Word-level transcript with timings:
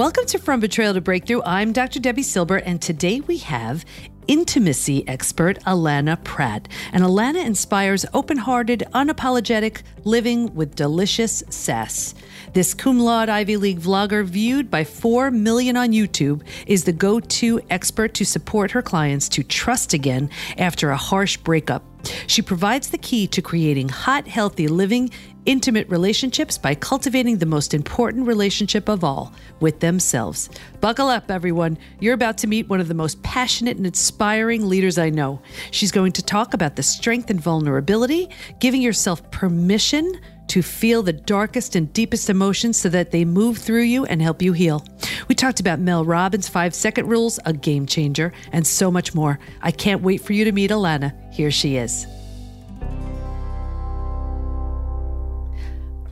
Welcome 0.00 0.24
to 0.28 0.38
From 0.38 0.60
Betrayal 0.60 0.94
to 0.94 1.02
Breakthrough. 1.02 1.42
I'm 1.44 1.72
Dr. 1.72 2.00
Debi 2.00 2.24
Silber, 2.24 2.56
and 2.56 2.80
today 2.80 3.20
we 3.20 3.36
have 3.36 3.84
intimacy 4.28 5.06
expert 5.06 5.58
Alana 5.64 6.24
Pratt. 6.24 6.68
And 6.94 7.04
Alana 7.04 7.44
inspires 7.44 8.06
open 8.14 8.38
hearted, 8.38 8.82
unapologetic 8.94 9.82
living 10.04 10.54
with 10.54 10.74
delicious 10.74 11.42
sass. 11.50 12.14
This 12.52 12.74
cum 12.74 12.98
laude 12.98 13.28
Ivy 13.28 13.56
League 13.56 13.78
vlogger, 13.78 14.24
viewed 14.24 14.72
by 14.72 14.82
4 14.82 15.30
million 15.30 15.76
on 15.76 15.90
YouTube, 15.92 16.42
is 16.66 16.82
the 16.82 16.92
go 16.92 17.20
to 17.20 17.60
expert 17.70 18.12
to 18.14 18.24
support 18.24 18.72
her 18.72 18.82
clients 18.82 19.28
to 19.30 19.44
trust 19.44 19.94
again 19.94 20.28
after 20.58 20.90
a 20.90 20.96
harsh 20.96 21.36
breakup. 21.36 21.84
She 22.26 22.42
provides 22.42 22.90
the 22.90 22.98
key 22.98 23.28
to 23.28 23.40
creating 23.40 23.88
hot, 23.88 24.26
healthy 24.26 24.66
living, 24.66 25.10
intimate 25.46 25.88
relationships 25.88 26.58
by 26.58 26.74
cultivating 26.74 27.38
the 27.38 27.46
most 27.46 27.72
important 27.72 28.26
relationship 28.26 28.88
of 28.88 29.04
all 29.04 29.32
with 29.60 29.80
themselves. 29.80 30.50
Buckle 30.80 31.08
up, 31.08 31.30
everyone. 31.30 31.78
You're 32.00 32.14
about 32.14 32.38
to 32.38 32.46
meet 32.46 32.68
one 32.68 32.80
of 32.80 32.88
the 32.88 32.94
most 32.94 33.22
passionate 33.22 33.76
and 33.76 33.86
inspiring 33.86 34.68
leaders 34.68 34.98
I 34.98 35.10
know. 35.10 35.40
She's 35.70 35.92
going 35.92 36.12
to 36.12 36.22
talk 36.22 36.52
about 36.52 36.76
the 36.76 36.82
strength 36.82 37.30
and 37.30 37.40
vulnerability, 37.40 38.28
giving 38.58 38.82
yourself 38.82 39.30
permission 39.30 40.20
to 40.50 40.62
feel 40.62 41.00
the 41.04 41.12
darkest 41.12 41.76
and 41.76 41.92
deepest 41.92 42.28
emotions 42.28 42.76
so 42.76 42.88
that 42.88 43.12
they 43.12 43.24
move 43.24 43.56
through 43.56 43.82
you 43.82 44.04
and 44.06 44.20
help 44.20 44.42
you 44.42 44.52
heal. 44.52 44.84
We 45.28 45.36
talked 45.36 45.60
about 45.60 45.78
Mel 45.78 46.04
Robbins' 46.04 46.48
five 46.48 46.74
second 46.74 47.06
rules, 47.06 47.38
a 47.46 47.52
game 47.52 47.86
changer, 47.86 48.32
and 48.50 48.66
so 48.66 48.90
much 48.90 49.14
more. 49.14 49.38
I 49.62 49.70
can't 49.70 50.02
wait 50.02 50.20
for 50.20 50.32
you 50.32 50.44
to 50.44 50.50
meet 50.50 50.72
Alana. 50.72 51.14
Here 51.32 51.52
she 51.52 51.76
is. 51.76 52.04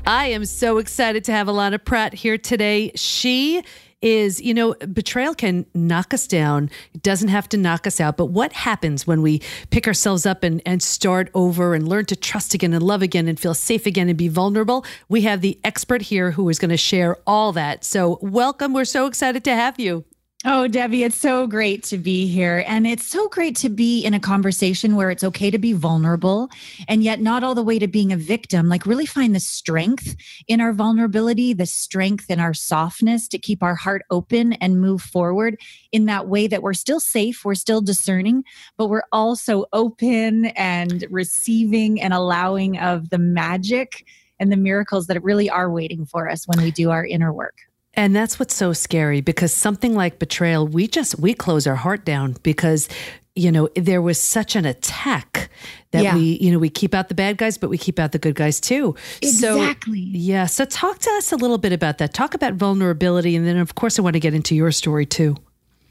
I 0.06 0.26
am 0.26 0.44
so 0.44 0.78
excited 0.78 1.24
to 1.24 1.32
have 1.32 1.48
Alana 1.48 1.84
Pratt 1.84 2.14
here 2.14 2.38
today. 2.38 2.92
She 2.94 3.64
is, 4.00 4.40
you 4.40 4.54
know, 4.54 4.74
betrayal 4.92 5.34
can 5.34 5.66
knock 5.74 6.14
us 6.14 6.26
down. 6.26 6.70
It 6.94 7.02
doesn't 7.02 7.28
have 7.28 7.48
to 7.50 7.56
knock 7.56 7.86
us 7.86 8.00
out. 8.00 8.16
But 8.16 8.26
what 8.26 8.52
happens 8.52 9.06
when 9.06 9.22
we 9.22 9.42
pick 9.70 9.86
ourselves 9.86 10.26
up 10.26 10.42
and, 10.42 10.62
and 10.64 10.82
start 10.82 11.30
over 11.34 11.74
and 11.74 11.88
learn 11.88 12.04
to 12.06 12.16
trust 12.16 12.54
again 12.54 12.72
and 12.72 12.82
love 12.82 13.02
again 13.02 13.28
and 13.28 13.38
feel 13.38 13.54
safe 13.54 13.86
again 13.86 14.08
and 14.08 14.16
be 14.16 14.28
vulnerable? 14.28 14.84
We 15.08 15.22
have 15.22 15.40
the 15.40 15.58
expert 15.64 16.02
here 16.02 16.32
who 16.32 16.48
is 16.48 16.58
going 16.58 16.70
to 16.70 16.76
share 16.76 17.16
all 17.26 17.52
that. 17.52 17.84
So, 17.84 18.18
welcome. 18.22 18.72
We're 18.72 18.84
so 18.84 19.06
excited 19.06 19.44
to 19.44 19.54
have 19.54 19.80
you. 19.80 20.04
Oh, 20.44 20.68
Debi, 20.70 21.04
it's 21.04 21.18
so 21.18 21.48
great 21.48 21.82
to 21.84 21.98
be 21.98 22.28
here. 22.28 22.62
And 22.68 22.86
it's 22.86 23.04
so 23.04 23.28
great 23.28 23.56
to 23.56 23.68
be 23.68 24.04
in 24.04 24.14
a 24.14 24.20
conversation 24.20 24.94
where 24.94 25.10
it's 25.10 25.24
okay 25.24 25.50
to 25.50 25.58
be 25.58 25.72
vulnerable 25.72 26.48
and 26.86 27.02
yet 27.02 27.20
not 27.20 27.42
all 27.42 27.56
the 27.56 27.62
way 27.64 27.80
to 27.80 27.88
being 27.88 28.12
a 28.12 28.16
victim. 28.16 28.68
Like, 28.68 28.86
really 28.86 29.04
find 29.04 29.34
the 29.34 29.40
strength 29.40 30.14
in 30.46 30.60
our 30.60 30.72
vulnerability, 30.72 31.54
the 31.54 31.66
strength 31.66 32.30
in 32.30 32.38
our 32.38 32.54
softness 32.54 33.26
to 33.28 33.38
keep 33.38 33.64
our 33.64 33.74
heart 33.74 34.02
open 34.10 34.52
and 34.54 34.80
move 34.80 35.02
forward 35.02 35.60
in 35.90 36.04
that 36.04 36.28
way 36.28 36.46
that 36.46 36.62
we're 36.62 36.72
still 36.72 37.00
safe, 37.00 37.44
we're 37.44 37.56
still 37.56 37.80
discerning, 37.80 38.44
but 38.76 38.86
we're 38.86 39.02
also 39.10 39.64
open 39.72 40.46
and 40.54 41.04
receiving 41.10 42.00
and 42.00 42.14
allowing 42.14 42.78
of 42.78 43.10
the 43.10 43.18
magic 43.18 44.06
and 44.38 44.52
the 44.52 44.56
miracles 44.56 45.08
that 45.08 45.20
really 45.24 45.50
are 45.50 45.68
waiting 45.68 46.06
for 46.06 46.30
us 46.30 46.46
when 46.46 46.62
we 46.62 46.70
do 46.70 46.90
our 46.90 47.04
inner 47.04 47.32
work. 47.32 47.67
And 47.98 48.14
that's 48.14 48.38
what's 48.38 48.54
so 48.54 48.72
scary 48.72 49.20
because 49.20 49.52
something 49.52 49.92
like 49.92 50.20
betrayal, 50.20 50.68
we 50.68 50.86
just 50.86 51.18
we 51.18 51.34
close 51.34 51.66
our 51.66 51.74
heart 51.74 52.04
down 52.04 52.36
because 52.44 52.88
you 53.34 53.50
know 53.50 53.68
there 53.74 54.00
was 54.00 54.20
such 54.20 54.54
an 54.54 54.64
attack 54.64 55.50
that 55.90 56.04
yeah. 56.04 56.14
we 56.14 56.38
you 56.40 56.52
know 56.52 56.60
we 56.60 56.70
keep 56.70 56.94
out 56.94 57.08
the 57.08 57.14
bad 57.14 57.38
guys 57.38 57.58
but 57.58 57.70
we 57.70 57.76
keep 57.76 57.98
out 57.98 58.12
the 58.12 58.20
good 58.20 58.36
guys 58.36 58.60
too. 58.60 58.94
Exactly. 59.20 60.12
so, 60.12 60.16
yeah. 60.16 60.46
So 60.46 60.64
talk 60.64 61.00
to 61.00 61.10
us 61.10 61.32
a 61.32 61.36
little 61.36 61.58
bit 61.58 61.72
about 61.72 61.98
that. 61.98 62.14
Talk 62.14 62.34
about 62.34 62.54
vulnerability. 62.54 63.34
And 63.34 63.44
then 63.44 63.56
of 63.56 63.74
course 63.74 63.98
i 63.98 64.02
want 64.02 64.14
to 64.14 64.20
get 64.20 64.32
into 64.32 64.54
your 64.54 64.70
story 64.70 65.04
too 65.04 65.36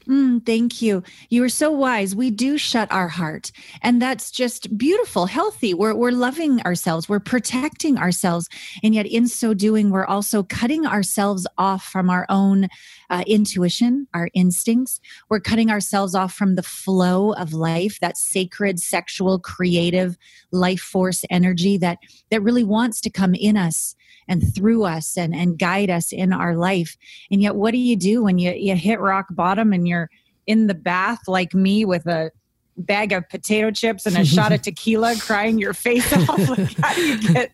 Mm, 0.08 0.44
thank 0.46 0.80
you. 0.80 1.02
You 1.28 1.44
are 1.44 1.50
so 1.50 1.70
wise. 1.70 2.16
We 2.16 2.30
do 2.30 2.56
shut 2.56 2.90
our 2.90 3.08
heart, 3.08 3.52
and 3.82 4.00
that's 4.00 4.30
just 4.30 4.78
beautiful, 4.78 5.26
healthy. 5.26 5.74
We're, 5.74 5.94
we're 5.94 6.12
loving 6.12 6.62
ourselves, 6.62 7.10
we're 7.10 7.20
protecting 7.20 7.98
ourselves. 7.98 8.48
And 8.82 8.94
yet, 8.94 9.04
in 9.04 9.28
so 9.28 9.52
doing, 9.52 9.90
we're 9.90 10.06
also 10.06 10.42
cutting 10.42 10.86
ourselves 10.86 11.46
off 11.58 11.84
from 11.84 12.08
our 12.08 12.24
own 12.30 12.68
uh, 13.10 13.22
intuition, 13.26 14.08
our 14.14 14.30
instincts. 14.32 14.98
We're 15.28 15.40
cutting 15.40 15.70
ourselves 15.70 16.14
off 16.14 16.32
from 16.32 16.54
the 16.54 16.62
flow 16.62 17.34
of 17.34 17.52
life, 17.52 18.00
that 18.00 18.16
sacred, 18.16 18.80
sexual, 18.80 19.38
creative 19.38 20.16
life 20.52 20.80
force 20.80 21.22
energy 21.28 21.76
that, 21.78 21.98
that 22.30 22.42
really 22.42 22.64
wants 22.64 23.02
to 23.02 23.10
come 23.10 23.34
in 23.34 23.58
us 23.58 23.94
and 24.28 24.54
through 24.54 24.84
us 24.84 25.16
and, 25.16 25.34
and 25.34 25.58
guide 25.58 25.90
us 25.90 26.12
in 26.12 26.32
our 26.32 26.56
life. 26.56 26.96
And 27.30 27.42
yet, 27.42 27.56
what 27.56 27.72
do 27.72 27.78
you 27.78 27.96
do 27.96 28.22
when 28.22 28.38
you, 28.38 28.52
you 28.52 28.76
hit 28.76 29.00
rock 29.00 29.26
bottom 29.30 29.72
and 29.72 29.88
you're 29.88 30.10
in 30.46 30.66
the 30.66 30.74
bath 30.74 31.26
like 31.26 31.54
me 31.54 31.84
with 31.84 32.06
a 32.06 32.30
bag 32.76 33.12
of 33.12 33.28
potato 33.28 33.70
chips 33.72 34.06
and 34.06 34.16
a 34.16 34.24
shot 34.24 34.52
of 34.52 34.62
tequila 34.62 35.16
crying 35.18 35.58
your 35.58 35.74
face 35.74 36.12
off? 36.12 36.48
Like 36.48 36.78
how 36.82 36.94
do 36.94 37.06
you 37.06 37.32
get 37.32 37.52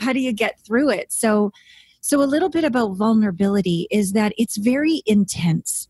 how 0.00 0.12
do 0.12 0.20
you 0.20 0.32
get 0.32 0.60
through 0.60 0.90
it? 0.90 1.12
So 1.12 1.52
so 2.02 2.22
a 2.22 2.24
little 2.24 2.48
bit 2.48 2.64
about 2.64 2.94
vulnerability 2.94 3.86
is 3.90 4.12
that 4.12 4.32
it's 4.38 4.56
very 4.56 5.02
intense 5.06 5.88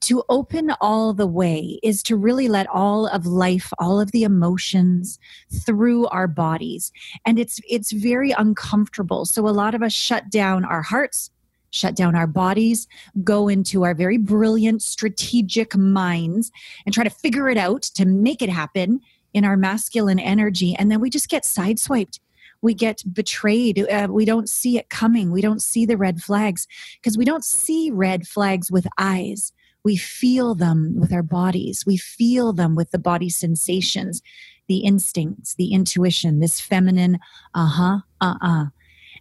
to 0.00 0.22
open 0.28 0.72
all 0.80 1.12
the 1.12 1.26
way 1.26 1.78
is 1.82 2.02
to 2.04 2.16
really 2.16 2.48
let 2.48 2.68
all 2.68 3.06
of 3.06 3.26
life 3.26 3.72
all 3.78 4.00
of 4.00 4.12
the 4.12 4.22
emotions 4.22 5.18
through 5.64 6.06
our 6.08 6.26
bodies. 6.26 6.92
And 7.26 7.38
it's 7.38 7.60
it's 7.68 7.92
very 7.92 8.32
uncomfortable. 8.32 9.24
So 9.24 9.48
a 9.48 9.50
lot 9.50 9.74
of 9.74 9.82
us 9.82 9.92
shut 9.92 10.30
down 10.30 10.64
our 10.64 10.82
hearts 10.82 11.30
shut 11.72 11.94
down 11.94 12.16
our 12.16 12.26
bodies 12.26 12.88
go 13.22 13.46
into 13.46 13.84
our 13.84 13.94
very 13.94 14.18
brilliant 14.18 14.82
strategic 14.82 15.76
minds 15.76 16.50
and 16.84 16.92
try 16.92 17.04
to 17.04 17.10
figure 17.10 17.48
it 17.48 17.56
out 17.56 17.82
to 17.82 18.04
make 18.04 18.42
it 18.42 18.48
happen 18.48 19.00
in 19.34 19.44
our 19.44 19.56
masculine 19.56 20.18
energy. 20.18 20.74
And 20.76 20.90
then 20.90 21.00
we 21.00 21.10
just 21.10 21.28
get 21.28 21.44
sideswiped. 21.44 22.18
We 22.62 22.74
get 22.74 23.02
betrayed. 23.12 23.78
Uh, 23.78 24.08
we 24.10 24.24
don't 24.24 24.48
see 24.48 24.78
it 24.78 24.90
coming. 24.90 25.30
We 25.30 25.40
don't 25.40 25.62
see 25.62 25.86
the 25.86 25.96
red 25.96 26.22
flags. 26.22 26.66
Because 26.96 27.16
we 27.16 27.24
don't 27.24 27.44
see 27.44 27.90
red 27.90 28.26
flags 28.26 28.70
with 28.70 28.86
eyes 28.98 29.52
we 29.84 29.96
feel 29.96 30.54
them 30.54 30.98
with 30.98 31.12
our 31.12 31.22
bodies. 31.22 31.84
We 31.86 31.96
feel 31.96 32.52
them 32.52 32.74
with 32.74 32.90
the 32.90 32.98
body 32.98 33.30
sensations 33.30 34.22
the 34.70 34.78
instincts 34.78 35.56
the 35.56 35.72
intuition 35.72 36.38
this 36.38 36.60
feminine 36.60 37.18
uh-huh 37.56 37.98
uh-uh. 38.20 38.66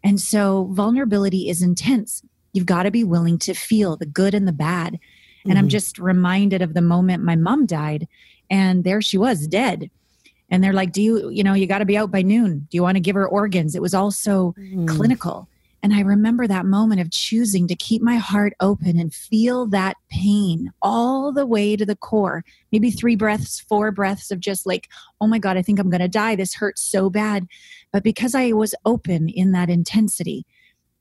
And 0.04 0.22
so 0.22 0.70
vulnerability 0.72 1.50
is 1.50 1.64
intense. 1.64 2.22
You've 2.54 2.68
got 2.68 2.84
to 2.84 2.92
be 2.92 3.04
willing 3.04 3.40
to 3.40 3.56
feel 3.56 3.98
the 3.98 4.06
good 4.06 4.36
and 4.36 4.48
the 4.48 4.54
bad. 4.54 5.00
And 5.46 5.54
mm-hmm. 5.54 5.58
i'm 5.58 5.68
just 5.68 5.98
reminded 5.98 6.62
of 6.62 6.76
the 6.76 6.84
moment 6.84 7.24
my 7.24 7.36
mom 7.36 7.66
died 7.66 8.08
and 8.52 8.84
there 8.84 9.02
she 9.02 9.18
was 9.18 9.48
dead. 9.48 9.90
And 10.52 10.64
they're 10.64 10.72
like 10.72 10.92
do 10.92 11.02
you 11.02 11.30
you 11.30 11.44
know 11.44 11.56
you 11.56 11.66
got 11.66 11.80
to 11.80 11.86
be 11.86 11.98
out 11.98 12.12
by 12.12 12.22
noon. 12.22 12.68
Do 12.70 12.78
you 12.78 12.84
want 12.84 12.98
to 12.98 13.02
give 13.02 13.16
her 13.16 13.28
organs? 13.28 13.74
It 13.74 13.82
was 13.82 13.96
all 13.96 14.12
so 14.12 14.54
mm. 14.56 14.88
clinical 14.88 15.50
and 15.82 15.94
I 15.94 16.02
remember 16.02 16.46
that 16.46 16.66
moment 16.66 17.00
of 17.00 17.12
choosing 17.12 17.68
to 17.68 17.76
keep 17.76 18.02
my 18.02 18.18
heart 18.18 18.54
open 18.60 19.00
and 19.00 19.14
feel 19.14 19.66
that 19.68 19.96
pain 20.10 20.72
all 20.82 21.32
the 21.32 21.46
way 21.46 21.76
to 21.76 21.86
the 21.86 21.96
core. 21.96 22.44
Maybe 22.72 22.92
three 22.92 23.16
breaths, 23.16 23.60
four 23.62 23.92
breaths 23.92 24.30
of 24.30 24.42
just 24.42 24.66
like, 24.66 24.90
oh 25.22 25.28
my 25.28 25.40
God, 25.40 25.56
I 25.56 25.62
think 25.62 25.80
I'm 25.80 25.90
going 25.90 26.02
to 26.02 26.10
die. 26.10 26.36
This 26.36 26.54
hurts 26.54 26.84
so 26.84 27.10
bad. 27.10 27.48
But 27.94 28.04
because 28.04 28.36
I 28.36 28.52
was 28.52 28.76
open 28.86 29.30
in 29.30 29.54
that 29.54 29.70
intensity, 29.70 30.46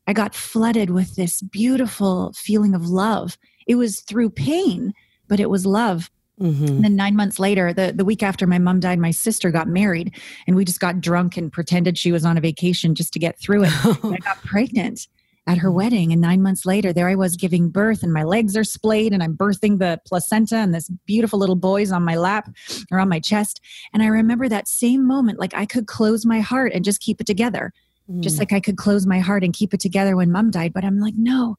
I 0.07 0.13
got 0.13 0.35
flooded 0.35 0.91
with 0.91 1.17
this 1.17 1.43
beautiful 1.43 2.33
feeling 2.35 2.75
of 2.75 2.89
love. 2.89 3.37
It 3.67 3.75
was 3.75 4.01
through 4.01 4.31
pain, 4.31 4.95
but 5.27 5.41
it 5.41 5.51
was 5.51 5.67
love. 5.67 6.11
Mm-hmm. 6.41 6.67
And 6.67 6.85
then 6.85 6.97
nine 6.97 7.17
months 7.17 7.39
later, 7.39 7.73
the, 7.73 7.93
the 7.95 8.05
week 8.05 8.23
after 8.23 8.47
my 8.47 8.59
mom 8.59 8.81
died, 8.81 8.99
my 8.99 9.11
sister 9.11 9.51
got 9.51 9.69
married 9.69 10.15
and 10.47 10.57
we 10.57 10.65
just 10.65 10.81
got 10.81 11.01
drunk 11.01 11.37
and 11.37 11.53
pretended 11.53 11.99
she 11.99 12.13
was 12.13 12.25
on 12.25 12.37
a 12.37 12.41
vacation 12.41 12.95
just 12.95 13.13
to 13.15 13.19
get 13.19 13.39
through 13.39 13.65
it. 13.65 13.73
I 13.85 14.19
got 14.23 14.43
pregnant 14.45 15.09
at 15.49 15.59
her 15.59 15.73
wedding. 15.73 16.13
And 16.13 16.21
nine 16.21 16.43
months 16.43 16.67
later, 16.67 16.93
there 16.93 17.09
I 17.09 17.15
was 17.15 17.35
giving 17.35 17.71
birth 17.71 18.03
and 18.03 18.13
my 18.13 18.23
legs 18.23 18.57
are 18.57 18.65
splayed 18.65 19.15
and 19.15 19.23
I'm 19.23 19.37
birthing 19.37 19.79
the 19.79 19.99
placenta 20.07 20.57
and 20.57 20.75
this 20.75 20.91
beautiful 21.07 21.39
little 21.39 21.57
boy's 21.57 21.91
on 21.91 22.05
my 22.05 22.17
lap 22.17 22.51
or 22.93 23.01
on 23.01 23.09
my 23.09 23.19
chest. 23.19 23.61
And 23.95 24.03
I 24.03 24.07
remember 24.07 24.49
that 24.49 24.69
same 24.69 25.07
moment, 25.07 25.41
like 25.41 25.55
I 25.55 25.65
could 25.65 25.87
close 25.87 26.27
my 26.27 26.41
heart 26.41 26.73
and 26.75 26.85
just 26.85 27.01
keep 27.01 27.21
it 27.21 27.27
together. 27.27 27.73
Mm. 28.11 28.21
Just 28.21 28.39
like 28.39 28.53
I 28.53 28.61
could 28.61 28.77
close 28.77 29.07
my 29.07 29.21
heart 29.21 29.43
and 29.43 29.55
keep 29.55 29.73
it 29.73 29.81
together 29.81 30.17
when 30.17 30.31
mom 30.31 30.51
died. 30.51 30.75
But 30.75 30.85
I'm 30.85 31.01
like, 31.01 31.15
no, 31.17 31.57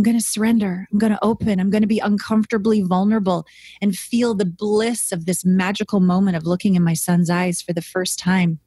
I'm 0.00 0.04
going 0.04 0.18
to 0.18 0.24
surrender. 0.24 0.88
I'm 0.90 0.98
going 0.98 1.12
to 1.12 1.22
open. 1.22 1.60
I'm 1.60 1.68
going 1.68 1.82
to 1.82 1.86
be 1.86 1.98
uncomfortably 1.98 2.80
vulnerable 2.80 3.46
and 3.82 3.94
feel 3.94 4.32
the 4.32 4.46
bliss 4.46 5.12
of 5.12 5.26
this 5.26 5.44
magical 5.44 6.00
moment 6.00 6.38
of 6.38 6.46
looking 6.46 6.74
in 6.74 6.82
my 6.82 6.94
son's 6.94 7.28
eyes 7.28 7.60
for 7.60 7.74
the 7.74 7.82
first 7.82 8.18
time. 8.18 8.60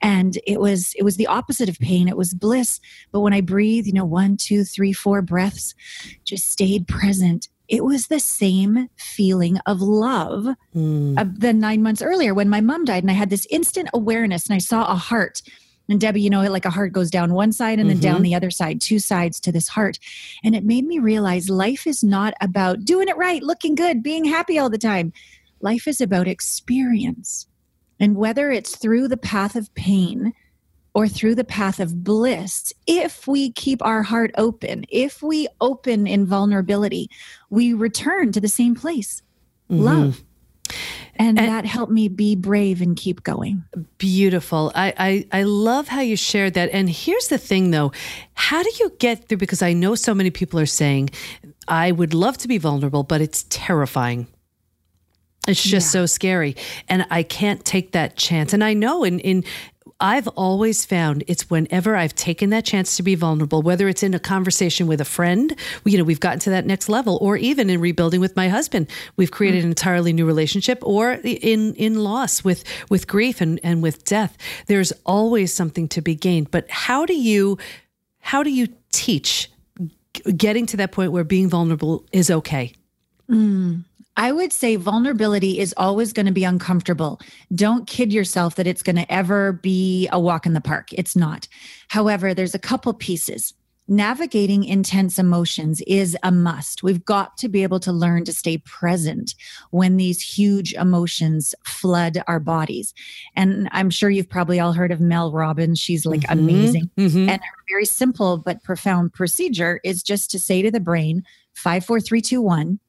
And 0.00 0.38
it 0.46 0.58
was 0.58 0.94
it 0.96 1.02
was 1.02 1.18
the 1.18 1.26
opposite 1.26 1.68
of 1.68 1.78
pain. 1.80 2.08
It 2.08 2.16
was 2.16 2.32
bliss. 2.32 2.80
But 3.12 3.20
when 3.20 3.34
I 3.34 3.42
breathed, 3.42 3.88
you 3.88 3.92
know, 3.92 4.06
one, 4.06 4.38
two, 4.38 4.64
three, 4.64 4.94
four 4.94 5.20
breaths, 5.20 5.74
just 6.24 6.48
stayed 6.48 6.88
present. 6.88 7.48
It 7.68 7.84
was 7.84 8.06
the 8.06 8.18
same 8.18 8.88
feeling 8.96 9.58
of 9.66 9.82
love 9.82 10.46
mm. 10.74 11.20
of 11.20 11.40
the 11.40 11.52
nine 11.52 11.82
months 11.82 12.00
earlier 12.00 12.32
when 12.32 12.48
my 12.48 12.62
mom 12.62 12.86
died, 12.86 13.02
and 13.02 13.10
I 13.10 13.14
had 13.14 13.28
this 13.28 13.46
instant 13.50 13.90
awareness, 13.92 14.46
and 14.46 14.54
I 14.54 14.60
saw 14.60 14.90
a 14.90 14.96
heart 14.96 15.42
And 15.90 16.00
Debi, 16.00 16.22
you 16.22 16.30
know, 16.30 16.42
like 16.42 16.64
a 16.64 16.70
heart 16.70 16.92
goes 16.92 17.10
down 17.10 17.34
one 17.34 17.52
side 17.52 17.80
and 17.80 17.90
then 17.90 17.96
mm-hmm. 17.96 18.12
down 18.12 18.22
the 18.22 18.34
other 18.34 18.50
side, 18.50 18.80
two 18.80 19.00
sides 19.00 19.40
to 19.40 19.52
this 19.52 19.68
heart. 19.68 19.98
And 20.44 20.54
it 20.54 20.64
made 20.64 20.86
me 20.86 21.00
realize 21.00 21.50
life 21.50 21.86
is 21.86 22.04
not 22.04 22.32
about 22.40 22.84
doing 22.84 23.08
it 23.08 23.16
right, 23.16 23.42
looking 23.42 23.74
good, 23.74 24.02
being 24.02 24.24
happy 24.24 24.56
all 24.56 24.70
the 24.70 24.78
time. 24.78 25.12
Life 25.60 25.88
is 25.88 26.00
about 26.00 26.28
experience. 26.28 27.46
And 27.98 28.14
whether 28.16 28.50
it's 28.50 28.76
through 28.76 29.08
the 29.08 29.16
path 29.16 29.56
of 29.56 29.74
pain 29.74 30.32
or 30.94 31.08
through 31.08 31.34
the 31.34 31.44
path 31.44 31.80
of 31.80 32.04
bliss, 32.04 32.72
if 32.86 33.26
we 33.26 33.50
keep 33.52 33.84
our 33.84 34.02
heart 34.02 34.30
open, 34.38 34.84
if 34.88 35.22
we 35.22 35.48
open 35.60 36.06
in 36.06 36.24
vulnerability, 36.24 37.10
we 37.50 37.74
return 37.74 38.32
to 38.32 38.40
the 38.40 38.48
same 38.48 38.76
place 38.76 39.22
mm-hmm. 39.70 39.82
love. 39.82 40.24
And, 41.16 41.38
and, 41.38 41.48
that 41.48 41.66
helped 41.66 41.92
me 41.92 42.08
be 42.08 42.34
brave 42.34 42.80
and 42.80 42.96
keep 42.96 43.22
going. 43.22 43.64
Beautiful. 43.98 44.72
I, 44.74 45.26
I, 45.32 45.40
I 45.40 45.42
love 45.42 45.88
how 45.88 46.00
you 46.00 46.16
shared 46.16 46.54
that. 46.54 46.70
And 46.72 46.88
here's 46.88 47.28
the 47.28 47.38
thing 47.38 47.70
though 47.70 47.92
how 48.34 48.62
do 48.62 48.70
you 48.80 48.92
get 48.98 49.28
through? 49.28 49.38
Because 49.38 49.62
I 49.62 49.72
know 49.72 49.94
so 49.94 50.14
many 50.14 50.30
people 50.30 50.58
are 50.58 50.66
saying, 50.66 51.10
I 51.68 51.92
would 51.92 52.14
love 52.14 52.38
to 52.38 52.48
be 52.48 52.58
vulnerable, 52.58 53.02
but 53.02 53.20
it's 53.20 53.44
terrifying. 53.48 54.26
It's 55.48 55.62
just 55.62 55.86
yeah. 55.86 56.00
so 56.00 56.06
scary. 56.06 56.56
And 56.88 57.06
I 57.10 57.22
can't 57.22 57.64
take 57.64 57.92
that 57.92 58.16
chance. 58.16 58.52
And 58.52 58.62
I 58.62 58.74
know 58.74 59.04
in, 59.04 59.20
in 59.20 59.44
I've 60.00 60.28
always 60.28 60.84
found 60.84 61.24
it's 61.26 61.50
whenever 61.50 61.94
I've 61.94 62.14
taken 62.14 62.50
that 62.50 62.64
chance 62.64 62.96
to 62.96 63.02
be 63.02 63.14
vulnerable, 63.14 63.60
whether 63.60 63.88
it's 63.88 64.02
in 64.02 64.14
a 64.14 64.18
conversation 64.18 64.86
with 64.86 65.00
a 65.00 65.04
friend, 65.04 65.54
you 65.84 65.98
know, 65.98 66.04
we've 66.04 66.20
gotten 66.20 66.38
to 66.40 66.50
that 66.50 66.64
next 66.64 66.88
level, 66.88 67.18
or 67.20 67.36
even 67.36 67.68
in 67.68 67.80
rebuilding 67.80 68.20
with 68.20 68.34
my 68.34 68.48
husband, 68.48 68.88
we've 69.16 69.30
created 69.30 69.58
mm-hmm. 69.58 69.66
an 69.66 69.72
entirely 69.72 70.12
new 70.12 70.26
relationship, 70.26 70.78
or 70.82 71.12
in 71.12 71.74
in 71.74 71.96
loss 71.96 72.42
with 72.42 72.64
with 72.88 73.06
grief 73.06 73.40
and 73.40 73.60
and 73.62 73.82
with 73.82 74.04
death. 74.04 74.36
There's 74.66 74.92
always 75.04 75.52
something 75.52 75.88
to 75.88 76.00
be 76.00 76.14
gained. 76.14 76.50
But 76.50 76.70
how 76.70 77.04
do 77.04 77.14
you 77.14 77.58
how 78.20 78.42
do 78.42 78.50
you 78.50 78.68
teach 78.92 79.50
getting 80.36 80.66
to 80.66 80.76
that 80.78 80.92
point 80.92 81.12
where 81.12 81.24
being 81.24 81.48
vulnerable 81.48 82.06
is 82.12 82.30
okay? 82.30 82.72
Mm. 83.28 83.84
I 84.20 84.32
would 84.32 84.52
say 84.52 84.76
vulnerability 84.76 85.58
is 85.58 85.72
always 85.78 86.12
going 86.12 86.26
to 86.26 86.32
be 86.32 86.44
uncomfortable. 86.44 87.22
Don't 87.54 87.86
kid 87.86 88.12
yourself 88.12 88.56
that 88.56 88.66
it's 88.66 88.82
going 88.82 88.96
to 88.96 89.10
ever 89.10 89.52
be 89.52 90.10
a 90.12 90.20
walk 90.20 90.44
in 90.44 90.52
the 90.52 90.60
park. 90.60 90.92
It's 90.92 91.16
not. 91.16 91.48
However, 91.88 92.34
there's 92.34 92.54
a 92.54 92.58
couple 92.58 92.92
pieces. 92.92 93.54
Navigating 93.88 94.62
intense 94.64 95.18
emotions 95.18 95.80
is 95.86 96.18
a 96.22 96.30
must. 96.30 96.82
We've 96.82 97.02
got 97.02 97.38
to 97.38 97.48
be 97.48 97.62
able 97.62 97.80
to 97.80 97.92
learn 97.92 98.26
to 98.26 98.32
stay 98.34 98.58
present 98.58 99.34
when 99.70 99.96
these 99.96 100.20
huge 100.20 100.74
emotions 100.74 101.54
flood 101.64 102.22
our 102.28 102.40
bodies. 102.40 102.92
And 103.36 103.70
I'm 103.72 103.88
sure 103.88 104.10
you've 104.10 104.28
probably 104.28 104.60
all 104.60 104.74
heard 104.74 104.92
of 104.92 105.00
Mel 105.00 105.32
Robbins. 105.32 105.78
She's 105.78 106.04
like 106.04 106.20
mm-hmm, 106.20 106.38
amazing. 106.38 106.90
Mm-hmm. 106.98 107.26
And 107.30 107.40
her 107.40 107.64
very 107.70 107.86
simple 107.86 108.36
but 108.36 108.62
profound 108.62 109.14
procedure 109.14 109.80
is 109.82 110.02
just 110.02 110.30
to 110.32 110.38
say 110.38 110.60
to 110.60 110.70
the 110.70 110.78
brain, 110.78 111.24
five, 111.54 111.86
four, 111.86 112.00
three, 112.00 112.20
two, 112.20 112.42
one 112.42 112.80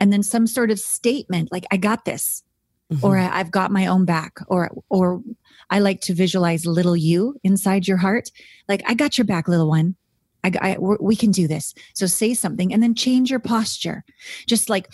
and 0.00 0.12
then 0.12 0.22
some 0.22 0.46
sort 0.46 0.70
of 0.70 0.78
statement 0.78 1.50
like 1.52 1.64
i 1.70 1.76
got 1.76 2.04
this 2.04 2.42
mm-hmm. 2.92 3.04
or 3.04 3.18
i've 3.18 3.50
got 3.50 3.70
my 3.70 3.86
own 3.86 4.04
back 4.04 4.38
or 4.48 4.70
or 4.88 5.22
i 5.70 5.78
like 5.78 6.00
to 6.00 6.14
visualize 6.14 6.66
little 6.66 6.96
you 6.96 7.36
inside 7.44 7.86
your 7.86 7.98
heart. 7.98 8.30
Like 8.68 8.82
i 8.86 8.94
got 8.94 9.18
your 9.18 9.24
back 9.24 9.48
little 9.48 9.68
one. 9.68 9.96
I, 10.44 10.52
I 10.60 10.76
we 10.78 11.16
can 11.16 11.30
do 11.30 11.48
this. 11.48 11.74
So 11.94 12.06
say 12.06 12.34
something 12.34 12.72
and 12.72 12.82
then 12.82 12.94
change 12.94 13.30
your 13.30 13.40
posture. 13.40 14.04
Just 14.46 14.70
like 14.70 14.88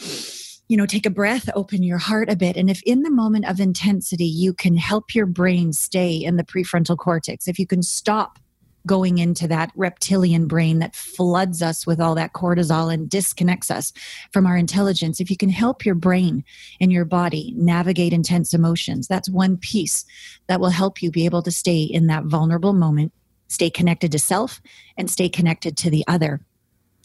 you 0.68 0.76
know 0.76 0.86
take 0.86 1.04
a 1.04 1.10
breath 1.10 1.50
open 1.54 1.82
your 1.82 1.98
heart 1.98 2.30
a 2.30 2.36
bit 2.36 2.56
and 2.56 2.70
if 2.70 2.82
in 2.84 3.02
the 3.02 3.10
moment 3.10 3.44
of 3.44 3.60
intensity 3.60 4.24
you 4.24 4.54
can 4.54 4.76
help 4.76 5.14
your 5.14 5.26
brain 5.26 5.74
stay 5.74 6.16
in 6.16 6.36
the 6.36 6.42
prefrontal 6.42 6.96
cortex 6.96 7.46
if 7.46 7.58
you 7.58 7.66
can 7.66 7.82
stop 7.82 8.38
going 8.86 9.18
into 9.18 9.48
that 9.48 9.72
reptilian 9.74 10.46
brain 10.46 10.78
that 10.80 10.94
floods 10.94 11.62
us 11.62 11.86
with 11.86 12.00
all 12.00 12.14
that 12.14 12.32
cortisol 12.32 12.92
and 12.92 13.08
disconnects 13.08 13.70
us 13.70 13.92
from 14.32 14.46
our 14.46 14.56
intelligence. 14.56 15.20
If 15.20 15.30
you 15.30 15.36
can 15.36 15.48
help 15.48 15.84
your 15.84 15.94
brain 15.94 16.44
and 16.80 16.92
your 16.92 17.04
body 17.04 17.54
navigate 17.56 18.12
intense 18.12 18.52
emotions, 18.52 19.06
that's 19.08 19.28
one 19.28 19.56
piece 19.56 20.04
that 20.48 20.60
will 20.60 20.70
help 20.70 21.02
you 21.02 21.10
be 21.10 21.24
able 21.24 21.42
to 21.42 21.50
stay 21.50 21.82
in 21.82 22.08
that 22.08 22.24
vulnerable 22.24 22.72
moment, 22.72 23.12
stay 23.48 23.70
connected 23.70 24.12
to 24.12 24.18
self, 24.18 24.60
and 24.96 25.10
stay 25.10 25.28
connected 25.28 25.76
to 25.78 25.90
the 25.90 26.04
other. 26.06 26.40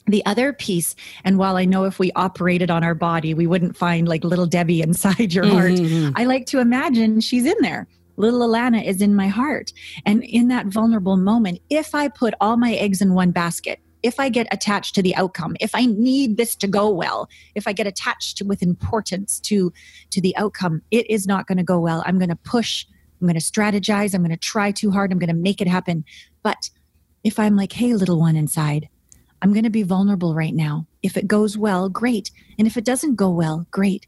The 0.07 0.25
other 0.25 0.53
piece, 0.53 0.95
and 1.23 1.37
while 1.37 1.55
I 1.55 1.65
know 1.65 1.83
if 1.83 1.99
we 1.99 2.11
operated 2.13 2.71
on 2.71 2.83
our 2.83 2.95
body, 2.95 3.35
we 3.35 3.45
wouldn't 3.45 3.77
find 3.77 4.07
like 4.07 4.23
little 4.23 4.47
Debi 4.47 4.81
inside 4.83 5.33
your 5.33 5.45
heart, 5.45 5.73
mm-hmm. 5.73 6.13
I 6.15 6.25
like 6.25 6.47
to 6.47 6.59
imagine 6.59 7.21
she's 7.21 7.45
in 7.45 7.57
there 7.61 7.87
little 8.19 8.41
Alana 8.41 8.85
is 8.85 9.01
in 9.01 9.15
my 9.15 9.27
heart. 9.27 9.73
And 10.05 10.23
in 10.23 10.49
that 10.49 10.67
vulnerable 10.67 11.17
moment, 11.17 11.59
if 11.69 11.95
I 11.95 12.09
put 12.09 12.33
all 12.39 12.57
my 12.57 12.73
eggs 12.73 13.01
in 13.01 13.13
one 13.13 13.31
basket, 13.31 13.79
if 14.03 14.19
I 14.19 14.29
get 14.29 14.47
attached 14.51 14.93
to 14.95 15.01
the 15.01 15.15
outcome, 15.15 15.55
if 15.59 15.73
I 15.73 15.85
need 15.85 16.37
this 16.37 16.55
to 16.57 16.67
go 16.67 16.89
well, 16.89 17.27
if 17.55 17.67
I 17.67 17.73
get 17.73 17.87
attached 17.87 18.41
with 18.41 18.61
importance 18.61 19.39
to 19.41 19.73
to 20.11 20.21
the 20.21 20.35
outcome, 20.37 20.81
it 20.91 21.09
is 21.09 21.27
not 21.27 21.47
going 21.47 21.57
to 21.57 21.63
go 21.63 21.79
well. 21.79 22.03
I'm 22.05 22.17
going 22.17 22.29
to 22.29 22.35
push, 22.35 22.85
I'm 23.19 23.27
going 23.27 23.39
to 23.39 23.45
strategize, 23.45 24.13
I'm 24.13 24.21
going 24.21 24.31
to 24.31 24.37
try 24.37 24.71
too 24.71 24.91
hard, 24.91 25.11
I'm 25.11 25.19
going 25.19 25.29
to 25.29 25.33
make 25.33 25.61
it 25.61 25.67
happen. 25.67 26.05
But 26.43 26.69
if 27.23 27.39
I'm 27.39 27.55
like, 27.55 27.73
"Hey, 27.73 27.93
little 27.93 28.19
one 28.19 28.37
inside, 28.37 28.87
I'm 29.41 29.53
going 29.53 29.63
to 29.63 29.69
be 29.69 29.83
vulnerable 29.83 30.33
right 30.33 30.53
now. 30.53 30.87
If 31.03 31.17
it 31.17 31.27
goes 31.27 31.57
well, 31.57 31.89
great. 31.89 32.31
And 32.57 32.67
if 32.67 32.77
it 32.77 32.85
doesn't 32.85 33.15
go 33.15 33.29
well, 33.29 33.65
great. 33.71 34.07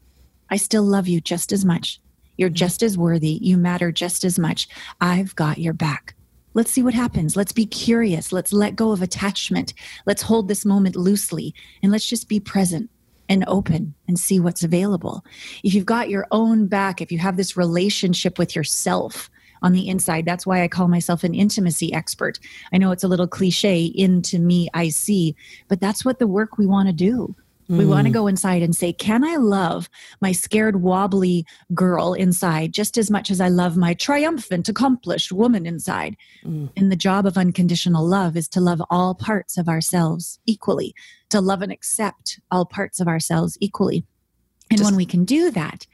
I 0.50 0.56
still 0.56 0.82
love 0.82 1.08
you 1.08 1.20
just 1.20 1.52
as 1.52 1.64
much. 1.64 2.00
You're 2.36 2.48
mm-hmm. 2.48 2.56
just 2.56 2.82
as 2.82 2.98
worthy. 2.98 3.38
You 3.40 3.56
matter 3.56 3.92
just 3.92 4.24
as 4.24 4.38
much. 4.38 4.68
I've 5.00 5.34
got 5.36 5.58
your 5.58 5.74
back. 5.74 6.14
Let's 6.54 6.70
see 6.70 6.82
what 6.82 6.94
happens. 6.94 7.34
Let's 7.34 7.52
be 7.52 7.66
curious. 7.66 8.32
Let's 8.32 8.52
let 8.52 8.76
go 8.76 8.92
of 8.92 9.00
attachment. 9.00 9.72
Let's 10.04 10.22
hold 10.22 10.48
this 10.48 10.64
moment 10.64 10.96
loosely 10.96 11.54
and 11.82 11.90
let's 11.90 12.06
just 12.06 12.28
be 12.28 12.40
present 12.40 12.90
and 13.28 13.44
open 13.46 13.94
and 14.06 14.18
see 14.18 14.38
what's 14.38 14.62
available. 14.62 15.24
If 15.64 15.72
you've 15.72 15.86
got 15.86 16.10
your 16.10 16.26
own 16.30 16.66
back, 16.66 17.00
if 17.00 17.10
you 17.10 17.18
have 17.18 17.36
this 17.36 17.56
relationship 17.56 18.38
with 18.38 18.54
yourself 18.54 19.30
on 19.62 19.72
the 19.72 19.88
inside, 19.88 20.26
that's 20.26 20.46
why 20.46 20.62
I 20.62 20.68
call 20.68 20.88
myself 20.88 21.24
an 21.24 21.34
intimacy 21.34 21.94
expert. 21.94 22.38
I 22.72 22.78
know 22.78 22.90
it's 22.90 23.04
a 23.04 23.08
little 23.08 23.28
cliche, 23.28 23.84
into 23.84 24.38
me, 24.38 24.68
I 24.74 24.90
see, 24.90 25.34
but 25.68 25.80
that's 25.80 26.04
what 26.04 26.18
the 26.18 26.26
work 26.26 26.58
we 26.58 26.66
want 26.66 26.88
to 26.88 26.92
do. 26.92 27.34
Mm. 27.72 27.78
We 27.78 27.86
want 27.86 28.06
to 28.06 28.12
go 28.12 28.26
inside 28.26 28.62
and 28.62 28.76
say, 28.76 28.92
Can 28.92 29.24
I 29.24 29.36
love 29.36 29.88
my 30.20 30.32
scared, 30.32 30.82
wobbly 30.82 31.46
girl 31.74 32.12
inside 32.12 32.72
just 32.72 32.98
as 32.98 33.10
much 33.10 33.30
as 33.30 33.40
I 33.40 33.48
love 33.48 33.78
my 33.78 33.94
triumphant, 33.94 34.68
accomplished 34.68 35.32
woman 35.32 35.64
inside? 35.64 36.16
Mm. 36.44 36.68
And 36.76 36.92
the 36.92 36.96
job 36.96 37.26
of 37.26 37.38
unconditional 37.38 38.06
love 38.06 38.36
is 38.36 38.46
to 38.48 38.60
love 38.60 38.82
all 38.90 39.14
parts 39.14 39.56
of 39.56 39.68
ourselves 39.68 40.38
equally, 40.44 40.94
to 41.30 41.40
love 41.40 41.62
and 41.62 41.72
accept 41.72 42.40
all 42.50 42.66
parts 42.66 43.00
of 43.00 43.08
ourselves 43.08 43.56
equally. 43.60 44.04
And 44.70 44.78
just, 44.78 44.90
when 44.90 44.96
we 44.96 45.06
can 45.06 45.24
do 45.24 45.50
that, 45.52 45.86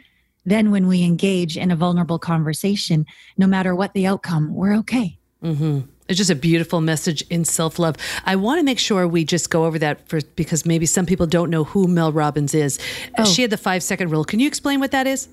then 0.44 0.72
when 0.72 0.88
we 0.88 1.04
engage 1.04 1.56
in 1.56 1.70
a 1.70 1.76
vulnerable 1.76 2.18
conversation, 2.18 3.06
no 3.36 3.46
matter 3.46 3.74
what 3.74 3.92
the 3.92 4.06
outcome, 4.06 4.52
we're 4.52 4.74
okay. 4.78 5.18
Mm-hmm. 5.44 5.80
It's 6.08 6.16
just 6.16 6.30
a 6.30 6.34
beautiful 6.34 6.80
message 6.80 7.22
in 7.28 7.44
self 7.44 7.78
love. 7.78 7.96
I 8.24 8.36
want 8.36 8.58
to 8.58 8.64
make 8.64 8.78
sure 8.78 9.06
we 9.06 9.24
just 9.24 9.50
go 9.50 9.66
over 9.66 9.78
that 9.78 10.08
for 10.08 10.20
because 10.36 10.64
maybe 10.64 10.86
some 10.86 11.04
people 11.04 11.26
don't 11.26 11.50
know 11.50 11.64
who 11.64 11.86
Mel 11.86 12.12
Robbins 12.12 12.54
is. 12.54 12.78
Oh. 13.18 13.24
She 13.24 13.42
had 13.42 13.50
the 13.50 13.58
five 13.58 13.82
second 13.82 14.10
rule. 14.10 14.24
Can 14.24 14.40
you 14.40 14.46
explain 14.46 14.80
what 14.80 14.90
that 14.92 15.06
is? 15.06 15.28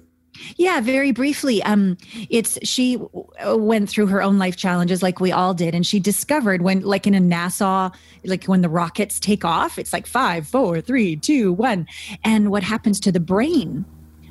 Yeah, 0.57 0.81
very 0.81 1.11
briefly. 1.11 1.63
Um, 1.63 1.97
it's 2.29 2.57
she 2.63 2.99
went 3.45 3.89
through 3.89 4.07
her 4.07 4.21
own 4.21 4.37
life 4.37 4.57
challenges 4.57 5.01
like 5.01 5.19
we 5.19 5.31
all 5.31 5.53
did, 5.53 5.73
and 5.73 5.85
she 5.85 5.99
discovered 5.99 6.61
when, 6.61 6.81
like 6.81 7.07
in 7.07 7.13
a 7.13 7.19
NASA, 7.19 7.93
like 8.25 8.45
when 8.45 8.61
the 8.61 8.69
rockets 8.69 9.19
take 9.19 9.45
off, 9.45 9.79
it's 9.79 9.93
like 9.93 10.05
five, 10.05 10.47
four, 10.47 10.81
three, 10.81 11.15
two, 11.15 11.53
one, 11.53 11.87
and 12.23 12.51
what 12.51 12.63
happens 12.63 12.99
to 13.01 13.11
the 13.11 13.19
brain 13.19 13.85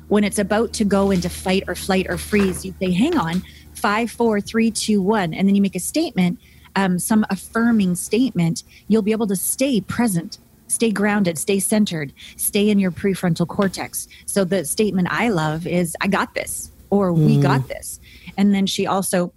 when 0.07 0.23
it's 0.23 0.37
about 0.37 0.73
to 0.73 0.85
go 0.85 1.09
into 1.09 1.29
fight 1.29 1.63
or 1.67 1.75
flight 1.75 2.05
or 2.07 2.17
freeze? 2.17 2.63
You 2.63 2.73
say, 2.79 2.91
"Hang 2.91 3.17
on, 3.17 3.41
five, 3.85 4.09
four, 4.09 4.41
three, 4.41 4.71
two, 4.71 4.99
one, 4.99 5.31
and 5.31 5.47
then 5.47 5.53
you 5.53 5.61
make 5.61 5.75
a 5.75 5.79
statement, 5.79 6.39
um, 6.75 6.97
some 6.97 7.23
affirming 7.29 7.93
statement, 7.93 8.63
you'll 8.87 9.03
be 9.03 9.11
able 9.11 9.27
to 9.27 9.35
stay 9.35 9.79
present, 9.79 10.39
stay 10.65 10.89
grounded, 10.89 11.37
stay 11.37 11.59
centered, 11.59 12.11
stay 12.35 12.71
in 12.71 12.79
your 12.79 12.89
prefrontal 12.89 13.47
cortex. 13.47 14.07
So 14.25 14.43
the 14.43 14.65
statement 14.65 15.09
I 15.11 15.29
love 15.29 15.67
is, 15.67 15.95
I 16.01 16.07
got 16.07 16.33
this, 16.33 16.71
or 16.89 17.11
mm. 17.11 17.27
we 17.27 17.39
got 17.39 17.67
this. 17.67 17.99
And 18.37 18.55
then 18.55 18.65
she 18.65 18.87
also 18.87 19.31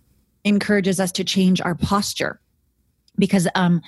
encourages 0.44 0.98
us 0.98 1.12
to 1.12 1.24
change 1.24 1.60
our 1.60 1.74
posture 1.74 2.40
because 3.18 3.46
um, 3.54 3.82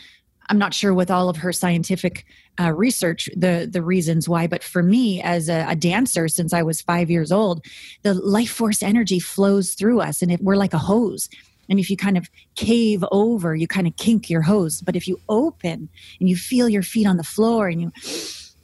I'm 0.50 0.59
not 0.59 0.75
sure 0.75 0.92
with 0.92 1.11
all 1.11 1.28
of 1.28 1.37
her 1.37 1.52
scientific 1.52 2.26
uh, 2.61 2.73
research 2.73 3.30
the 3.37 3.69
the 3.71 3.83
reasons 3.83 4.28
why, 4.28 4.49
but 4.49 4.64
for 4.64 4.83
me 4.83 5.23
as 5.23 5.49
a, 5.49 5.64
a, 5.69 5.76
dancer 5.76 6.26
since 6.26 6.52
I 6.52 6.62
was 6.62 6.80
five 6.80 7.09
years 7.09 7.30
old, 7.30 7.64
the 8.02 8.14
life 8.14 8.50
force 8.50 8.83
energy 8.83 9.21
flows 9.21 9.75
through 9.75 10.00
us, 10.00 10.21
and 10.21 10.33
if 10.33 10.40
we're 10.40 10.57
like 10.57 10.75
a 10.75 10.78
hose. 10.78 11.28
And 11.69 11.78
if 11.78 11.88
you 11.88 11.97
kind 11.97 12.19
of 12.19 12.28
cave 12.57 13.04
over, 13.12 13.54
you 13.54 13.69
kind 13.69 13.87
of 13.87 13.95
kink 13.95 14.28
your 14.28 14.42
hose. 14.42 14.80
But 14.80 14.97
if 14.97 15.07
you 15.07 15.21
open 15.28 15.88
and 16.19 16.28
you 16.28 16.35
feel 16.35 16.69
your 16.69 16.83
feet 16.83 17.07
on 17.07 17.16
the 17.16 17.23
floor 17.23 17.69
and 17.69 17.80
you 17.80 17.92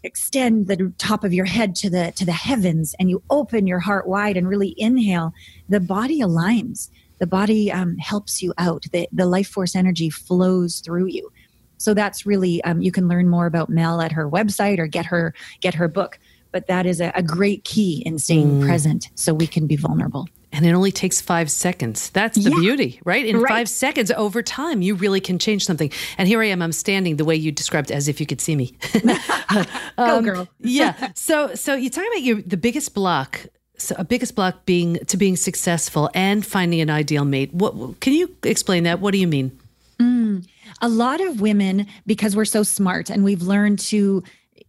extend 0.02 0.66
the 0.66 0.92
top 0.98 1.22
of 1.22 1.32
your 1.32 1.44
head 1.44 1.76
to 1.76 1.88
the 1.88 2.12
to 2.16 2.24
the 2.24 2.32
heavens 2.32 2.96
and 2.98 3.08
you 3.08 3.22
open 3.30 3.68
your 3.68 3.78
heart 3.78 4.08
wide 4.08 4.36
and 4.36 4.48
really 4.48 4.74
inhale, 4.76 5.32
the 5.68 5.78
body 5.78 6.20
aligns 6.20 6.90
the 7.18 7.26
body 7.26 7.72
um, 7.72 7.96
helps 7.98 8.42
you 8.42 8.52
out. 8.58 8.84
The, 8.92 9.08
the 9.12 9.26
life 9.26 9.48
force 9.48 9.74
energy 9.74 10.10
flows 10.10 10.80
through 10.80 11.06
you. 11.06 11.30
So 11.78 11.94
that's 11.94 12.26
really 12.26 12.62
um, 12.64 12.82
you 12.82 12.92
can 12.92 13.08
learn 13.08 13.28
more 13.28 13.46
about 13.46 13.68
Mel 13.68 14.00
at 14.00 14.12
her 14.12 14.28
website 14.28 14.78
or 14.78 14.86
get 14.86 15.06
her 15.06 15.34
get 15.60 15.74
her 15.74 15.88
book. 15.88 16.18
But 16.52 16.68
that 16.68 16.86
is 16.86 17.00
a, 17.00 17.12
a 17.14 17.22
great 17.22 17.64
key 17.64 18.02
in 18.06 18.18
staying 18.18 18.60
mm. 18.60 18.66
present, 18.66 19.10
so 19.14 19.34
we 19.34 19.46
can 19.46 19.66
be 19.66 19.76
vulnerable. 19.76 20.26
And 20.52 20.64
it 20.64 20.72
only 20.72 20.92
takes 20.92 21.20
five 21.20 21.50
seconds. 21.50 22.08
That's 22.10 22.42
the 22.42 22.50
yeah. 22.50 22.58
beauty, 22.58 23.00
right? 23.04 23.26
In 23.26 23.40
right. 23.40 23.48
five 23.48 23.68
seconds 23.68 24.10
over 24.12 24.42
time, 24.42 24.80
you 24.80 24.94
really 24.94 25.20
can 25.20 25.38
change 25.38 25.66
something. 25.66 25.92
And 26.16 26.26
here 26.26 26.40
I 26.40 26.46
am, 26.46 26.62
I'm 26.62 26.72
standing 26.72 27.16
the 27.16 27.26
way 27.26 27.36
you 27.36 27.52
described 27.52 27.90
as 27.90 28.08
if 28.08 28.20
you 28.20 28.26
could 28.26 28.40
see 28.40 28.56
me. 28.56 28.74
um, 29.50 29.66
Go, 29.98 30.22
girl. 30.22 30.48
yeah. 30.60 31.12
So, 31.14 31.54
so 31.54 31.74
you 31.74 31.90
talk 31.90 32.06
about 32.06 32.22
your 32.22 32.40
the 32.40 32.56
biggest 32.56 32.94
block 32.94 33.48
so 33.78 33.94
a 33.98 34.04
biggest 34.04 34.34
block 34.34 34.64
being 34.64 34.96
to 35.06 35.16
being 35.16 35.36
successful 35.36 36.10
and 36.14 36.44
finding 36.44 36.80
an 36.80 36.90
ideal 36.90 37.24
mate. 37.24 37.52
What 37.52 38.00
can 38.00 38.12
you 38.12 38.34
explain 38.42 38.84
that? 38.84 39.00
What 39.00 39.12
do 39.12 39.18
you 39.18 39.26
mean? 39.26 39.58
Mm, 39.98 40.46
a 40.82 40.88
lot 40.88 41.20
of 41.20 41.40
women, 41.40 41.86
because 42.06 42.36
we're 42.36 42.44
so 42.44 42.62
smart 42.62 43.10
and 43.10 43.24
we've 43.24 43.42
learned 43.42 43.78
to 43.80 44.22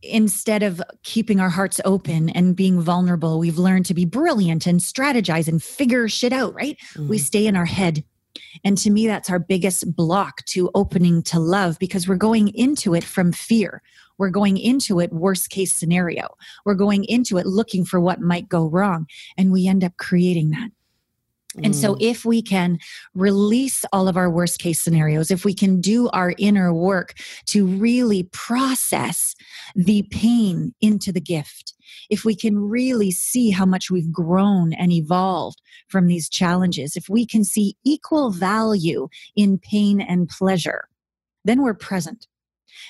instead 0.04 0.64
of 0.64 0.82
keeping 1.04 1.40
our 1.40 1.50
hearts 1.50 1.82
open 1.84 2.30
and 2.30 2.56
being 2.56 2.80
vulnerable, 2.80 3.40
we've 3.40 3.58
learned 3.58 3.86
to 3.88 3.94
be 3.94 4.06
brilliant 4.06 4.68
and 4.68 4.80
strategize 4.80 5.48
and 5.48 5.62
figure 5.62 6.08
shit 6.08 6.32
out, 6.32 6.54
right? 6.54 6.78
Mm. 6.94 7.08
We 7.08 7.18
stay 7.18 7.48
in 7.48 7.56
our 7.56 7.66
head. 7.66 8.04
And 8.64 8.78
to 8.80 8.92
me, 8.92 9.08
that's 9.08 9.30
our 9.30 9.40
biggest 9.40 9.96
block 9.96 10.46
to 10.46 10.70
opening 10.76 11.24
to 11.24 11.40
love 11.40 11.80
because 11.80 12.08
we're 12.08 12.16
going 12.16 12.50
into 12.50 12.94
it 12.94 13.04
from 13.04 13.32
fear. 13.32 13.82
We're 14.18 14.30
going 14.30 14.58
into 14.58 15.00
it 15.00 15.12
worst 15.12 15.50
case 15.50 15.74
scenario. 15.74 16.28
We're 16.66 16.76
going 16.76 17.04
into 17.06 17.38
it 17.38 17.46
looking 17.46 17.86
for 17.86 18.00
what 18.00 18.22
might 18.22 18.50
go 18.50 18.68
wrong. 18.68 19.08
And 19.38 19.52
we 19.52 19.68
end 19.68 19.84
up 19.84 19.98
creating 19.98 20.52
that. 20.52 20.70
And 21.64 21.76
so, 21.76 21.96
mm. 21.96 21.98
if 22.02 22.26
we 22.26 22.42
can 22.42 22.80
release 23.14 23.84
all 23.92 24.08
of 24.08 24.18
our 24.18 24.30
worst 24.30 24.60
case 24.60 24.82
scenarios, 24.82 25.32
if 25.32 25.46
we 25.46 25.54
can 25.54 25.82
do 25.82 26.10
our 26.10 26.34
inner 26.38 26.74
work 26.74 27.14
to 27.48 27.66
really 27.66 28.24
process 28.32 29.36
the 29.76 30.04
pain 30.12 30.74
into 30.82 31.12
the 31.12 31.22
gift, 31.22 31.74
if 32.10 32.24
we 32.24 32.36
can 32.36 32.58
really 32.58 33.12
see 33.12 33.50
how 33.50 33.66
much 33.66 33.90
we've 33.90 34.12
grown 34.12 34.74
and 34.74 34.92
evolved 34.92 35.62
from 35.88 36.08
these 36.08 36.30
challenges, 36.30 36.96
if 36.96 37.10
we 37.10 37.26
can 37.26 37.44
see 37.44 37.76
equal 37.84 38.30
value 38.30 39.08
in 39.36 39.58
pain 39.58 40.02
and 40.02 40.30
pleasure, 40.30 40.88
then 41.44 41.62
we're 41.62 41.74
present 41.74 42.28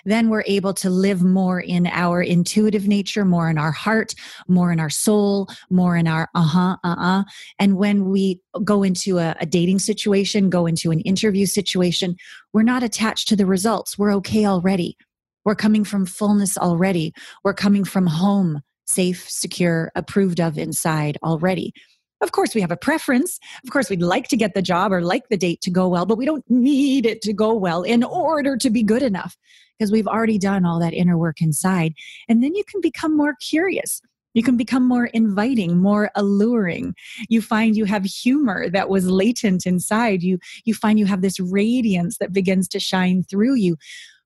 then 0.05 0.29
we're 0.29 0.43
able 0.45 0.73
to 0.75 0.89
live 0.89 1.23
more 1.23 1.59
in 1.59 1.87
our 1.87 2.21
intuitive 2.21 2.87
nature, 2.87 3.25
more 3.25 3.49
in 3.49 3.57
our 3.57 3.71
heart, 3.71 4.13
more 4.47 4.71
in 4.71 4.79
our 4.79 4.89
soul, 4.89 5.47
more 5.69 5.95
in 5.95 6.07
our 6.07 6.29
uh 6.35 6.41
huh, 6.41 6.77
uh 6.83 6.95
uh. 6.97 7.23
And 7.59 7.77
when 7.77 8.09
we 8.09 8.41
go 8.63 8.83
into 8.83 9.17
a, 9.17 9.35
a 9.39 9.45
dating 9.45 9.79
situation, 9.79 10.49
go 10.49 10.65
into 10.65 10.91
an 10.91 11.01
interview 11.01 11.45
situation, 11.45 12.15
we're 12.53 12.63
not 12.63 12.83
attached 12.83 13.27
to 13.29 13.35
the 13.35 13.45
results. 13.45 13.97
We're 13.97 14.13
okay 14.15 14.45
already. 14.45 14.97
We're 15.45 15.55
coming 15.55 15.83
from 15.83 16.05
fullness 16.05 16.57
already. 16.57 17.13
We're 17.43 17.53
coming 17.53 17.85
from 17.85 18.07
home, 18.07 18.61
safe, 18.85 19.29
secure, 19.29 19.91
approved 19.95 20.41
of 20.41 20.57
inside 20.57 21.17
already. 21.23 21.73
Of 22.21 22.31
course, 22.31 22.55
we 22.55 22.61
have 22.61 22.71
a 22.71 22.77
preference. 22.77 23.39
Of 23.63 23.71
course, 23.71 23.89
we'd 23.89 24.01
like 24.01 24.27
to 24.29 24.37
get 24.37 24.53
the 24.53 24.61
job 24.61 24.91
or 24.91 25.01
like 25.01 25.29
the 25.29 25.37
date 25.37 25.61
to 25.61 25.71
go 25.71 25.87
well, 25.87 26.05
but 26.05 26.17
we 26.17 26.25
don't 26.25 26.43
need 26.49 27.05
it 27.05 27.21
to 27.23 27.33
go 27.33 27.53
well 27.53 27.83
in 27.83 28.03
order 28.03 28.57
to 28.57 28.69
be 28.69 28.81
good 28.81 29.03
enough 29.03 29.37
because 29.77 29.91
we've 29.91 30.07
already 30.07 30.39
done 30.39 30.65
all 30.65 30.79
that 30.79 30.93
inner 30.93 31.17
work 31.17 31.41
inside. 31.41 31.93
And 32.27 32.43
then 32.43 32.55
you 32.55 32.63
can 32.63 32.81
become 32.81 33.15
more 33.15 33.35
curious. 33.39 34.01
You 34.33 34.43
can 34.43 34.57
become 34.57 34.87
more 34.87 35.07
inviting, 35.07 35.77
more 35.77 36.11
alluring. 36.15 36.95
You 37.29 37.41
find 37.41 37.75
you 37.75 37.85
have 37.85 38.05
humor 38.05 38.69
that 38.69 38.89
was 38.89 39.07
latent 39.07 39.65
inside. 39.65 40.21
You, 40.21 40.39
you 40.63 40.73
find 40.73 40.99
you 40.99 41.05
have 41.05 41.21
this 41.21 41.39
radiance 41.39 42.17
that 42.19 42.33
begins 42.33 42.67
to 42.69 42.79
shine 42.79 43.23
through 43.23 43.55
you 43.55 43.77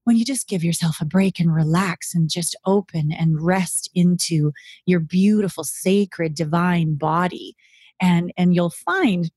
when 0.03 0.17
you 0.17 0.25
just 0.25 0.50
give 0.50 0.63
yourself 0.63 1.00
a 1.00 1.05
break 1.05 1.39
and 1.39 1.53
relax 1.53 2.13
and 2.13 2.29
just 2.29 2.55
open 2.65 3.12
and 3.12 3.41
rest 3.41 3.89
into 3.93 4.51
your 4.86 5.00
beautiful, 5.00 5.63
sacred, 5.63 6.36
divine 6.36 6.95
body. 6.95 7.55
And, 8.01 8.34
and 8.38 8.53
you'll 8.55 8.72
find 8.72 9.31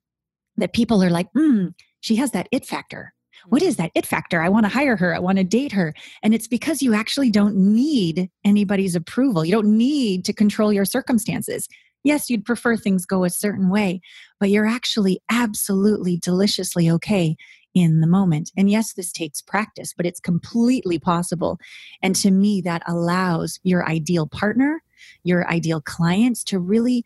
that 0.56 0.72
people 0.72 1.02
are 1.02 1.10
like, 1.10 1.28
hmm, 1.36 1.68
she 2.00 2.16
has 2.16 2.30
that 2.32 2.48
it 2.50 2.66
factor 2.66 3.14
what 3.48 3.62
is 3.62 3.76
that 3.76 3.90
it 3.94 4.06
factor? 4.06 4.42
I 4.42 4.48
want 4.48 4.64
to 4.64 4.70
hire 4.70 4.96
her. 4.96 5.14
I 5.14 5.18
want 5.18 5.38
to 5.38 5.44
date 5.44 5.72
her. 5.72 5.94
And 6.22 6.34
it's 6.34 6.48
because 6.48 6.82
you 6.82 6.94
actually 6.94 7.30
don't 7.30 7.56
need 7.56 8.30
anybody's 8.44 8.94
approval. 8.94 9.44
You 9.44 9.52
don't 9.52 9.76
need 9.76 10.24
to 10.26 10.32
control 10.32 10.72
your 10.72 10.84
circumstances. 10.84 11.68
Yes, 12.02 12.28
you'd 12.28 12.44
prefer 12.44 12.76
things 12.76 13.06
go 13.06 13.24
a 13.24 13.30
certain 13.30 13.70
way, 13.70 14.00
but 14.38 14.50
you're 14.50 14.66
actually 14.66 15.20
absolutely 15.30 16.18
deliciously 16.18 16.90
okay 16.90 17.36
in 17.74 18.00
the 18.00 18.06
moment. 18.06 18.52
And 18.56 18.70
yes, 18.70 18.92
this 18.92 19.10
takes 19.10 19.40
practice, 19.40 19.94
but 19.96 20.06
it's 20.06 20.20
completely 20.20 20.98
possible. 20.98 21.58
And 22.02 22.14
to 22.16 22.30
me, 22.30 22.60
that 22.60 22.82
allows 22.86 23.58
your 23.62 23.88
ideal 23.88 24.26
partner, 24.26 24.82
your 25.24 25.48
ideal 25.48 25.80
clients 25.80 26.44
to 26.44 26.58
really 26.58 27.04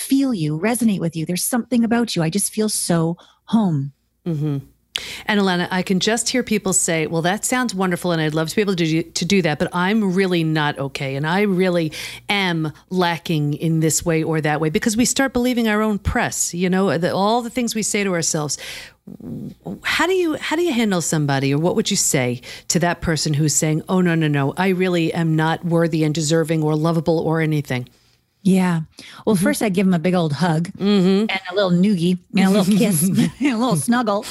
feel 0.00 0.34
you, 0.34 0.58
resonate 0.58 1.00
with 1.00 1.16
you. 1.16 1.26
There's 1.26 1.44
something 1.44 1.84
about 1.84 2.16
you. 2.16 2.22
I 2.22 2.30
just 2.30 2.52
feel 2.52 2.68
so 2.68 3.16
home. 3.44 3.92
Mm-hmm. 4.26 4.58
And 5.26 5.40
Alana, 5.40 5.68
I 5.70 5.82
can 5.82 6.00
just 6.00 6.28
hear 6.28 6.42
people 6.42 6.72
say, 6.72 7.06
"Well, 7.06 7.22
that 7.22 7.44
sounds 7.44 7.74
wonderful, 7.74 8.12
and 8.12 8.20
I'd 8.20 8.34
love 8.34 8.48
to 8.50 8.56
be 8.56 8.62
able 8.62 8.76
to 8.76 8.84
do, 8.84 9.02
to 9.02 9.24
do 9.24 9.42
that, 9.42 9.58
but 9.58 9.68
I'm 9.72 10.14
really 10.14 10.44
not 10.44 10.78
okay, 10.78 11.16
and 11.16 11.26
I 11.26 11.42
really 11.42 11.92
am 12.28 12.72
lacking 12.90 13.54
in 13.54 13.80
this 13.80 14.04
way 14.04 14.22
or 14.22 14.40
that 14.40 14.60
way." 14.60 14.70
Because 14.70 14.96
we 14.96 15.04
start 15.04 15.32
believing 15.32 15.68
our 15.68 15.80
own 15.80 15.98
press, 15.98 16.52
you 16.54 16.68
know, 16.68 16.98
the, 16.98 17.14
all 17.14 17.42
the 17.42 17.50
things 17.50 17.74
we 17.74 17.82
say 17.82 18.04
to 18.04 18.12
ourselves. 18.12 18.58
How 19.82 20.06
do 20.06 20.12
you 20.12 20.34
how 20.34 20.56
do 20.56 20.62
you 20.62 20.72
handle 20.72 21.00
somebody, 21.00 21.54
or 21.54 21.58
what 21.58 21.76
would 21.76 21.90
you 21.90 21.96
say 21.96 22.40
to 22.68 22.78
that 22.80 23.00
person 23.00 23.34
who's 23.34 23.54
saying, 23.54 23.82
"Oh 23.88 24.00
no, 24.00 24.14
no, 24.14 24.28
no, 24.28 24.54
I 24.56 24.68
really 24.68 25.12
am 25.12 25.34
not 25.34 25.64
worthy 25.64 26.04
and 26.04 26.14
deserving 26.14 26.62
or 26.62 26.76
lovable 26.76 27.18
or 27.18 27.40
anything"? 27.40 27.88
Yeah. 28.42 28.82
Well, 29.26 29.36
mm-hmm. 29.36 29.44
first 29.44 29.62
I'd 29.62 29.74
give 29.74 29.86
him 29.86 29.94
a 29.94 29.98
big 29.98 30.14
old 30.14 30.32
hug 30.32 30.68
mm-hmm. 30.68 31.26
and 31.28 31.40
a 31.50 31.54
little 31.54 31.70
noogie 31.70 32.18
and 32.36 32.46
a 32.46 32.50
little 32.50 32.76
kiss 32.78 33.02
and 33.08 33.30
a 33.40 33.56
little 33.56 33.76
snuggle. 33.76 34.24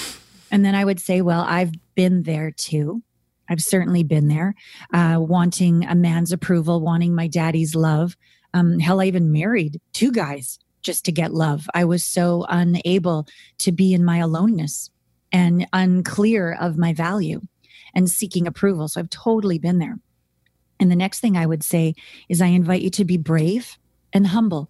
And 0.51 0.65
then 0.65 0.75
I 0.75 0.83
would 0.83 0.99
say, 0.99 1.21
well, 1.21 1.45
I've 1.47 1.71
been 1.95 2.23
there 2.23 2.51
too. 2.51 3.03
I've 3.49 3.61
certainly 3.61 4.03
been 4.03 4.27
there, 4.27 4.53
uh, 4.93 5.17
wanting 5.19 5.85
a 5.85 5.95
man's 5.95 6.31
approval, 6.31 6.81
wanting 6.81 7.15
my 7.15 7.27
daddy's 7.27 7.75
love. 7.75 8.15
Um, 8.53 8.79
hell, 8.79 9.01
I 9.01 9.05
even 9.05 9.31
married 9.31 9.81
two 9.91 10.11
guys 10.11 10.59
just 10.81 11.03
to 11.05 11.11
get 11.11 11.33
love. 11.33 11.67
I 11.73 11.85
was 11.85 12.05
so 12.05 12.45
unable 12.47 13.27
to 13.59 13.71
be 13.71 13.93
in 13.93 14.05
my 14.05 14.17
aloneness 14.17 14.89
and 15.31 15.67
unclear 15.73 16.53
of 16.53 16.77
my 16.77 16.93
value 16.93 17.41
and 17.93 18.09
seeking 18.09 18.47
approval. 18.47 18.87
So 18.87 18.99
I've 18.99 19.09
totally 19.09 19.59
been 19.59 19.79
there. 19.79 19.99
And 20.79 20.89
the 20.89 20.95
next 20.95 21.19
thing 21.19 21.35
I 21.35 21.45
would 21.45 21.63
say 21.63 21.95
is 22.29 22.41
I 22.41 22.47
invite 22.47 22.81
you 22.81 22.89
to 22.91 23.05
be 23.05 23.17
brave 23.17 23.77
and 24.13 24.27
humble 24.27 24.69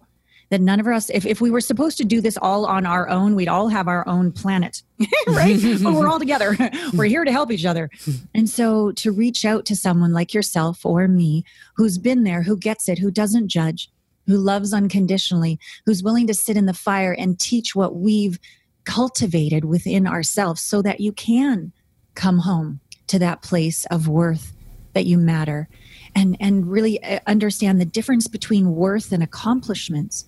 that 0.50 0.60
none 0.60 0.80
of 0.80 0.86
us, 0.86 1.10
if, 1.10 1.24
if 1.24 1.40
we 1.40 1.50
were 1.50 1.60
supposed 1.60 1.96
to 1.98 2.04
do 2.04 2.20
this 2.20 2.36
all 2.42 2.66
on 2.66 2.84
our 2.84 3.08
own, 3.08 3.36
we'd 3.36 3.48
all 3.48 3.68
have 3.68 3.86
our 3.86 4.06
own 4.08 4.32
planet, 4.32 4.82
right? 5.28 5.58
but 5.82 5.92
we're 5.92 6.08
all 6.08 6.18
together. 6.18 6.56
we're 6.94 7.04
here 7.04 7.24
to 7.24 7.32
help 7.32 7.52
each 7.52 7.64
other. 7.64 7.88
And 8.34 8.50
so 8.50 8.90
to 8.92 9.12
reach 9.12 9.44
out 9.44 9.64
to 9.66 9.76
someone 9.76 10.12
like 10.12 10.34
yourself 10.34 10.84
or 10.84 11.06
me 11.06 11.44
who's 11.76 11.98
been 11.98 12.24
there, 12.24 12.42
who 12.42 12.56
gets 12.56 12.88
it, 12.88 12.98
who 12.98 13.12
doesn't 13.12 13.48
judge, 13.48 13.88
who 14.26 14.36
loves 14.36 14.74
unconditionally, 14.74 15.58
who's 15.86 16.02
willing 16.02 16.26
to 16.26 16.34
sit 16.34 16.56
in 16.56 16.66
the 16.66 16.74
fire 16.74 17.12
and 17.12 17.38
teach 17.38 17.76
what 17.76 17.96
we've 17.96 18.38
cultivated 18.84 19.64
within 19.64 20.06
ourselves 20.06 20.60
so 20.60 20.82
that 20.82 21.00
you 21.00 21.12
can 21.12 21.72
come 22.16 22.38
home 22.38 22.80
to 23.06 23.20
that 23.20 23.42
place 23.42 23.86
of 23.86 24.08
worth 24.08 24.52
that 24.94 25.06
you 25.06 25.16
matter 25.16 25.68
and 26.14 26.36
and 26.40 26.70
really 26.70 27.02
uh, 27.02 27.20
understand 27.26 27.80
the 27.80 27.84
difference 27.84 28.26
between 28.26 28.74
worth 28.74 29.12
and 29.12 29.22
accomplishments. 29.22 30.24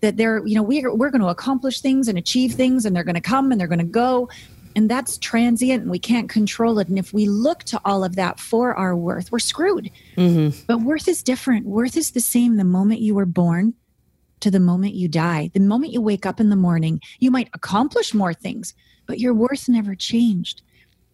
That 0.00 0.16
they're 0.16 0.44
you 0.46 0.54
know 0.54 0.62
we're, 0.62 0.94
we're 0.94 1.10
going 1.10 1.22
to 1.22 1.28
accomplish 1.28 1.80
things 1.80 2.08
and 2.08 2.18
achieve 2.18 2.52
things 2.54 2.84
and 2.84 2.94
they're 2.94 3.04
going 3.04 3.14
to 3.14 3.20
come 3.20 3.52
and 3.52 3.60
they're 3.60 3.68
going 3.68 3.78
to 3.78 3.84
go. 3.84 4.28
And 4.74 4.90
that's 4.90 5.18
transient 5.18 5.82
and 5.82 5.90
we 5.90 5.98
can't 5.98 6.30
control 6.30 6.78
it. 6.78 6.88
And 6.88 6.98
if 6.98 7.12
we 7.12 7.26
look 7.26 7.62
to 7.64 7.80
all 7.84 8.04
of 8.04 8.16
that 8.16 8.40
for 8.40 8.74
our 8.74 8.96
worth 8.96 9.30
we're 9.30 9.38
screwed. 9.38 9.90
Mm-hmm. 10.16 10.64
but 10.66 10.80
worth 10.80 11.08
is 11.08 11.22
different. 11.22 11.66
Worth 11.66 11.96
is 11.96 12.12
the 12.12 12.20
same 12.20 12.56
the 12.56 12.64
moment 12.64 13.00
you 13.00 13.14
were 13.14 13.26
born 13.26 13.74
to 14.40 14.50
the 14.50 14.60
moment 14.60 14.94
you 14.94 15.08
die. 15.08 15.50
The 15.54 15.60
moment 15.60 15.92
you 15.92 16.00
wake 16.00 16.26
up 16.26 16.40
in 16.40 16.48
the 16.48 16.56
morning 16.56 17.00
you 17.20 17.30
might 17.30 17.50
accomplish 17.54 18.12
more 18.12 18.34
things 18.34 18.74
but 19.06 19.18
your 19.18 19.34
worth 19.34 19.68
never 19.68 19.94
changed 19.94 20.62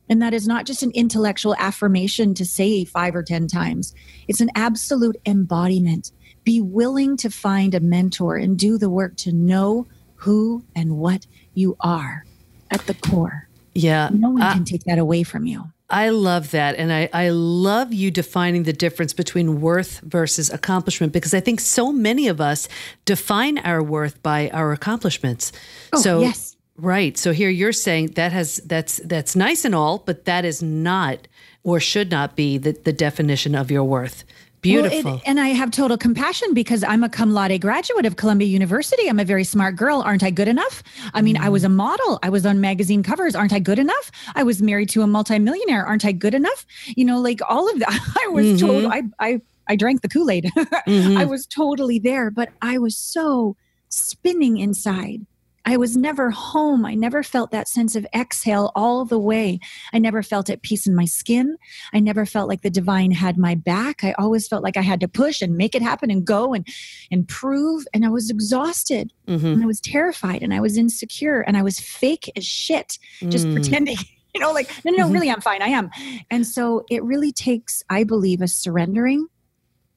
and 0.09 0.23
that 0.23 0.35
is 0.35 0.47
not 0.47 0.65
just 0.65 0.83
an 0.83 0.91
intellectual 0.93 1.55
affirmation 1.59 2.35
to 2.35 2.45
say 2.45 2.85
five 2.85 3.15
or 3.15 3.23
ten 3.23 3.47
times 3.47 3.95
it's 4.29 4.41
an 4.41 4.51
absolute 4.55 5.17
embodiment 5.27 6.13
be 6.49 6.61
willing 6.63 7.15
to 7.19 7.29
find 7.29 7.75
a 7.75 7.81
mentor 7.81 8.37
and 8.37 8.59
do 8.59 8.79
the 8.79 8.89
work 8.89 9.15
to 9.17 9.33
know 9.33 9.87
who 10.15 10.65
and 10.75 10.97
what 10.97 11.27
you 11.53 11.77
are 11.81 12.25
at 12.71 12.81
the 12.87 12.95
core. 12.95 13.49
Yeah. 13.75 14.09
No 14.13 14.31
one 14.31 14.43
uh, 14.43 14.55
can 14.55 14.65
take 14.65 14.85
that 14.85 14.99
away 14.99 15.23
from 15.25 15.45
you. 15.45 15.65
I 15.91 16.09
love 16.09 16.51
that. 16.51 16.77
And 16.77 16.93
I, 16.93 17.09
I 17.13 17.29
love 17.31 17.93
you 17.93 18.11
defining 18.11 18.63
the 18.63 18.73
difference 18.73 19.13
between 19.13 19.61
worth 19.61 20.01
versus 20.01 20.51
accomplishment 20.51 21.13
because 21.13 21.35
I 21.35 21.41
think 21.41 21.61
so 21.61 21.93
many 21.93 22.29
of 22.29 22.41
us 22.41 22.69
define 23.05 23.59
our 23.59 23.83
worth 23.83 24.23
by 24.23 24.51
our 24.51 24.73
accomplishments. 24.73 25.53
Oh, 25.93 26.01
so, 26.01 26.21
yes. 26.21 26.57
Right. 26.79 27.19
So 27.19 27.33
here 27.33 27.51
you're 27.51 27.73
saying 27.73 28.13
that 28.13 28.31
has 28.33 28.57
that's 28.65 28.99
that's 28.99 29.35
nice 29.35 29.65
and 29.65 29.75
all, 29.75 29.99
but 29.99 30.25
that 30.27 30.45
is 30.45 30.63
not 30.63 31.27
or 31.65 31.81
should 31.81 32.11
not 32.11 32.37
be 32.37 32.57
the, 32.57 32.73
the 32.73 32.93
definition 32.93 33.57
of 33.57 33.71
your 33.71 33.83
worth. 33.83 34.25
Beautiful. 34.61 35.03
Well, 35.03 35.17
it, 35.17 35.23
and 35.27 35.41
I 35.41 35.49
have 35.49 35.71
total 35.71 35.97
compassion 35.97 36.55
because 36.55 36.83
I'm 36.83 37.05
a 37.05 37.09
cum 37.09 37.33
laude 37.33 37.61
graduate 37.61 38.07
of 38.07 38.17
Columbia 38.17 38.49
University. 38.49 39.09
I'm 39.09 39.19
a 39.19 39.25
very 39.25 39.45
smart 39.45 39.77
girl. 39.77 40.03
Aren't 40.03 40.23
I 40.23 40.31
good 40.31 40.49
enough? 40.49 40.83
I 41.15 41.23
mean, 41.23 41.37
mm. 41.37 41.43
I 41.43 41.49
was 41.49 41.65
a 41.65 41.69
model. 41.69 42.19
I 42.23 42.29
was 42.29 42.47
on 42.47 42.61
magazine 42.61 43.03
covers. 43.03 43.35
Aren't 43.35 43.53
I 43.53 43.61
good 43.61 43.79
enough? 43.79 44.11
I 44.35 44.43
was 44.43 44.63
married 44.63 44.89
to 44.91 45.03
a 45.03 45.07
multimillionaire. 45.07 45.85
Aren't 45.85 46.05
I 46.05 46.13
good 46.13 46.35
enough? 46.35 46.67
You 46.97 47.05
know, 47.05 47.21
like 47.21 47.41
all 47.49 47.71
of 47.71 47.79
that. 47.81 48.15
I 48.25 48.29
was 48.29 48.47
mm-hmm. 48.47 48.67
told 48.67 48.85
I 48.87 49.03
I 49.19 49.41
I 49.69 49.77
drank 49.77 50.03
the 50.03 50.09
Kool-Aid. 50.09 50.45
mm-hmm. 50.57 51.17
I 51.17 51.25
was 51.25 51.47
totally 51.47 51.99
there, 51.99 52.31
but 52.31 52.51
I 52.63 52.79
was 52.79 52.97
so 52.97 53.57
spinning 53.91 54.59
inside 54.59 55.27
I 55.69 55.77
was 55.77 55.99
never 55.99 56.31
home. 56.31 56.87
I 56.87 56.95
never 56.95 57.23
felt 57.23 57.51
that 57.51 57.69
sense 57.69 57.95
of 57.95 58.07
exhale 58.15 58.73
all 58.75 59.05
the 59.05 59.19
way. 59.19 59.61
I 59.93 59.99
never 59.99 60.23
felt 60.23 60.49
at 60.49 60.63
peace 60.63 60.87
in 60.87 60.95
my 60.95 61.05
skin. 61.05 61.59
I 61.93 62.01
never 62.01 62.25
felt 62.25 62.49
like 62.49 62.63
the 62.63 62.71
divine 62.71 63.11
had 63.11 63.37
my 63.37 63.55
back. 63.55 64.03
I 64.03 64.13
always 64.13 64.49
felt 64.49 64.63
like 64.63 64.79
I 64.79 64.81
had 64.81 64.99
to 65.01 65.09
push 65.09 65.43
and 65.43 65.59
make 65.59 65.75
it 65.75 65.83
happen 65.83 66.11
and 66.11 66.25
go 66.25 66.55
and 66.55 66.67
and 67.11 67.29
prove. 67.29 67.87
And 67.93 68.07
I 68.07 68.09
was 68.09 68.31
exhausted 68.31 69.13
mm-hmm. 69.27 69.47
and 69.47 69.63
I 69.63 69.67
was 69.67 69.79
terrified 69.79 70.43
and 70.43 70.55
I 70.55 70.61
was 70.61 70.79
insecure 70.79 71.43
and 71.43 71.55
I 71.55 71.63
was 71.63 71.79
fake 71.79 72.33
as 72.35 72.47
shit, 72.47 72.99
just 73.29 73.47
mm. 73.47 73.53
pretending. 73.53 73.99
You 74.35 74.43
know, 74.43 74.53
like, 74.53 74.71
no, 74.85 74.93
no, 74.93 75.05
mm-hmm. 75.05 75.15
really, 75.15 75.31
I'm 75.31 75.41
fine. 75.41 75.63
I 75.63 75.69
am. 75.69 75.91
And 76.31 76.47
so 76.47 76.85
it 76.91 77.03
really 77.03 77.33
takes, 77.33 77.83
I 77.89 78.05
believe, 78.05 78.43
a 78.43 78.47
surrendering 78.47 79.27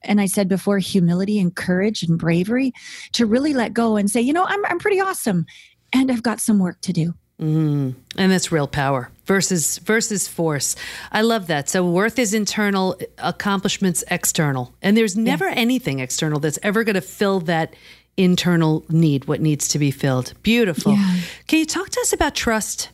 and 0.03 0.19
I 0.19 0.25
said 0.25 0.47
before, 0.47 0.79
humility 0.79 1.39
and 1.39 1.55
courage 1.55 2.03
and 2.03 2.17
bravery 2.17 2.73
to 3.13 3.25
really 3.25 3.53
let 3.53 3.73
go 3.73 3.97
and 3.97 4.09
say, 4.09 4.21
you 4.21 4.33
know, 4.33 4.45
I'm, 4.45 4.65
I'm 4.65 4.79
pretty 4.79 4.99
awesome 4.99 5.45
and 5.93 6.11
I've 6.11 6.23
got 6.23 6.39
some 6.39 6.59
work 6.59 6.81
to 6.81 6.93
do. 6.93 7.13
Mm, 7.39 7.95
and 8.17 8.31
that's 8.31 8.51
real 8.51 8.67
power 8.67 9.09
versus 9.25 9.79
versus 9.79 10.27
force. 10.27 10.75
I 11.11 11.21
love 11.21 11.47
that. 11.47 11.69
So 11.69 11.83
worth 11.83 12.19
is 12.19 12.35
internal, 12.35 12.99
accomplishments 13.17 14.03
external, 14.11 14.75
and 14.83 14.95
there's 14.95 15.17
never 15.17 15.47
yes. 15.47 15.57
anything 15.57 15.99
external 15.99 16.39
that's 16.39 16.59
ever 16.61 16.83
going 16.83 16.95
to 16.95 17.01
fill 17.01 17.39
that 17.41 17.75
internal 18.15 18.85
need. 18.89 19.25
What 19.25 19.41
needs 19.41 19.67
to 19.69 19.79
be 19.79 19.89
filled. 19.89 20.33
Beautiful. 20.43 20.93
Yeah. 20.93 21.17
Can 21.47 21.57
you 21.57 21.65
talk 21.65 21.89
to 21.89 21.99
us 22.01 22.13
about 22.13 22.35
trust? 22.35 22.89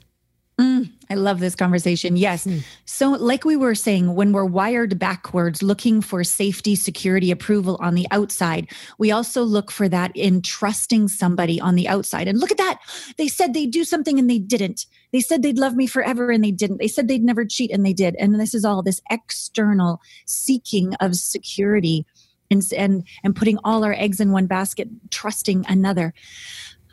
Mm, 0.59 0.89
I 1.11 1.13
love 1.13 1.39
this 1.39 1.53
conversation. 1.53 2.17
Yes. 2.17 2.47
Mm. 2.47 2.63
So, 2.85 3.11
like 3.11 3.45
we 3.45 3.55
were 3.55 3.75
saying, 3.75 4.15
when 4.15 4.31
we're 4.31 4.43
wired 4.43 4.97
backwards, 4.97 5.61
looking 5.61 6.01
for 6.01 6.23
safety, 6.23 6.73
security, 6.73 7.29
approval 7.29 7.77
on 7.79 7.93
the 7.93 8.07
outside, 8.09 8.67
we 8.97 9.11
also 9.11 9.43
look 9.43 9.69
for 9.69 9.87
that 9.87 10.11
in 10.15 10.41
trusting 10.41 11.09
somebody 11.09 11.61
on 11.61 11.75
the 11.75 11.87
outside. 11.87 12.27
And 12.27 12.39
look 12.39 12.49
at 12.49 12.57
that. 12.57 12.79
They 13.17 13.27
said 13.27 13.53
they'd 13.53 13.69
do 13.69 13.83
something 13.83 14.17
and 14.17 14.27
they 14.27 14.39
didn't. 14.39 14.87
They 15.13 15.21
said 15.21 15.43
they'd 15.43 15.59
love 15.59 15.75
me 15.75 15.85
forever 15.85 16.31
and 16.31 16.43
they 16.43 16.51
didn't. 16.51 16.77
They 16.77 16.87
said 16.87 17.07
they'd 17.07 17.23
never 17.23 17.45
cheat 17.45 17.71
and 17.71 17.85
they 17.85 17.93
did. 17.93 18.15
And 18.15 18.39
this 18.39 18.55
is 18.55 18.65
all 18.65 18.81
this 18.81 19.01
external 19.11 20.01
seeking 20.25 20.95
of 20.95 21.15
security 21.15 22.03
and, 22.49 22.63
and, 22.75 23.03
and 23.23 23.35
putting 23.35 23.59
all 23.63 23.83
our 23.83 23.93
eggs 23.93 24.19
in 24.19 24.31
one 24.31 24.47
basket, 24.47 24.87
trusting 25.11 25.65
another. 25.67 26.15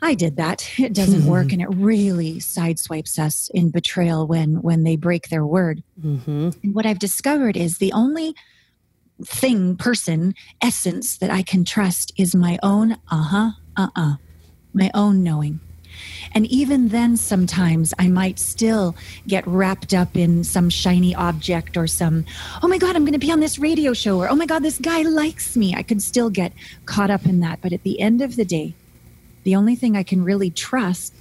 I 0.01 0.13
did 0.13 0.35
that. 0.37 0.69
It 0.79 0.93
doesn't 0.93 1.21
mm-hmm. 1.21 1.29
work, 1.29 1.51
and 1.51 1.61
it 1.61 1.69
really 1.69 2.35
sideswipes 2.35 3.17
us 3.17 3.49
in 3.53 3.69
betrayal 3.69 4.27
when 4.27 4.61
when 4.61 4.83
they 4.83 4.95
break 4.95 5.29
their 5.29 5.45
word. 5.45 5.83
Mm-hmm. 6.01 6.49
And 6.63 6.75
what 6.75 6.85
I've 6.85 6.99
discovered 6.99 7.57
is 7.57 7.77
the 7.77 7.93
only 7.93 8.35
thing, 9.23 9.77
person, 9.77 10.35
essence 10.61 11.17
that 11.17 11.31
I 11.31 11.41
can 11.41 11.63
trust 11.63 12.11
is 12.17 12.35
my 12.35 12.59
own 12.61 12.93
uh 13.09 13.23
huh, 13.23 13.51
uh 13.77 13.87
uh, 13.95 14.15
my 14.73 14.91
own 14.93 15.23
knowing. 15.23 15.59
And 16.33 16.45
even 16.47 16.89
then, 16.89 17.15
sometimes 17.15 17.93
I 17.97 18.09
might 18.09 18.37
still 18.37 18.95
get 19.27 19.47
wrapped 19.47 19.93
up 19.93 20.17
in 20.17 20.43
some 20.43 20.69
shiny 20.69 21.15
object 21.15 21.77
or 21.77 21.87
some, 21.87 22.25
oh 22.61 22.67
my 22.67 22.77
God, 22.77 22.95
I'm 22.95 23.03
going 23.03 23.13
to 23.13 23.19
be 23.19 23.31
on 23.31 23.39
this 23.39 23.57
radio 23.57 23.93
show, 23.93 24.19
or 24.19 24.29
oh 24.29 24.35
my 24.35 24.45
God, 24.45 24.61
this 24.61 24.77
guy 24.77 25.03
likes 25.03 25.55
me. 25.55 25.73
I 25.73 25.83
could 25.83 26.01
still 26.01 26.29
get 26.29 26.51
caught 26.85 27.09
up 27.09 27.25
in 27.25 27.39
that. 27.39 27.61
But 27.61 27.71
at 27.71 27.83
the 27.83 27.99
end 28.01 28.21
of 28.21 28.35
the 28.35 28.43
day, 28.43 28.73
the 29.45 29.55
only 29.55 29.75
thing 29.75 29.95
I 29.95 30.03
can 30.03 30.23
really 30.23 30.49
trust 30.49 31.13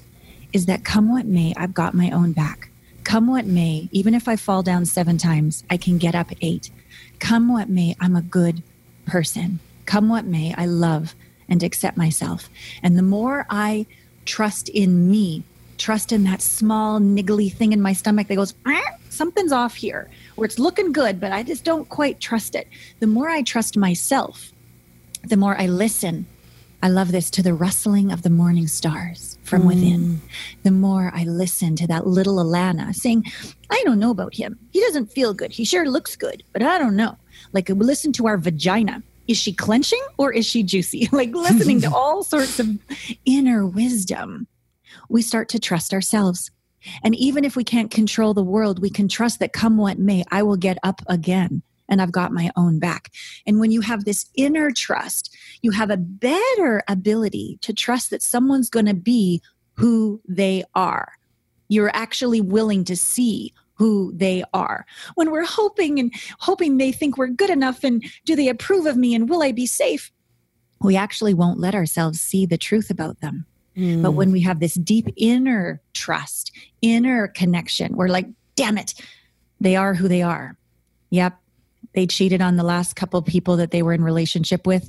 is 0.52 0.66
that 0.66 0.82
come 0.82 1.10
what 1.10 1.26
may, 1.26 1.52
I've 1.56 1.74
got 1.74 1.94
my 1.94 2.10
own 2.10 2.32
back. 2.32 2.70
Come 3.04 3.26
what 3.26 3.44
may, 3.44 3.88
even 3.92 4.14
if 4.14 4.26
I 4.26 4.36
fall 4.36 4.62
down 4.62 4.86
seven 4.86 5.18
times, 5.18 5.62
I 5.68 5.76
can 5.76 5.98
get 5.98 6.14
up 6.14 6.30
eight. 6.40 6.70
Come 7.18 7.52
what 7.52 7.68
may, 7.68 7.94
I'm 8.00 8.16
a 8.16 8.22
good 8.22 8.62
person. 9.04 9.60
Come 9.84 10.08
what 10.08 10.24
may, 10.24 10.54
I 10.56 10.64
love 10.64 11.14
and 11.50 11.62
accept 11.62 11.98
myself. 11.98 12.48
And 12.82 12.96
the 12.96 13.02
more 13.02 13.46
I 13.50 13.84
trust 14.24 14.70
in 14.70 15.10
me, 15.10 15.42
trust 15.76 16.10
in 16.10 16.24
that 16.24 16.40
small 16.40 16.98
niggly 16.98 17.52
thing 17.52 17.74
in 17.74 17.82
my 17.82 17.92
stomach 17.92 18.28
that 18.28 18.36
goes, 18.36 18.54
something's 19.10 19.52
off 19.52 19.74
here, 19.74 20.08
where 20.36 20.46
it's 20.46 20.58
looking 20.58 20.92
good, 20.92 21.20
but 21.20 21.30
I 21.30 21.42
just 21.42 21.62
don't 21.64 21.88
quite 21.90 22.20
trust 22.20 22.54
it. 22.54 22.68
The 23.00 23.06
more 23.06 23.28
I 23.28 23.42
trust 23.42 23.76
myself, 23.76 24.50
the 25.24 25.36
more 25.36 25.60
I 25.60 25.66
listen 25.66 26.24
I 26.84 26.88
love 26.88 27.12
this 27.12 27.30
to 27.30 27.42
the 27.42 27.54
rustling 27.54 28.12
of 28.12 28.20
the 28.20 28.28
morning 28.28 28.66
stars 28.66 29.38
from 29.42 29.62
mm. 29.62 29.68
within. 29.68 30.20
The 30.64 30.70
more 30.70 31.10
I 31.14 31.24
listen 31.24 31.76
to 31.76 31.86
that 31.86 32.06
little 32.06 32.36
Alana 32.36 32.94
saying, 32.94 33.24
I 33.70 33.82
don't 33.86 33.98
know 33.98 34.10
about 34.10 34.34
him. 34.34 34.58
He 34.70 34.80
doesn't 34.80 35.10
feel 35.10 35.32
good. 35.32 35.50
He 35.50 35.64
sure 35.64 35.88
looks 35.88 36.14
good, 36.14 36.42
but 36.52 36.62
I 36.62 36.76
don't 36.76 36.94
know. 36.94 37.16
Like 37.54 37.70
listen 37.70 38.12
to 38.12 38.26
our 38.26 38.36
vagina. 38.36 39.02
Is 39.26 39.38
she 39.38 39.54
clenching 39.54 40.02
or 40.18 40.30
is 40.30 40.44
she 40.44 40.62
juicy? 40.62 41.08
like 41.12 41.34
listening 41.34 41.80
to 41.80 41.90
all 41.94 42.22
sorts 42.22 42.60
of 42.60 42.68
inner 43.24 43.66
wisdom. 43.66 44.46
We 45.08 45.22
start 45.22 45.48
to 45.50 45.58
trust 45.58 45.94
ourselves. 45.94 46.50
And 47.02 47.14
even 47.14 47.46
if 47.46 47.56
we 47.56 47.64
can't 47.64 47.90
control 47.90 48.34
the 48.34 48.42
world, 48.42 48.82
we 48.82 48.90
can 48.90 49.08
trust 49.08 49.38
that 49.38 49.54
come 49.54 49.78
what 49.78 49.98
may, 49.98 50.22
I 50.30 50.42
will 50.42 50.58
get 50.58 50.76
up 50.82 51.00
again 51.06 51.62
and 51.94 52.02
I've 52.02 52.10
got 52.10 52.32
my 52.32 52.50
own 52.56 52.80
back. 52.80 53.12
And 53.46 53.60
when 53.60 53.70
you 53.70 53.80
have 53.80 54.04
this 54.04 54.26
inner 54.34 54.72
trust, 54.72 55.32
you 55.62 55.70
have 55.70 55.90
a 55.90 55.96
better 55.96 56.82
ability 56.88 57.56
to 57.60 57.72
trust 57.72 58.10
that 58.10 58.20
someone's 58.20 58.68
going 58.68 58.86
to 58.86 58.94
be 58.94 59.40
who 59.74 60.20
they 60.28 60.64
are. 60.74 61.12
You're 61.68 61.94
actually 61.94 62.40
willing 62.40 62.82
to 62.84 62.96
see 62.96 63.54
who 63.74 64.12
they 64.12 64.42
are. 64.52 64.86
When 65.14 65.30
we're 65.30 65.46
hoping 65.46 66.00
and 66.00 66.12
hoping 66.40 66.78
they 66.78 66.90
think 66.90 67.16
we're 67.16 67.28
good 67.28 67.48
enough 67.48 67.84
and 67.84 68.04
do 68.24 68.34
they 68.34 68.48
approve 68.48 68.86
of 68.86 68.96
me 68.96 69.14
and 69.14 69.30
will 69.30 69.44
I 69.44 69.52
be 69.52 69.66
safe? 69.66 70.10
We 70.80 70.96
actually 70.96 71.32
won't 71.32 71.60
let 71.60 71.76
ourselves 71.76 72.20
see 72.20 72.44
the 72.44 72.58
truth 72.58 72.90
about 72.90 73.20
them. 73.20 73.46
Mm. 73.76 74.02
But 74.02 74.12
when 74.12 74.32
we 74.32 74.40
have 74.40 74.58
this 74.58 74.74
deep 74.74 75.06
inner 75.16 75.80
trust, 75.92 76.50
inner 76.82 77.28
connection, 77.28 77.94
we're 77.94 78.08
like, 78.08 78.26
damn 78.56 78.78
it, 78.78 78.94
they 79.60 79.76
are 79.76 79.94
who 79.94 80.08
they 80.08 80.22
are. 80.22 80.56
Yep, 81.10 81.38
they 81.94 82.06
cheated 82.06 82.42
on 82.42 82.56
the 82.56 82.62
last 82.62 82.96
couple 82.96 83.20
people 83.22 83.56
that 83.56 83.70
they 83.70 83.82
were 83.82 83.92
in 83.92 84.02
relationship 84.02 84.66
with 84.66 84.88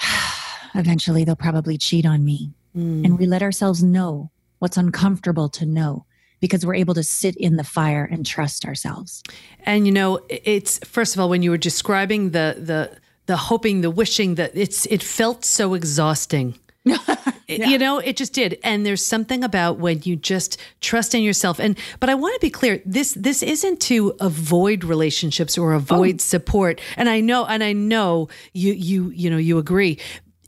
eventually 0.74 1.24
they'll 1.24 1.36
probably 1.36 1.78
cheat 1.78 2.06
on 2.06 2.24
me. 2.24 2.54
Mm. 2.76 3.04
and 3.04 3.18
we 3.18 3.26
let 3.26 3.42
ourselves 3.42 3.82
know 3.82 4.30
what's 4.58 4.78
uncomfortable 4.78 5.50
to 5.50 5.66
know 5.66 6.06
because 6.40 6.64
we're 6.64 6.74
able 6.74 6.94
to 6.94 7.02
sit 7.02 7.36
in 7.36 7.56
the 7.56 7.64
fire 7.64 8.08
and 8.10 8.24
trust 8.24 8.64
ourselves. 8.64 9.22
And 9.64 9.86
you 9.86 9.92
know 9.92 10.20
it's 10.30 10.78
first 10.78 11.14
of 11.14 11.20
all 11.20 11.28
when 11.28 11.42
you 11.42 11.50
were 11.50 11.58
describing 11.58 12.30
the 12.30 12.56
the 12.58 12.98
the 13.26 13.36
hoping 13.36 13.82
the 13.82 13.90
wishing 13.90 14.36
that 14.36 14.52
it's 14.54 14.86
it 14.86 15.02
felt 15.02 15.44
so 15.44 15.74
exhausting 15.74 16.58
yeah. 16.84 17.68
You 17.68 17.78
know, 17.78 17.98
it 17.98 18.16
just 18.16 18.32
did. 18.32 18.58
And 18.64 18.84
there's 18.84 19.04
something 19.04 19.44
about 19.44 19.78
when 19.78 20.00
you 20.04 20.16
just 20.16 20.58
trust 20.80 21.14
in 21.14 21.22
yourself. 21.22 21.60
And 21.60 21.78
but 22.00 22.10
I 22.10 22.14
want 22.14 22.34
to 22.34 22.40
be 22.40 22.50
clear, 22.50 22.82
this 22.84 23.12
this 23.14 23.42
isn't 23.42 23.80
to 23.82 24.14
avoid 24.20 24.84
relationships 24.84 25.56
or 25.56 25.74
avoid 25.74 26.16
oh. 26.16 26.18
support. 26.18 26.80
And 26.96 27.08
I 27.08 27.20
know 27.20 27.46
and 27.46 27.62
I 27.62 27.72
know 27.72 28.28
you 28.52 28.72
you 28.72 29.10
you 29.10 29.30
know 29.30 29.36
you 29.36 29.58
agree. 29.58 29.98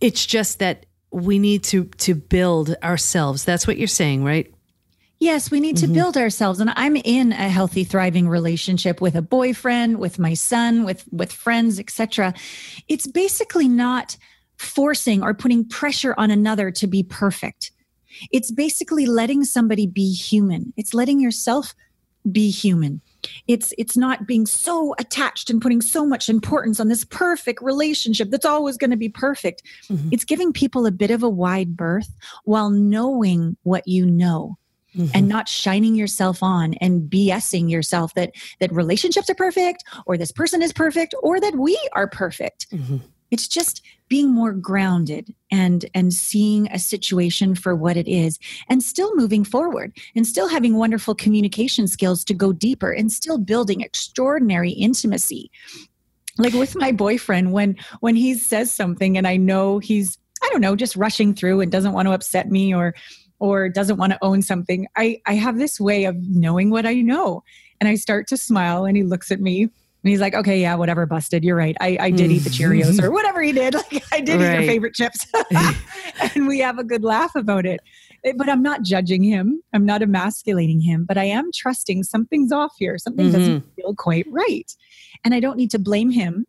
It's 0.01 0.27
just 0.27 0.59
that 0.59 0.87
we 1.12 1.38
need 1.38 1.62
to 1.64 1.85
to 1.85 2.14
build 2.14 2.75
ourselves. 2.83 3.44
That's 3.44 3.66
what 3.66 3.79
you're 3.79 3.87
saying, 3.87 4.25
right? 4.25 4.53
Yes, 5.20 5.51
we 5.51 5.61
need 5.61 5.77
to 5.79 5.87
mm-hmm. 5.87 5.94
build 5.94 6.16
ourselves 6.16 6.59
and 6.59 6.70
I'm 6.75 6.97
in 6.97 7.33
a 7.33 7.49
healthy 7.49 7.85
thriving 7.85 8.29
relationship 8.29 9.01
with 9.01 9.14
a 9.14 9.23
boyfriend, 9.23 9.99
with 9.99 10.18
my 10.18 10.35
son, 10.35 10.85
with 10.85 11.05
with 11.12 11.33
friends, 11.33 11.79
etc. 11.79 12.35
It's 12.88 13.07
basically 13.07 13.68
not 13.68 14.16
forcing 14.59 15.23
or 15.23 15.35
putting 15.35 15.69
pressure 15.69 16.14
on 16.19 16.31
another 16.31 16.71
to 16.71 16.87
be 16.87 17.03
perfect. 17.03 17.71
It's 18.33 18.51
basically 18.51 19.07
letting 19.07 19.45
somebody 19.45 19.87
be 19.87 20.12
human. 20.12 20.73
It's 20.77 20.95
letting 20.95 21.21
yourself 21.21 21.75
be 22.31 22.51
human. 22.51 23.01
It's 23.49 23.73
it's 23.79 23.97
not 23.97 24.27
being 24.27 24.47
so 24.47 24.95
attached 24.99 25.51
and 25.51 25.61
putting 25.61 25.81
so 25.81 26.07
much 26.07 26.29
importance 26.29 26.81
on 26.81 26.88
this 26.88 27.05
perfect 27.05 27.62
relationship 27.62 28.31
that's 28.31 28.45
always 28.45 28.77
going 28.77 28.90
to 28.90 28.97
be 28.97 29.09
perfect. 29.09 29.62
Mm-hmm. 29.88 30.11
It's 30.12 30.25
giving 30.25 30.53
people 30.53 30.87
a 30.87 30.90
bit 30.90 31.11
of 31.11 31.23
a 31.23 31.29
wide 31.29 31.77
berth 31.77 32.11
while 32.45 32.71
knowing 32.71 33.57
what 33.62 33.87
you 33.87 34.07
know. 34.07 34.59
Mm-hmm. 34.97 35.11
and 35.12 35.29
not 35.29 35.49
shining 35.49 35.97
yourself 35.97 36.40
on 36.40 36.75
and 36.75 37.11
BSing 37.11 37.69
yourself 37.69 38.14
that 38.14 38.31
that 38.61 38.73
relationships 38.73 39.29
are 39.29 39.35
perfect 39.35 39.83
or 40.07 40.17
this 40.17 40.31
person 40.31 40.62
is 40.62 40.73
perfect 40.73 41.17
or 41.21 41.40
that 41.40 41.57
we 41.57 41.77
are 41.95 42.07
perfect. 42.07 42.71
Mm-hmm 42.71 42.99
it's 43.35 43.49
just 43.49 43.83
being 44.09 44.31
more 44.31 44.53
grounded 44.53 45.35
and 45.51 45.87
and 45.92 46.14
seeing 46.14 46.68
a 46.68 46.79
situation 46.79 47.57
for 47.57 47.75
what 47.75 47.97
it 47.97 48.07
is 48.07 48.38
and 48.68 48.81
still 48.81 49.14
moving 49.16 49.42
forward 49.42 49.92
and 50.14 50.25
still 50.25 50.47
having 50.47 50.77
wonderful 50.77 51.16
communication 51.16 51.88
skills 51.88 52.23
to 52.23 52.33
go 52.33 52.53
deeper 52.53 52.92
and 52.92 53.11
still 53.11 53.37
building 53.37 53.81
extraordinary 53.81 54.70
intimacy. 54.70 55.51
Like 56.38 56.53
with 56.53 56.77
my 56.77 56.92
boyfriend 56.92 57.53
when 57.53 57.77
when 57.99 58.14
he 58.14 58.35
says 58.35 58.73
something 58.73 59.18
and 59.18 59.27
i 59.27 59.37
know 59.37 59.81
he's 59.81 60.16
i 60.42 60.49
don't 60.51 60.61
know 60.61 60.77
just 60.77 60.94
rushing 60.94 61.35
through 61.35 61.61
and 61.61 61.73
doesn't 61.73 61.92
want 61.92 62.07
to 62.07 62.14
upset 62.14 62.49
me 62.53 62.73
or 62.73 62.94
or 63.40 63.68
doesn't 63.68 63.97
want 63.97 64.12
to 64.12 64.18
own 64.23 64.42
something 64.42 64.87
i 64.97 65.20
i 65.27 65.35
have 65.35 65.59
this 65.59 65.81
way 65.81 66.05
of 66.05 66.14
knowing 66.18 66.70
what 66.70 66.87
i 66.87 66.94
know. 66.94 67.42
And 67.81 67.88
i 67.88 67.97
start 67.97 68.29
to 68.29 68.37
smile 68.37 68.85
and 68.85 68.97
he 68.97 69.03
looks 69.03 69.33
at 69.33 69.40
me 69.40 69.70
and 70.05 70.11
he's 70.11 70.21
like, 70.21 70.35
okay, 70.35 70.61
yeah, 70.61 70.75
whatever, 70.75 71.07
busted. 71.07 71.43
You're 71.43 71.57
right. 71.57 71.75
I, 71.81 71.97
I 71.99 72.11
did 72.11 72.31
eat 72.31 72.40
the 72.40 72.51
Cheerios 72.51 73.03
or 73.03 73.11
whatever 73.11 73.40
he 73.40 73.53
did. 73.53 73.73
Like 73.73 74.05
I 74.12 74.21
did 74.21 74.38
right. 74.38 74.51
eat 74.51 74.55
your 74.59 74.62
favorite 74.64 74.95
chips. 74.95 75.27
and 76.35 76.47
we 76.47 76.59
have 76.59 76.79
a 76.79 76.85
good 76.85 77.03
laugh 77.03 77.35
about 77.35 77.64
it. 77.64 77.81
Eh, 78.23 78.35
but 78.37 78.51
I'm 78.51 78.62
not 78.62 78.83
judging 78.83 79.23
him. 79.23 79.62
I'm 79.73 79.87
not 79.87 80.03
emasculating 80.03 80.83
him, 80.83 81.07
but 81.07 81.17
I 81.17 81.25
am 81.25 81.51
trusting 81.55 82.03
something's 82.03 82.53
off 82.53 82.75
here. 82.79 82.99
Something 82.99 83.29
mm-hmm. 83.29 83.38
doesn't 83.38 83.77
feel 83.77 83.95
quite 83.95 84.27
right. 84.29 84.71
And 85.25 85.33
I 85.33 85.40
don't 85.40 85.57
need 85.57 85.71
to 85.71 85.79
blame 85.79 86.11
him, 86.11 86.47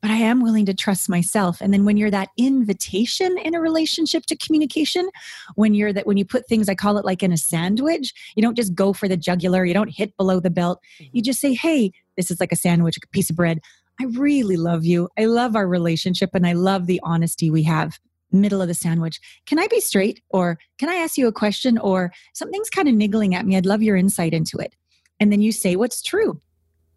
but 0.00 0.10
I 0.10 0.16
am 0.16 0.40
willing 0.40 0.66
to 0.66 0.74
trust 0.74 1.08
myself. 1.08 1.60
And 1.60 1.72
then 1.72 1.84
when 1.84 1.96
you're 1.96 2.10
that 2.10 2.30
invitation 2.36 3.36
in 3.38 3.54
a 3.54 3.60
relationship 3.60 4.26
to 4.26 4.36
communication, 4.36 5.08
when 5.56 5.74
you're 5.74 5.92
that, 5.92 6.06
when 6.06 6.16
you 6.16 6.24
put 6.24 6.46
things, 6.46 6.68
I 6.68 6.74
call 6.74 6.98
it 6.98 7.04
like 7.04 7.22
in 7.22 7.32
a 7.32 7.36
sandwich, 7.36 8.14
you 8.36 8.42
don't 8.42 8.56
just 8.56 8.74
go 8.74 8.92
for 8.92 9.08
the 9.08 9.16
jugular, 9.16 9.64
you 9.64 9.74
don't 9.74 9.90
hit 9.90 10.16
below 10.16 10.40
the 10.40 10.50
belt. 10.50 10.80
You 10.98 11.06
mm-hmm. 11.06 11.20
just 11.22 11.40
say, 11.40 11.54
hey, 11.54 11.92
this 12.16 12.30
is 12.30 12.40
like 12.40 12.52
a 12.52 12.56
sandwich, 12.56 12.96
a 12.96 13.06
piece 13.08 13.30
of 13.30 13.36
bread. 13.36 13.60
I 14.00 14.04
really 14.04 14.56
love 14.56 14.84
you. 14.84 15.08
I 15.18 15.24
love 15.24 15.56
our 15.56 15.66
relationship 15.66 16.30
and 16.32 16.46
I 16.46 16.52
love 16.52 16.86
the 16.86 17.00
honesty 17.02 17.50
we 17.50 17.64
have. 17.64 17.98
Middle 18.30 18.60
of 18.60 18.68
the 18.68 18.74
sandwich. 18.74 19.20
Can 19.46 19.58
I 19.58 19.66
be 19.68 19.80
straight? 19.80 20.20
Or 20.28 20.58
can 20.76 20.90
I 20.90 20.96
ask 20.96 21.16
you 21.16 21.26
a 21.26 21.32
question? 21.32 21.78
Or 21.78 22.12
something's 22.34 22.68
kind 22.68 22.86
of 22.86 22.94
niggling 22.94 23.34
at 23.34 23.46
me. 23.46 23.56
I'd 23.56 23.66
love 23.66 23.82
your 23.82 23.96
insight 23.96 24.34
into 24.34 24.58
it. 24.58 24.74
And 25.18 25.32
then 25.32 25.40
you 25.40 25.50
say 25.50 25.76
what's 25.76 26.02
true. 26.02 26.40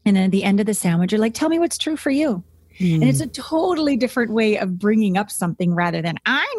And 0.06 0.16
then 0.16 0.26
at 0.26 0.32
the 0.32 0.44
end 0.44 0.60
of 0.60 0.66
the 0.66 0.74
sandwich, 0.74 1.12
you're 1.12 1.22
like, 1.22 1.34
tell 1.34 1.50
me 1.50 1.58
what's 1.58 1.78
true 1.78 1.96
for 1.96 2.10
you. 2.10 2.44
Mm. 2.82 2.96
And 2.96 3.04
it's 3.04 3.22
a 3.22 3.28
totally 3.28 3.96
different 3.96 4.32
way 4.32 4.58
of 4.58 4.80
bringing 4.80 5.18
up 5.18 5.30
something 5.30 5.76
rather 5.76 6.02
than 6.02 6.16
I 6.26 6.54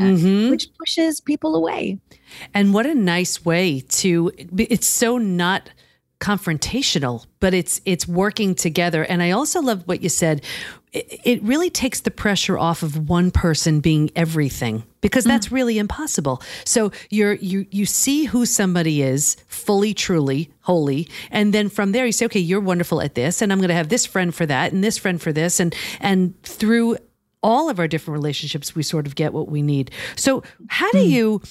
mm-hmm. 0.00 0.50
which 0.50 0.68
pushes 0.78 1.20
people 1.20 1.54
away. 1.54 1.98
And 2.54 2.72
what 2.72 2.86
a 2.86 2.94
nice 2.94 3.44
way 3.44 3.80
to, 3.80 4.32
it's 4.56 4.86
so 4.86 5.18
not 5.18 5.70
confrontational, 6.20 7.26
but 7.40 7.52
it's 7.52 7.82
it's 7.84 8.08
working 8.08 8.54
together. 8.54 9.04
And 9.04 9.22
I 9.22 9.32
also 9.32 9.60
love 9.60 9.82
what 9.86 10.02
you 10.02 10.08
said. 10.08 10.42
It, 10.94 11.20
it 11.24 11.42
really 11.42 11.68
takes 11.68 12.00
the 12.00 12.10
pressure 12.10 12.56
off 12.56 12.82
of 12.82 13.08
one 13.08 13.30
person 13.30 13.80
being 13.80 14.10
everything 14.16 14.84
because 15.02 15.24
that's 15.24 15.48
mm. 15.48 15.52
really 15.52 15.78
impossible. 15.78 16.40
So 16.64 16.92
you're 17.10 17.34
you 17.34 17.66
you 17.70 17.84
see 17.84 18.24
who 18.24 18.46
somebody 18.46 19.02
is 19.02 19.36
fully, 19.48 19.92
truly, 19.92 20.50
wholly, 20.60 21.08
and 21.30 21.52
then 21.52 21.68
from 21.68 21.92
there 21.92 22.06
you 22.06 22.12
say, 22.12 22.24
okay, 22.26 22.40
you're 22.40 22.60
wonderful 22.60 23.02
at 23.02 23.14
this, 23.14 23.42
and 23.42 23.52
I'm 23.52 23.58
going 23.58 23.68
to 23.68 23.74
have 23.74 23.90
this 23.90 24.06
friend 24.06 24.34
for 24.34 24.46
that, 24.46 24.72
and 24.72 24.82
this 24.82 24.96
friend 24.96 25.20
for 25.20 25.32
this, 25.32 25.60
and 25.60 25.74
and 26.00 26.40
through 26.42 26.96
all 27.42 27.68
of 27.68 27.78
our 27.78 27.86
different 27.86 28.16
relationships, 28.16 28.74
we 28.74 28.82
sort 28.82 29.06
of 29.06 29.14
get 29.14 29.34
what 29.34 29.48
we 29.50 29.60
need. 29.60 29.90
So 30.16 30.42
how 30.68 30.90
do 30.92 30.98
mm. 30.98 31.10
you 31.10 31.42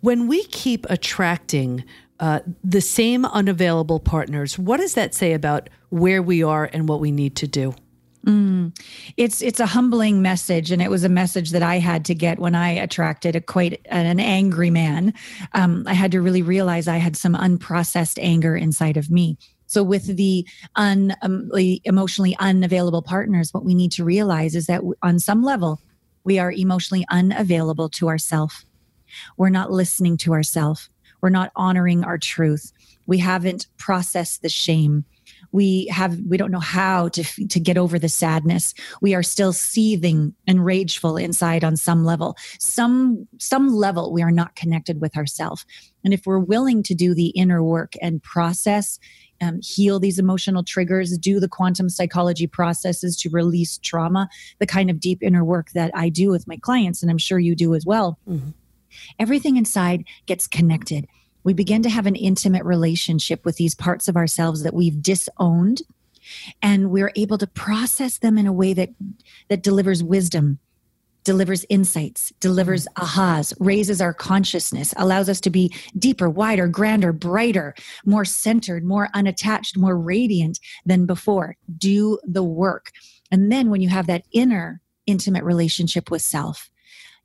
when 0.00 0.28
we 0.28 0.44
keep 0.44 0.86
attracting 0.88 1.84
uh, 2.20 2.40
the 2.64 2.80
same 2.80 3.24
unavailable 3.24 4.00
partners. 4.00 4.58
What 4.58 4.78
does 4.78 4.94
that 4.94 5.14
say 5.14 5.32
about 5.32 5.70
where 5.90 6.20
we 6.20 6.42
are 6.42 6.68
and 6.72 6.88
what 6.88 7.00
we 7.00 7.12
need 7.12 7.36
to 7.36 7.46
do? 7.46 7.74
Mm. 8.28 8.78
It's 9.16 9.40
it's 9.40 9.58
a 9.58 9.64
humbling 9.64 10.20
message, 10.20 10.70
and 10.70 10.82
it 10.82 10.90
was 10.90 11.02
a 11.02 11.08
message 11.08 11.50
that 11.52 11.62
I 11.62 11.78
had 11.78 12.04
to 12.04 12.14
get 12.14 12.38
when 12.38 12.54
I 12.54 12.68
attracted 12.70 13.34
a 13.34 13.40
quite 13.40 13.80
an 13.86 14.20
angry 14.20 14.68
man. 14.68 15.14
Um, 15.54 15.84
I 15.86 15.94
had 15.94 16.12
to 16.12 16.20
really 16.20 16.42
realize 16.42 16.88
I 16.88 16.98
had 16.98 17.16
some 17.16 17.34
unprocessed 17.34 18.18
anger 18.20 18.54
inside 18.54 18.98
of 18.98 19.10
me. 19.10 19.38
So, 19.66 19.82
with 19.82 20.16
the 20.16 20.46
un, 20.76 21.16
um, 21.22 21.50
emotionally 21.84 22.36
unavailable 22.38 23.00
partners, 23.00 23.54
what 23.54 23.64
we 23.64 23.74
need 23.74 23.92
to 23.92 24.04
realize 24.04 24.54
is 24.54 24.66
that 24.66 24.82
on 25.02 25.18
some 25.18 25.42
level, 25.42 25.80
we 26.24 26.38
are 26.38 26.52
emotionally 26.52 27.06
unavailable 27.08 27.88
to 27.90 28.08
ourselves. 28.08 28.66
We're 29.38 29.48
not 29.48 29.72
listening 29.72 30.18
to 30.18 30.34
ourselves. 30.34 30.90
We're 31.22 31.30
not 31.30 31.50
honoring 31.56 32.04
our 32.04 32.18
truth. 32.18 32.72
We 33.06 33.16
haven't 33.18 33.68
processed 33.78 34.42
the 34.42 34.50
shame. 34.50 35.06
We 35.52 35.86
have 35.86 36.18
we 36.28 36.36
don't 36.36 36.50
know 36.50 36.58
how 36.60 37.08
to 37.08 37.24
to 37.46 37.60
get 37.60 37.78
over 37.78 37.98
the 37.98 38.08
sadness. 38.08 38.74
We 39.00 39.14
are 39.14 39.22
still 39.22 39.52
seething 39.52 40.34
and 40.46 40.64
rageful 40.64 41.16
inside 41.16 41.64
on 41.64 41.76
some 41.76 42.04
level. 42.04 42.36
Some 42.58 43.26
some 43.38 43.68
level 43.68 44.12
we 44.12 44.22
are 44.22 44.30
not 44.30 44.56
connected 44.56 45.00
with 45.00 45.16
ourselves. 45.16 45.64
And 46.04 46.14
if 46.14 46.26
we're 46.26 46.38
willing 46.38 46.82
to 46.84 46.94
do 46.94 47.14
the 47.14 47.28
inner 47.28 47.62
work 47.62 47.94
and 48.00 48.22
process 48.22 48.98
um, 49.40 49.60
heal 49.62 50.00
these 50.00 50.18
emotional 50.18 50.64
triggers, 50.64 51.16
do 51.18 51.40
the 51.40 51.48
quantum 51.48 51.88
psychology 51.88 52.46
processes 52.46 53.16
to 53.18 53.30
release 53.30 53.78
trauma, 53.78 54.28
the 54.58 54.66
kind 54.66 54.90
of 54.90 55.00
deep 55.00 55.22
inner 55.22 55.44
work 55.44 55.70
that 55.74 55.90
I 55.94 56.08
do 56.08 56.30
with 56.30 56.48
my 56.48 56.56
clients, 56.56 57.02
and 57.02 57.10
I'm 57.10 57.18
sure 57.18 57.38
you 57.38 57.54
do 57.54 57.74
as 57.74 57.86
well. 57.86 58.18
Mm-hmm. 58.28 58.50
Everything 59.18 59.56
inside 59.56 60.04
gets 60.26 60.46
connected. 60.46 61.06
We 61.44 61.54
begin 61.54 61.82
to 61.82 61.90
have 61.90 62.06
an 62.06 62.16
intimate 62.16 62.64
relationship 62.64 63.44
with 63.44 63.56
these 63.56 63.74
parts 63.74 64.08
of 64.08 64.16
ourselves 64.16 64.62
that 64.62 64.74
we've 64.74 65.02
disowned, 65.02 65.82
and 66.62 66.90
we're 66.90 67.12
able 67.16 67.38
to 67.38 67.46
process 67.46 68.18
them 68.18 68.36
in 68.36 68.46
a 68.46 68.52
way 68.52 68.72
that 68.74 68.90
that 69.48 69.62
delivers 69.62 70.02
wisdom, 70.02 70.58
delivers 71.24 71.64
insights, 71.68 72.32
delivers 72.40 72.86
mm-hmm. 72.96 73.20
ahas, 73.20 73.54
raises 73.60 74.00
our 74.00 74.14
consciousness, 74.14 74.94
allows 74.96 75.28
us 75.28 75.40
to 75.42 75.50
be 75.50 75.72
deeper, 75.98 76.28
wider, 76.28 76.68
grander, 76.68 77.12
brighter, 77.12 77.74
more 78.04 78.24
centered, 78.24 78.84
more 78.84 79.08
unattached, 79.14 79.76
more 79.76 79.98
radiant 79.98 80.58
than 80.86 81.06
before. 81.06 81.56
Do 81.76 82.18
the 82.24 82.42
work. 82.42 82.92
And 83.30 83.52
then 83.52 83.70
when 83.70 83.80
you 83.80 83.88
have 83.88 84.06
that 84.06 84.24
inner 84.32 84.80
intimate 85.06 85.44
relationship 85.44 86.10
with 86.10 86.22
self, 86.22 86.70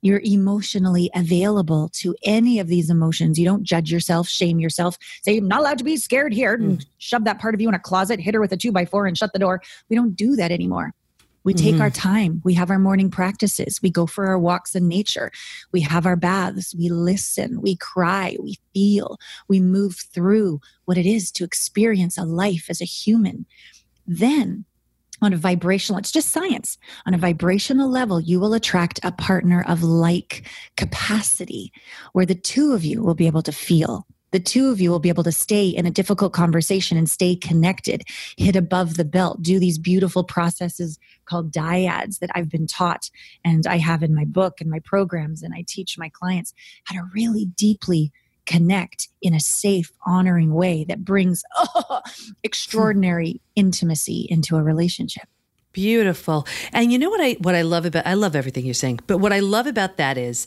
you're 0.04 0.20
emotionally 0.22 1.10
available 1.14 1.88
to 1.94 2.14
any 2.24 2.58
of 2.58 2.68
these 2.68 2.90
emotions. 2.90 3.38
You 3.38 3.46
don't 3.46 3.62
judge 3.62 3.90
yourself, 3.90 4.28
shame 4.28 4.60
yourself, 4.60 4.98
say, 5.22 5.38
I'm 5.38 5.48
not 5.48 5.60
allowed 5.60 5.78
to 5.78 5.84
be 5.84 5.96
scared 5.96 6.34
here, 6.34 6.52
and 6.52 6.78
mm. 6.78 6.86
shove 6.98 7.24
that 7.24 7.40
part 7.40 7.54
of 7.54 7.62
you 7.62 7.70
in 7.70 7.74
a 7.74 7.78
closet, 7.78 8.20
hit 8.20 8.34
her 8.34 8.40
with 8.40 8.52
a 8.52 8.56
two 8.56 8.70
by 8.70 8.84
four, 8.84 9.06
and 9.06 9.16
shut 9.16 9.32
the 9.32 9.38
door. 9.38 9.62
We 9.88 9.96
don't 9.96 10.14
do 10.14 10.36
that 10.36 10.52
anymore. 10.52 10.92
We 11.42 11.54
take 11.54 11.74
mm-hmm. 11.74 11.82
our 11.82 11.90
time. 11.90 12.42
We 12.44 12.52
have 12.54 12.70
our 12.70 12.78
morning 12.78 13.10
practices. 13.10 13.80
We 13.82 13.90
go 13.90 14.06
for 14.06 14.26
our 14.26 14.38
walks 14.38 14.74
in 14.74 14.88
nature. 14.88 15.30
We 15.72 15.80
have 15.82 16.06
our 16.06 16.16
baths. 16.16 16.74
We 16.74 16.90
listen. 16.90 17.62
We 17.62 17.76
cry. 17.76 18.36
We 18.42 18.58
feel. 18.74 19.18
We 19.48 19.60
move 19.60 19.96
through 19.96 20.60
what 20.84 20.98
it 20.98 21.06
is 21.06 21.30
to 21.32 21.44
experience 21.44 22.18
a 22.18 22.24
life 22.24 22.66
as 22.68 22.80
a 22.80 22.86
human. 22.86 23.46
Then 24.06 24.64
on 25.22 25.32
a 25.32 25.36
vibrational 25.36 25.98
it's 25.98 26.12
just 26.12 26.30
science. 26.30 26.78
On 27.06 27.14
a 27.14 27.18
vibrational 27.18 27.88
level 27.88 28.20
you 28.20 28.40
will 28.40 28.54
attract 28.54 29.00
a 29.02 29.12
partner 29.12 29.64
of 29.68 29.82
like 29.82 30.46
capacity 30.76 31.72
where 32.12 32.26
the 32.26 32.34
two 32.34 32.72
of 32.72 32.84
you 32.84 33.02
will 33.02 33.14
be 33.14 33.26
able 33.26 33.42
to 33.42 33.52
feel. 33.52 34.06
The 34.32 34.40
two 34.40 34.72
of 34.72 34.80
you 34.80 34.90
will 34.90 34.98
be 34.98 35.10
able 35.10 35.22
to 35.22 35.30
stay 35.30 35.68
in 35.68 35.86
a 35.86 35.92
difficult 35.92 36.32
conversation 36.32 36.98
and 36.98 37.08
stay 37.08 37.36
connected 37.36 38.02
hit 38.36 38.56
above 38.56 38.96
the 38.96 39.04
belt 39.04 39.40
do 39.42 39.60
these 39.60 39.78
beautiful 39.78 40.24
processes 40.24 40.98
called 41.24 41.52
dyads 41.52 42.18
that 42.18 42.30
i've 42.34 42.48
been 42.48 42.66
taught 42.66 43.10
and 43.44 43.64
i 43.68 43.78
have 43.78 44.02
in 44.02 44.12
my 44.12 44.24
book 44.24 44.60
and 44.60 44.68
my 44.68 44.80
programs 44.80 45.40
and 45.44 45.54
i 45.54 45.64
teach 45.68 45.96
my 45.96 46.08
clients 46.08 46.52
how 46.82 46.96
to 46.96 47.08
really 47.14 47.44
deeply 47.44 48.10
connect 48.46 49.08
in 49.22 49.34
a 49.34 49.40
safe, 49.40 49.90
honoring 50.06 50.52
way 50.52 50.84
that 50.84 51.04
brings 51.04 51.42
oh, 51.56 52.00
extraordinary 52.42 53.40
intimacy 53.56 54.26
into 54.28 54.56
a 54.56 54.62
relationship. 54.62 55.24
Beautiful. 55.72 56.46
And 56.72 56.92
you 56.92 56.98
know 56.98 57.10
what 57.10 57.20
I 57.20 57.32
what 57.40 57.54
I 57.54 57.62
love 57.62 57.84
about 57.84 58.06
I 58.06 58.14
love 58.14 58.36
everything 58.36 58.64
you're 58.64 58.74
saying, 58.74 59.00
but 59.06 59.18
what 59.18 59.32
I 59.32 59.40
love 59.40 59.66
about 59.66 59.96
that 59.96 60.16
is 60.16 60.46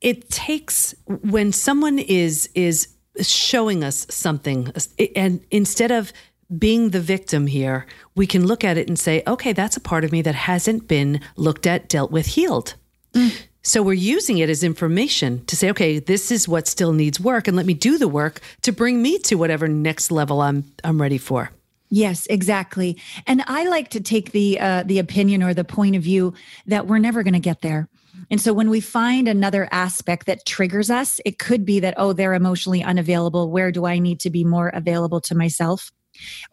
it 0.00 0.28
takes 0.28 0.94
when 1.06 1.52
someone 1.52 1.98
is 1.98 2.50
is 2.54 2.88
showing 3.22 3.82
us 3.82 4.06
something 4.10 4.72
and 5.16 5.40
instead 5.50 5.90
of 5.90 6.12
being 6.58 6.90
the 6.90 7.00
victim 7.00 7.46
here, 7.46 7.86
we 8.14 8.26
can 8.26 8.46
look 8.46 8.64
at 8.64 8.76
it 8.76 8.88
and 8.88 8.98
say, 8.98 9.22
okay, 9.26 9.52
that's 9.52 9.76
a 9.76 9.80
part 9.80 10.04
of 10.04 10.12
me 10.12 10.20
that 10.22 10.34
hasn't 10.34 10.88
been 10.88 11.20
looked 11.36 11.66
at, 11.66 11.88
dealt 11.88 12.10
with, 12.10 12.26
healed. 12.26 12.74
Mm. 13.14 13.42
So 13.62 13.82
we're 13.82 13.92
using 13.92 14.38
it 14.38 14.48
as 14.48 14.64
information 14.64 15.44
to 15.46 15.54
say, 15.54 15.70
okay, 15.70 15.98
this 15.98 16.30
is 16.30 16.48
what 16.48 16.66
still 16.66 16.92
needs 16.92 17.20
work, 17.20 17.46
and 17.46 17.56
let 17.56 17.66
me 17.66 17.74
do 17.74 17.98
the 17.98 18.08
work 18.08 18.40
to 18.62 18.72
bring 18.72 19.02
me 19.02 19.18
to 19.18 19.34
whatever 19.34 19.68
next 19.68 20.10
level 20.10 20.40
I'm 20.40 20.64
I'm 20.82 21.00
ready 21.00 21.18
for. 21.18 21.50
Yes, 21.90 22.26
exactly. 22.26 22.96
And 23.26 23.42
I 23.46 23.66
like 23.68 23.90
to 23.90 24.00
take 24.00 24.32
the 24.32 24.58
uh, 24.60 24.84
the 24.84 24.98
opinion 24.98 25.42
or 25.42 25.52
the 25.52 25.64
point 25.64 25.96
of 25.96 26.02
view 26.02 26.32
that 26.66 26.86
we're 26.86 26.98
never 26.98 27.22
going 27.22 27.34
to 27.34 27.40
get 27.40 27.60
there. 27.60 27.88
And 28.30 28.40
so 28.40 28.52
when 28.52 28.70
we 28.70 28.80
find 28.80 29.28
another 29.28 29.68
aspect 29.72 30.26
that 30.26 30.46
triggers 30.46 30.90
us, 30.90 31.20
it 31.24 31.38
could 31.38 31.66
be 31.66 31.80
that 31.80 31.94
oh, 31.96 32.12
they're 32.12 32.34
emotionally 32.34 32.82
unavailable. 32.82 33.50
Where 33.50 33.72
do 33.72 33.84
I 33.84 33.98
need 33.98 34.20
to 34.20 34.30
be 34.30 34.44
more 34.44 34.68
available 34.68 35.20
to 35.22 35.34
myself? 35.34 35.92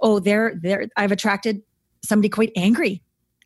Oh, 0.01 0.19
they're 0.19 0.55
they're 0.61 0.87
I've 0.97 1.11
attracted 1.13 1.61
somebody 2.03 2.29
quite 2.29 2.51
angry 2.55 3.01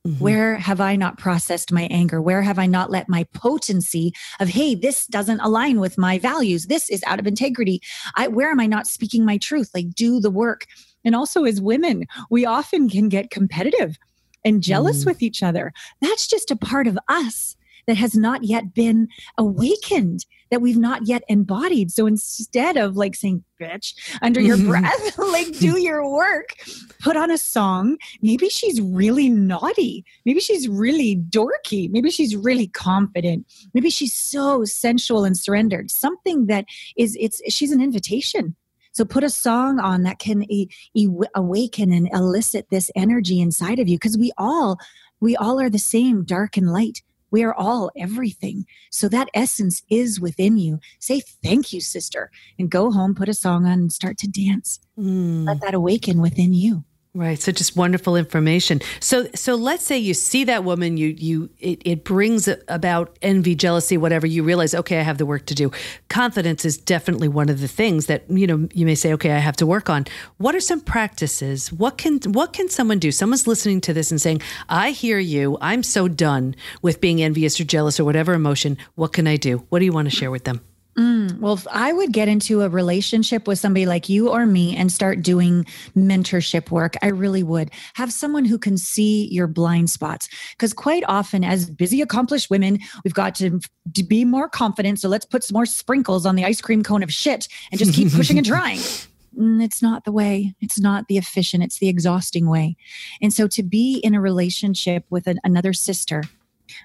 Mm-hmm. 0.07 0.23
Where 0.23 0.55
have 0.55 0.81
I 0.81 0.95
not 0.95 1.19
processed 1.19 1.71
my 1.71 1.83
anger? 1.91 2.21
Where 2.21 2.41
have 2.41 2.57
I 2.57 2.65
not 2.65 2.89
let 2.89 3.07
my 3.07 3.23
potency 3.35 4.13
of, 4.39 4.49
hey, 4.49 4.73
this 4.73 5.05
doesn't 5.05 5.41
align 5.41 5.79
with 5.79 5.97
my 5.97 6.17
values? 6.17 6.65
This 6.65 6.89
is 6.89 7.03
out 7.05 7.19
of 7.19 7.27
integrity. 7.27 7.81
I, 8.15 8.27
where 8.27 8.49
am 8.49 8.59
I 8.59 8.65
not 8.65 8.87
speaking 8.87 9.25
my 9.25 9.37
truth? 9.37 9.69
Like, 9.75 9.93
do 9.93 10.19
the 10.19 10.31
work. 10.31 10.65
And 11.05 11.15
also, 11.15 11.43
as 11.43 11.61
women, 11.61 12.05
we 12.31 12.45
often 12.47 12.89
can 12.89 13.09
get 13.09 13.29
competitive 13.29 13.97
and 14.43 14.63
jealous 14.63 15.03
mm. 15.03 15.05
with 15.05 15.21
each 15.21 15.43
other. 15.43 15.71
That's 16.01 16.27
just 16.27 16.49
a 16.49 16.55
part 16.55 16.87
of 16.87 16.97
us 17.07 17.55
that 17.87 17.97
has 17.97 18.15
not 18.15 18.43
yet 18.43 18.73
been 18.73 19.07
awakened, 19.37 20.25
that 20.49 20.61
we've 20.61 20.77
not 20.77 21.07
yet 21.07 21.23
embodied. 21.27 21.91
So 21.91 22.05
instead 22.05 22.77
of 22.77 22.97
like 22.97 23.15
saying, 23.15 23.43
bitch, 23.59 23.93
under 24.21 24.41
your 24.41 24.57
breath, 24.67 25.17
like 25.17 25.57
do 25.59 25.79
your 25.79 26.09
work, 26.09 26.55
put 26.99 27.15
on 27.15 27.31
a 27.31 27.37
song. 27.37 27.97
Maybe 28.21 28.49
she's 28.49 28.81
really 28.81 29.29
naughty. 29.29 30.05
Maybe 30.25 30.39
she's 30.39 30.67
really 30.67 31.17
dorky. 31.29 31.89
Maybe 31.89 32.11
she's 32.11 32.35
really 32.35 32.67
confident. 32.67 33.45
Maybe 33.73 33.89
she's 33.89 34.13
so 34.13 34.65
sensual 34.65 35.23
and 35.23 35.37
surrendered. 35.37 35.89
Something 35.91 36.47
that 36.47 36.65
is, 36.97 37.17
it's, 37.19 37.41
she's 37.53 37.71
an 37.71 37.81
invitation. 37.81 38.55
So 38.93 39.05
put 39.05 39.23
a 39.23 39.29
song 39.29 39.79
on 39.79 40.03
that 40.03 40.19
can 40.19 40.43
e- 40.51 40.69
e- 40.93 41.07
awaken 41.33 41.93
and 41.93 42.09
elicit 42.13 42.67
this 42.69 42.91
energy 42.95 43.39
inside 43.39 43.79
of 43.79 43.87
you 43.87 43.95
because 43.95 44.17
we 44.17 44.31
all 44.37 44.77
we 45.21 45.35
all 45.35 45.61
are 45.61 45.69
the 45.69 45.79
same 45.79 46.23
dark 46.23 46.57
and 46.57 46.73
light 46.73 47.01
we 47.31 47.43
are 47.43 47.53
all 47.53 47.91
everything. 47.97 48.65
So 48.91 49.07
that 49.09 49.29
essence 49.33 49.83
is 49.89 50.19
within 50.19 50.57
you. 50.57 50.79
Say 50.99 51.21
thank 51.43 51.73
you, 51.73 51.81
sister, 51.81 52.29
and 52.59 52.69
go 52.69 52.91
home, 52.91 53.15
put 53.15 53.29
a 53.29 53.33
song 53.33 53.65
on, 53.65 53.79
and 53.79 53.93
start 53.93 54.17
to 54.19 54.27
dance. 54.27 54.79
Mm. 54.99 55.45
Let 55.45 55.61
that 55.61 55.73
awaken 55.73 56.21
within 56.21 56.53
you. 56.53 56.83
Right. 57.13 57.41
So 57.41 57.51
just 57.51 57.75
wonderful 57.75 58.15
information. 58.15 58.79
So 59.01 59.27
so 59.35 59.55
let's 59.55 59.85
say 59.85 59.97
you 59.97 60.13
see 60.13 60.45
that 60.45 60.63
woman, 60.63 60.95
you 60.95 61.07
you 61.07 61.49
it, 61.59 61.81
it 61.83 62.03
brings 62.05 62.47
about 62.69 63.19
envy, 63.21 63.53
jealousy, 63.53 63.97
whatever. 63.97 64.25
You 64.25 64.43
realize, 64.43 64.73
okay, 64.73 64.97
I 64.97 65.01
have 65.01 65.17
the 65.17 65.25
work 65.25 65.45
to 65.47 65.55
do. 65.55 65.71
Confidence 66.07 66.63
is 66.63 66.77
definitely 66.77 67.27
one 67.27 67.49
of 67.49 67.59
the 67.59 67.67
things 67.67 68.05
that 68.05 68.23
you 68.29 68.47
know 68.47 68.69
you 68.73 68.85
may 68.85 68.95
say, 68.95 69.11
okay, 69.11 69.31
I 69.31 69.39
have 69.39 69.57
to 69.57 69.65
work 69.65 69.89
on. 69.89 70.05
What 70.37 70.55
are 70.55 70.61
some 70.61 70.79
practices? 70.79 71.69
What 71.73 71.97
can 71.97 72.19
what 72.27 72.53
can 72.53 72.69
someone 72.69 72.99
do? 72.99 73.11
Someone's 73.11 73.45
listening 73.45 73.81
to 73.81 73.93
this 73.93 74.09
and 74.09 74.21
saying, 74.21 74.41
I 74.69 74.91
hear 74.91 75.19
you. 75.19 75.57
I'm 75.59 75.83
so 75.83 76.07
done 76.07 76.55
with 76.81 77.01
being 77.01 77.21
envious 77.21 77.59
or 77.59 77.65
jealous 77.65 77.99
or 77.99 78.05
whatever 78.05 78.33
emotion. 78.33 78.77
What 78.95 79.11
can 79.11 79.27
I 79.27 79.35
do? 79.35 79.65
What 79.67 79.79
do 79.79 79.85
you 79.85 79.91
want 79.91 80.09
to 80.09 80.15
share 80.15 80.31
with 80.31 80.45
them? 80.45 80.61
Mm, 80.97 81.39
well, 81.39 81.53
if 81.53 81.65
I 81.71 81.93
would 81.93 82.11
get 82.11 82.27
into 82.27 82.61
a 82.61 82.69
relationship 82.69 83.47
with 83.47 83.59
somebody 83.59 83.85
like 83.85 84.09
you 84.09 84.29
or 84.29 84.45
me 84.45 84.75
and 84.75 84.91
start 84.91 85.21
doing 85.21 85.65
mentorship 85.95 86.69
work, 86.69 86.95
I 87.01 87.07
really 87.07 87.43
would 87.43 87.71
have 87.93 88.11
someone 88.11 88.43
who 88.43 88.57
can 88.57 88.77
see 88.77 89.27
your 89.31 89.47
blind 89.47 89.89
spots. 89.89 90.27
Because 90.51 90.73
quite 90.73 91.03
often, 91.07 91.45
as 91.45 91.69
busy, 91.69 92.01
accomplished 92.01 92.49
women, 92.49 92.79
we've 93.05 93.13
got 93.13 93.35
to, 93.35 93.61
to 93.93 94.03
be 94.03 94.25
more 94.25 94.49
confident. 94.49 94.99
So 94.99 95.07
let's 95.07 95.25
put 95.25 95.45
some 95.45 95.53
more 95.53 95.65
sprinkles 95.65 96.25
on 96.25 96.35
the 96.35 96.43
ice 96.43 96.59
cream 96.59 96.83
cone 96.83 97.03
of 97.03 97.13
shit 97.13 97.47
and 97.71 97.79
just 97.79 97.93
keep 97.93 98.11
pushing 98.11 98.37
and 98.37 98.45
trying. 98.45 98.79
Mm, 99.37 99.63
it's 99.63 99.81
not 99.81 100.03
the 100.03 100.11
way. 100.11 100.53
It's 100.59 100.77
not 100.77 101.07
the 101.07 101.17
efficient, 101.17 101.63
it's 101.63 101.79
the 101.79 101.87
exhausting 101.87 102.49
way. 102.49 102.75
And 103.21 103.33
so 103.33 103.47
to 103.47 103.63
be 103.63 103.95
in 104.03 104.13
a 104.13 104.19
relationship 104.19 105.05
with 105.09 105.25
an, 105.25 105.39
another 105.45 105.71
sister 105.71 106.23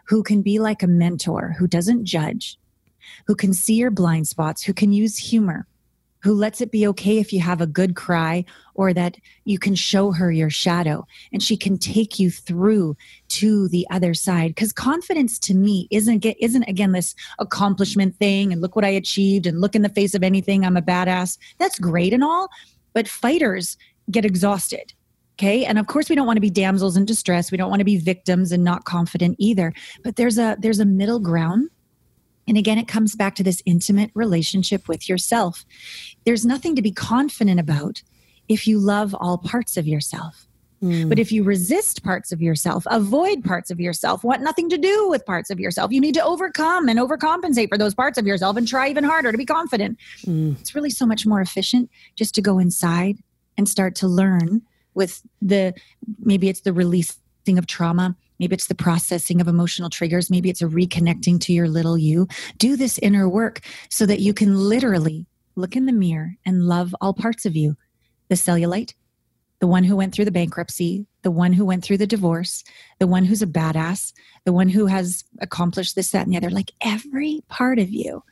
who 0.07 0.23
can 0.23 0.43
be 0.43 0.61
like 0.61 0.81
a 0.81 0.87
mentor, 0.87 1.57
who 1.59 1.67
doesn't 1.67 2.05
judge, 2.05 2.57
who 3.27 3.35
can 3.35 3.53
see 3.53 3.75
your 3.75 3.91
blind 3.91 4.29
spots, 4.29 4.63
who 4.63 4.73
can 4.73 4.93
use 4.93 5.17
humor, 5.17 5.67
who 6.21 6.35
lets 6.35 6.61
it 6.61 6.73
be 6.73 6.87
okay 6.89 7.19
if 7.19 7.33
you 7.33 7.41
have 7.41 7.61
a 7.61 7.67
good 7.67 7.95
cry 7.95 8.45
or 8.75 8.93
that 8.93 9.17
you 9.45 9.59
can 9.59 9.75
show 9.75 10.11
her 10.11 10.33
your 10.33 10.51
shadow 10.51 11.07
and 11.33 11.43
she 11.43 11.57
can 11.57 11.79
take 11.79 12.19
you 12.19 12.31
through 12.31 12.97
to 13.29 13.69
the 13.69 13.87
other 13.91 14.13
side. 14.13 14.49
Because 14.49 14.73
confidence 14.73 15.39
to 15.39 15.55
me 15.55 15.87
isn't 15.91 16.25
isn't 16.41 16.65
again 16.65 16.93
this 16.93 17.15
accomplishment 17.39 18.17
thing 18.17 18.53
and 18.53 18.61
look 18.61 18.75
what 18.75 18.85
I 18.85 18.89
achieved 18.89 19.47
and 19.47 19.61
look 19.61 19.75
in 19.75 19.83
the 19.83 19.89
face 19.89 20.15
of 20.15 20.25
anything 20.25 20.65
I'm 20.65 20.77
a 20.77 20.83
badass. 20.83 21.39
That's 21.59 21.79
great 21.79 22.13
and 22.13 22.25
all 22.25 22.49
but 22.93 23.07
fighters 23.07 23.77
get 24.11 24.25
exhausted 24.25 24.95
okay? 25.39 25.65
And 25.65 25.79
of 25.79 25.87
course 25.87 26.09
we 26.09 26.17
don't 26.17 26.27
want 26.27 26.39
to 26.39 26.43
be 26.43 26.51
damsels 26.51 26.97
in 26.97 27.05
distress. 27.05 27.53
We 27.53 27.59
don't 27.59 27.71
want 27.71 27.81
to 27.81 27.85
be 27.85 27.99
victims 27.99 28.53
and 28.53 28.65
not 28.65 28.85
confident 28.85 29.37
either. 29.39 29.73
But 30.03 30.17
there's 30.17 30.39
a 30.39 30.57
there's 30.59 30.81
a 30.81 30.87
middle 30.87 31.21
ground 31.21 31.69
and 32.49 32.57
again, 32.57 32.79
it 32.79 32.89
comes 32.89 33.17
back 33.17 33.35
to 33.37 33.43
this 33.43 33.63
intimate 33.67 34.11
relationship 34.15 34.89
with 34.89 35.09
yourself. 35.09 35.65
There's 36.25 36.47
nothing 36.47 36.77
to 36.77 36.83
be 36.83 36.93
confident 36.93 37.59
about 37.59 38.03
if 38.49 38.67
you 38.67 38.79
love 38.79 39.15
all 39.19 39.39
parts 39.39 39.77
of 39.77 39.87
yourself. 39.87 40.47
Mm. 40.83 41.09
But 41.09 41.19
if 41.19 41.33
you 41.33 41.43
resist 41.43 42.05
parts 42.05 42.33
of 42.33 42.43
yourself, 42.43 42.87
avoid 42.91 43.43
parts 43.43 43.71
of 43.71 43.81
yourself, 43.81 44.23
want 44.23 44.43
nothing 44.43 44.69
to 44.69 44.79
do 44.79 45.09
with 45.09 45.25
parts 45.25 45.51
of 45.51 45.59
yourself, 45.59 45.91
you 45.91 46.01
need 46.01 46.15
to 46.15 46.25
overcome 46.25 46.89
and 46.89 46.99
overcompensate 46.99 47.69
for 47.69 47.79
those 47.79 47.95
parts 47.95 48.19
of 48.19 48.27
yourself 48.27 48.57
and 48.57 48.69
try 48.69 48.89
even 48.89 49.03
harder 49.03 49.33
to 49.33 49.39
be 49.39 49.47
confident. 49.47 49.99
Mm. 50.25 50.61
It's 50.61 50.75
really 50.75 50.91
so 50.91 51.07
much 51.07 51.27
more 51.27 51.41
efficient 51.41 51.91
just 52.15 52.35
to 52.35 52.43
go 52.43 52.59
inside 52.59 53.19
and 53.57 53.69
start 53.69 53.95
to 53.97 54.07
learn 54.07 54.63
with 54.95 55.23
the 55.41 55.75
maybe 56.21 56.49
it's 56.49 56.61
the 56.61 56.73
releasing 56.73 57.59
of 57.59 57.67
trauma 57.67 58.15
Maybe 58.39 58.55
it's 58.55 58.67
the 58.67 58.75
processing 58.75 59.41
of 59.41 59.49
emotional 59.49 59.91
triggers. 59.91 60.31
Maybe 60.31 60.51
it's 60.51 60.63
a 60.63 60.67
reconnecting 60.67 61.41
to 61.43 61.53
your 61.53 61.69
little 61.69 61.97
you. 61.97 62.29
Do 62.59 62.77
this 62.77 62.99
inner 62.99 63.29
work 63.29 63.61
so 63.91 64.07
that 64.07 64.21
you 64.21 64.35
can 64.35 64.57
literally 64.57 65.27
look 65.55 65.77
in 65.77 65.87
the 65.87 65.93
mirror 65.93 66.37
and 66.45 66.65
love 66.65 66.95
all 67.01 67.15
parts 67.15 67.47
of 67.47 67.57
you 67.57 67.77
the 68.29 68.35
cellulite, 68.35 68.93
the 69.61 69.67
one 69.67 69.85
who 69.85 69.97
went 69.97 70.13
through 70.13 70.25
the 70.25 70.33
bankruptcy, 70.33 71.07
the 71.23 71.31
one 71.31 71.53
who 71.53 71.65
went 71.65 71.85
through 71.85 71.99
the 71.99 72.07
divorce, 72.07 72.65
the 72.99 73.07
one 73.07 73.25
who's 73.25 73.43
a 73.43 73.47
badass, 73.47 74.13
the 74.45 74.53
one 74.53 74.69
who 74.69 74.87
has 74.87 75.25
accomplished 75.41 75.95
this, 75.95 76.11
that, 76.11 76.27
and 76.27 76.33
the 76.33 76.37
other. 76.37 76.51
Like 76.51 76.73
every 76.81 77.43
part 77.49 77.79
of 77.79 77.91
you. 77.91 78.23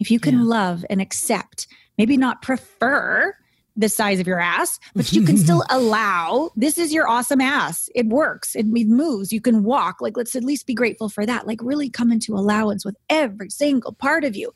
If 0.00 0.10
you 0.10 0.18
can 0.18 0.38
yeah. 0.40 0.44
love 0.44 0.84
and 0.90 1.00
accept, 1.00 1.68
maybe 1.96 2.16
not 2.16 2.42
prefer, 2.42 3.34
the 3.76 3.88
size 3.88 4.20
of 4.20 4.26
your 4.26 4.38
ass, 4.38 4.78
but 4.94 5.12
you 5.12 5.22
can 5.22 5.36
still 5.36 5.64
allow 5.70 6.50
this 6.56 6.78
is 6.78 6.92
your 6.92 7.08
awesome 7.08 7.40
ass. 7.40 7.88
It 7.94 8.06
works. 8.06 8.54
It, 8.54 8.66
it, 8.66 8.88
moves. 8.88 9.32
You 9.32 9.40
can 9.40 9.62
walk. 9.62 10.00
Like, 10.00 10.16
let's 10.16 10.36
at 10.36 10.44
least 10.44 10.66
be 10.66 10.74
grateful 10.74 11.08
for 11.08 11.24
that. 11.26 11.46
Like, 11.46 11.60
really 11.62 11.88
come 11.88 12.12
into 12.12 12.34
allowance 12.34 12.84
with 12.84 12.96
every 13.08 13.50
single 13.50 13.92
part 13.92 14.24
of 14.24 14.36
you. 14.36 14.52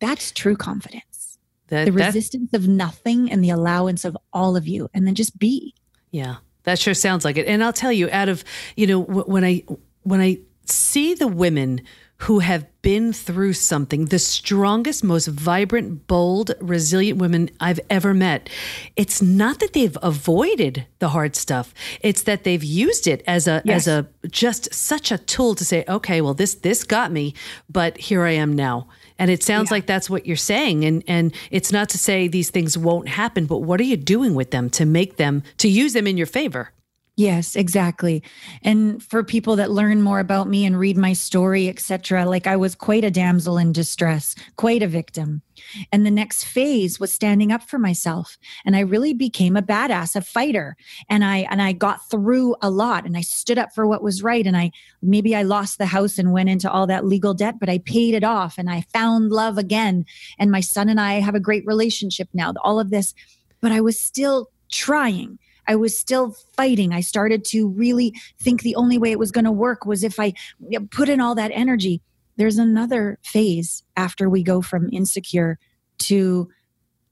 That's 0.00 0.32
true 0.32 0.56
confidence. 0.56 1.38
That, 1.68 1.84
the 1.84 1.92
resistance 1.92 2.54
of 2.54 2.66
nothing 2.66 3.30
and 3.30 3.44
the 3.44 3.50
allowance 3.50 4.04
of 4.04 4.16
all 4.32 4.56
of 4.56 4.66
you, 4.66 4.88
and 4.94 5.06
then 5.06 5.14
just 5.14 5.38
be. 5.38 5.74
Yeah, 6.10 6.36
that 6.64 6.78
sure 6.78 6.94
sounds 6.94 7.24
like 7.26 7.36
it. 7.36 7.46
And 7.46 7.62
I'll 7.62 7.74
tell 7.74 7.92
you, 7.92 8.08
out 8.10 8.30
of 8.30 8.42
you 8.74 8.86
know, 8.86 9.00
when 9.00 9.44
I 9.44 9.64
when 10.02 10.20
I 10.20 10.38
see 10.64 11.14
the 11.14 11.28
women 11.28 11.82
who 12.22 12.40
have 12.40 12.66
been 12.82 13.12
through 13.12 13.52
something, 13.52 14.06
the 14.06 14.18
strongest, 14.18 15.04
most 15.04 15.28
vibrant, 15.28 16.06
bold, 16.08 16.52
resilient 16.60 17.18
women 17.18 17.48
I've 17.60 17.78
ever 17.88 18.12
met. 18.12 18.48
It's 18.96 19.22
not 19.22 19.60
that 19.60 19.72
they've 19.72 19.96
avoided 20.02 20.86
the 20.98 21.10
hard 21.10 21.36
stuff. 21.36 21.72
It's 22.00 22.22
that 22.22 22.42
they've 22.42 22.62
used 22.62 23.06
it 23.06 23.22
as 23.26 23.46
a 23.46 23.62
yes. 23.64 23.86
as 23.86 23.88
a 23.88 24.08
just 24.28 24.72
such 24.74 25.12
a 25.12 25.18
tool 25.18 25.54
to 25.54 25.64
say, 25.64 25.84
okay, 25.88 26.20
well 26.20 26.34
this 26.34 26.54
this 26.56 26.82
got 26.82 27.12
me, 27.12 27.34
but 27.68 27.96
here 27.96 28.24
I 28.24 28.32
am 28.32 28.54
now. 28.54 28.88
And 29.20 29.30
it 29.30 29.42
sounds 29.42 29.70
yeah. 29.70 29.76
like 29.76 29.86
that's 29.86 30.10
what 30.10 30.26
you're 30.26 30.36
saying. 30.36 30.84
And 30.84 31.04
and 31.06 31.34
it's 31.50 31.70
not 31.70 31.88
to 31.90 31.98
say 31.98 32.26
these 32.26 32.50
things 32.50 32.76
won't 32.76 33.08
happen, 33.08 33.46
but 33.46 33.58
what 33.58 33.80
are 33.80 33.84
you 33.84 33.96
doing 33.96 34.34
with 34.34 34.50
them 34.50 34.70
to 34.70 34.84
make 34.84 35.16
them 35.18 35.44
to 35.58 35.68
use 35.68 35.92
them 35.92 36.06
in 36.06 36.16
your 36.16 36.26
favor? 36.26 36.72
Yes, 37.18 37.56
exactly. 37.56 38.22
And 38.62 39.02
for 39.02 39.24
people 39.24 39.56
that 39.56 39.72
learn 39.72 40.02
more 40.02 40.20
about 40.20 40.46
me 40.46 40.64
and 40.64 40.78
read 40.78 40.96
my 40.96 41.14
story, 41.14 41.68
etc., 41.68 42.24
like 42.24 42.46
I 42.46 42.54
was 42.54 42.76
quite 42.76 43.02
a 43.02 43.10
damsel 43.10 43.58
in 43.58 43.72
distress, 43.72 44.36
quite 44.54 44.84
a 44.84 44.86
victim. 44.86 45.42
And 45.90 46.06
the 46.06 46.12
next 46.12 46.44
phase 46.44 47.00
was 47.00 47.10
standing 47.10 47.50
up 47.50 47.64
for 47.64 47.76
myself. 47.76 48.38
And 48.64 48.76
I 48.76 48.80
really 48.82 49.14
became 49.14 49.56
a 49.56 49.62
badass, 49.62 50.14
a 50.14 50.20
fighter. 50.20 50.76
And 51.08 51.24
I 51.24 51.38
and 51.50 51.60
I 51.60 51.72
got 51.72 52.08
through 52.08 52.54
a 52.62 52.70
lot 52.70 53.04
and 53.04 53.16
I 53.16 53.22
stood 53.22 53.58
up 53.58 53.74
for 53.74 53.84
what 53.84 54.00
was 54.00 54.22
right. 54.22 54.46
And 54.46 54.56
I 54.56 54.70
maybe 55.02 55.34
I 55.34 55.42
lost 55.42 55.78
the 55.78 55.86
house 55.86 56.18
and 56.18 56.32
went 56.32 56.50
into 56.50 56.70
all 56.70 56.86
that 56.86 57.04
legal 57.04 57.34
debt, 57.34 57.56
but 57.58 57.68
I 57.68 57.78
paid 57.78 58.14
it 58.14 58.22
off 58.22 58.58
and 58.58 58.70
I 58.70 58.82
found 58.92 59.32
love 59.32 59.58
again. 59.58 60.06
And 60.38 60.52
my 60.52 60.60
son 60.60 60.88
and 60.88 61.00
I 61.00 61.14
have 61.14 61.34
a 61.34 61.40
great 61.40 61.66
relationship 61.66 62.28
now. 62.32 62.52
All 62.62 62.78
of 62.78 62.90
this, 62.90 63.12
but 63.60 63.72
I 63.72 63.80
was 63.80 63.98
still 63.98 64.50
trying 64.70 65.40
I 65.68 65.76
was 65.76 65.96
still 65.96 66.34
fighting. 66.56 66.92
I 66.92 67.02
started 67.02 67.44
to 67.46 67.68
really 67.68 68.14
think 68.40 68.62
the 68.62 68.74
only 68.74 68.98
way 68.98 69.12
it 69.12 69.18
was 69.18 69.30
going 69.30 69.44
to 69.44 69.52
work 69.52 69.84
was 69.84 70.02
if 70.02 70.18
I 70.18 70.32
put 70.90 71.08
in 71.08 71.20
all 71.20 71.34
that 71.34 71.52
energy. 71.54 72.00
There's 72.36 72.58
another 72.58 73.18
phase 73.22 73.82
after 73.96 74.30
we 74.30 74.42
go 74.42 74.62
from 74.62 74.88
insecure 74.92 75.58
to 75.98 76.48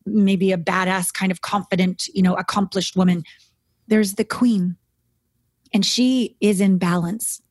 maybe 0.07 0.53
a 0.53 0.59
badass 0.59 1.13
kind 1.13 1.31
of 1.31 1.43
confident, 1.43 2.09
you 2.15 2.23
know, 2.23 2.35
accomplished 2.35 2.97
woman. 2.97 3.25
There's 3.89 4.15
the 4.15 4.25
queen, 4.25 4.77
and 5.75 5.85
she 5.85 6.37
is 6.41 6.61
in 6.61 6.79
balance. 6.79 7.43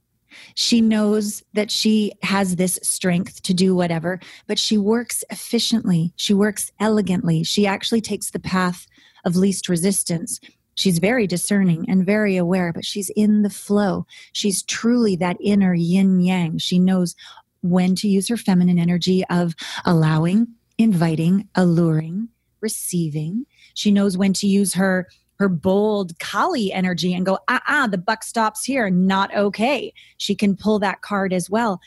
She 0.55 0.81
knows 0.81 1.43
that 1.53 1.69
she 1.69 2.13
has 2.23 2.55
this 2.55 2.79
strength 2.81 3.41
to 3.43 3.53
do 3.53 3.75
whatever, 3.75 4.19
but 4.47 4.57
she 4.57 4.77
works 4.77 5.23
efficiently. 5.29 6.13
She 6.15 6.33
works 6.33 6.71
elegantly. 6.79 7.43
She 7.43 7.67
actually 7.67 8.01
takes 8.01 8.31
the 8.31 8.39
path 8.39 8.87
of 9.23 9.35
least 9.35 9.69
resistance 9.69 10.39
She's 10.75 10.99
very 10.99 11.25
discerning 11.25 11.85
and 11.89 12.05
very 12.05 12.37
aware, 12.37 12.71
but 12.73 12.85
she's 12.85 13.09
in 13.15 13.41
the 13.41 13.49
flow. 13.49 14.05
She's 14.33 14.63
truly 14.63 15.15
that 15.17 15.37
inner 15.39 15.73
yin 15.73 16.19
yang. 16.19 16.57
She 16.57 16.79
knows 16.79 17.15
when 17.61 17.95
to 17.95 18.07
use 18.07 18.27
her 18.27 18.37
feminine 18.37 18.77
energy 18.77 19.23
of 19.29 19.55
allowing, 19.85 20.47
inviting, 20.77 21.47
alluring, 21.55 22.29
receiving. 22.61 23.45
She 23.73 23.91
knows 23.91 24.17
when 24.17 24.33
to 24.33 24.47
use 24.47 24.73
her 24.73 25.07
her 25.37 25.49
bold 25.49 26.17
Kali 26.19 26.71
energy 26.71 27.13
and 27.13 27.25
go, 27.25 27.39
ah, 27.49 27.61
ah, 27.67 27.87
the 27.91 27.97
buck 27.97 28.23
stops 28.23 28.63
here, 28.63 28.89
not 28.89 29.35
okay. 29.35 29.93
She 30.17 30.33
can 30.33 30.55
pull 30.55 30.79
that 30.79 31.01
card 31.01 31.33
as 31.33 31.49
well. 31.49 31.81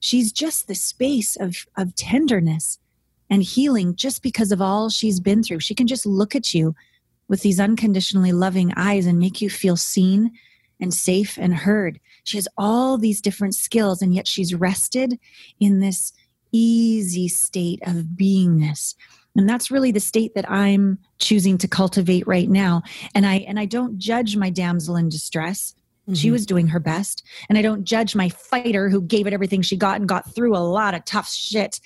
She's 0.00 0.32
just 0.32 0.68
the 0.68 0.74
space 0.74 1.36
of, 1.36 1.66
of 1.76 1.94
tenderness 1.96 2.78
and 3.28 3.42
healing 3.42 3.94
just 3.94 4.22
because 4.22 4.52
of 4.52 4.62
all 4.62 4.88
she's 4.88 5.20
been 5.20 5.42
through. 5.42 5.60
She 5.60 5.74
can 5.74 5.86
just 5.86 6.06
look 6.06 6.34
at 6.34 6.54
you 6.54 6.74
with 7.28 7.42
these 7.42 7.60
unconditionally 7.60 8.32
loving 8.32 8.72
eyes 8.76 9.06
and 9.06 9.18
make 9.18 9.40
you 9.40 9.50
feel 9.50 9.76
seen 9.76 10.32
and 10.80 10.92
safe 10.92 11.38
and 11.38 11.54
heard. 11.54 12.00
She 12.24 12.36
has 12.36 12.48
all 12.56 12.98
these 12.98 13.20
different 13.20 13.54
skills, 13.54 14.02
and 14.02 14.14
yet 14.14 14.26
she's 14.26 14.54
rested 14.54 15.18
in 15.60 15.80
this 15.80 16.12
easy 16.52 17.28
state 17.28 17.80
of 17.86 18.04
beingness. 18.16 18.94
And 19.36 19.48
that's 19.48 19.70
really 19.70 19.90
the 19.90 20.00
state 20.00 20.34
that 20.34 20.48
I'm 20.48 20.98
choosing 21.18 21.58
to 21.58 21.68
cultivate 21.68 22.26
right 22.26 22.48
now. 22.48 22.82
And 23.14 23.26
I 23.26 23.38
and 23.48 23.58
I 23.58 23.64
don't 23.64 23.98
judge 23.98 24.36
my 24.36 24.50
damsel 24.50 24.96
in 24.96 25.08
distress. 25.08 25.74
Mm-hmm. 26.04 26.14
She 26.14 26.30
was 26.30 26.46
doing 26.46 26.68
her 26.68 26.78
best. 26.78 27.24
And 27.48 27.58
I 27.58 27.62
don't 27.62 27.84
judge 27.84 28.14
my 28.14 28.28
fighter 28.28 28.88
who 28.88 29.02
gave 29.02 29.26
it 29.26 29.32
everything 29.32 29.62
she 29.62 29.76
got 29.76 29.98
and 29.98 30.08
got 30.08 30.32
through 30.34 30.56
a 30.56 30.58
lot 30.58 30.94
of 30.94 31.04
tough 31.04 31.28
shit. 31.28 31.80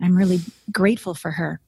I'm 0.00 0.16
really 0.16 0.40
grateful 0.70 1.14
for 1.14 1.32
her. 1.32 1.60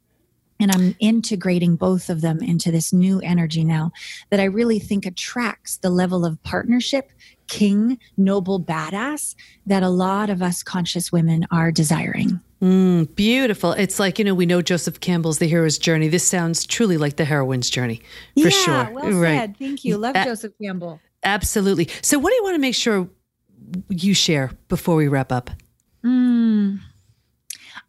And 0.60 0.70
I'm 0.70 0.94
integrating 1.00 1.76
both 1.76 2.08
of 2.08 2.20
them 2.20 2.40
into 2.40 2.70
this 2.70 2.92
new 2.92 3.20
energy 3.20 3.64
now 3.64 3.92
that 4.30 4.40
I 4.40 4.44
really 4.44 4.78
think 4.78 5.04
attracts 5.04 5.78
the 5.78 5.90
level 5.90 6.24
of 6.24 6.42
partnership, 6.42 7.10
king, 7.48 7.98
noble, 8.16 8.60
badass 8.60 9.34
that 9.66 9.82
a 9.82 9.88
lot 9.88 10.30
of 10.30 10.42
us 10.42 10.62
conscious 10.62 11.10
women 11.10 11.46
are 11.50 11.72
desiring. 11.72 12.40
Mm, 12.62 13.14
beautiful. 13.14 13.72
It's 13.72 13.98
like, 13.98 14.18
you 14.18 14.24
know, 14.24 14.34
we 14.34 14.46
know 14.46 14.62
Joseph 14.62 15.00
Campbell's 15.00 15.38
The 15.38 15.46
Hero's 15.46 15.76
Journey. 15.76 16.08
This 16.08 16.26
sounds 16.26 16.64
truly 16.64 16.96
like 16.96 17.16
the 17.16 17.24
heroine's 17.24 17.68
journey 17.68 18.00
for 18.34 18.48
yeah, 18.48 18.48
sure. 18.48 18.90
Well 18.92 19.10
right. 19.12 19.40
said. 19.40 19.56
Thank 19.58 19.84
you. 19.84 19.98
Love 19.98 20.14
Joseph 20.14 20.54
Campbell. 20.62 21.00
Absolutely. 21.24 21.88
So, 22.00 22.18
what 22.18 22.30
do 22.30 22.36
you 22.36 22.42
want 22.42 22.54
to 22.54 22.60
make 22.60 22.74
sure 22.74 23.08
you 23.88 24.14
share 24.14 24.50
before 24.68 24.94
we 24.96 25.08
wrap 25.08 25.32
up? 25.32 25.50
Mm. 26.04 26.80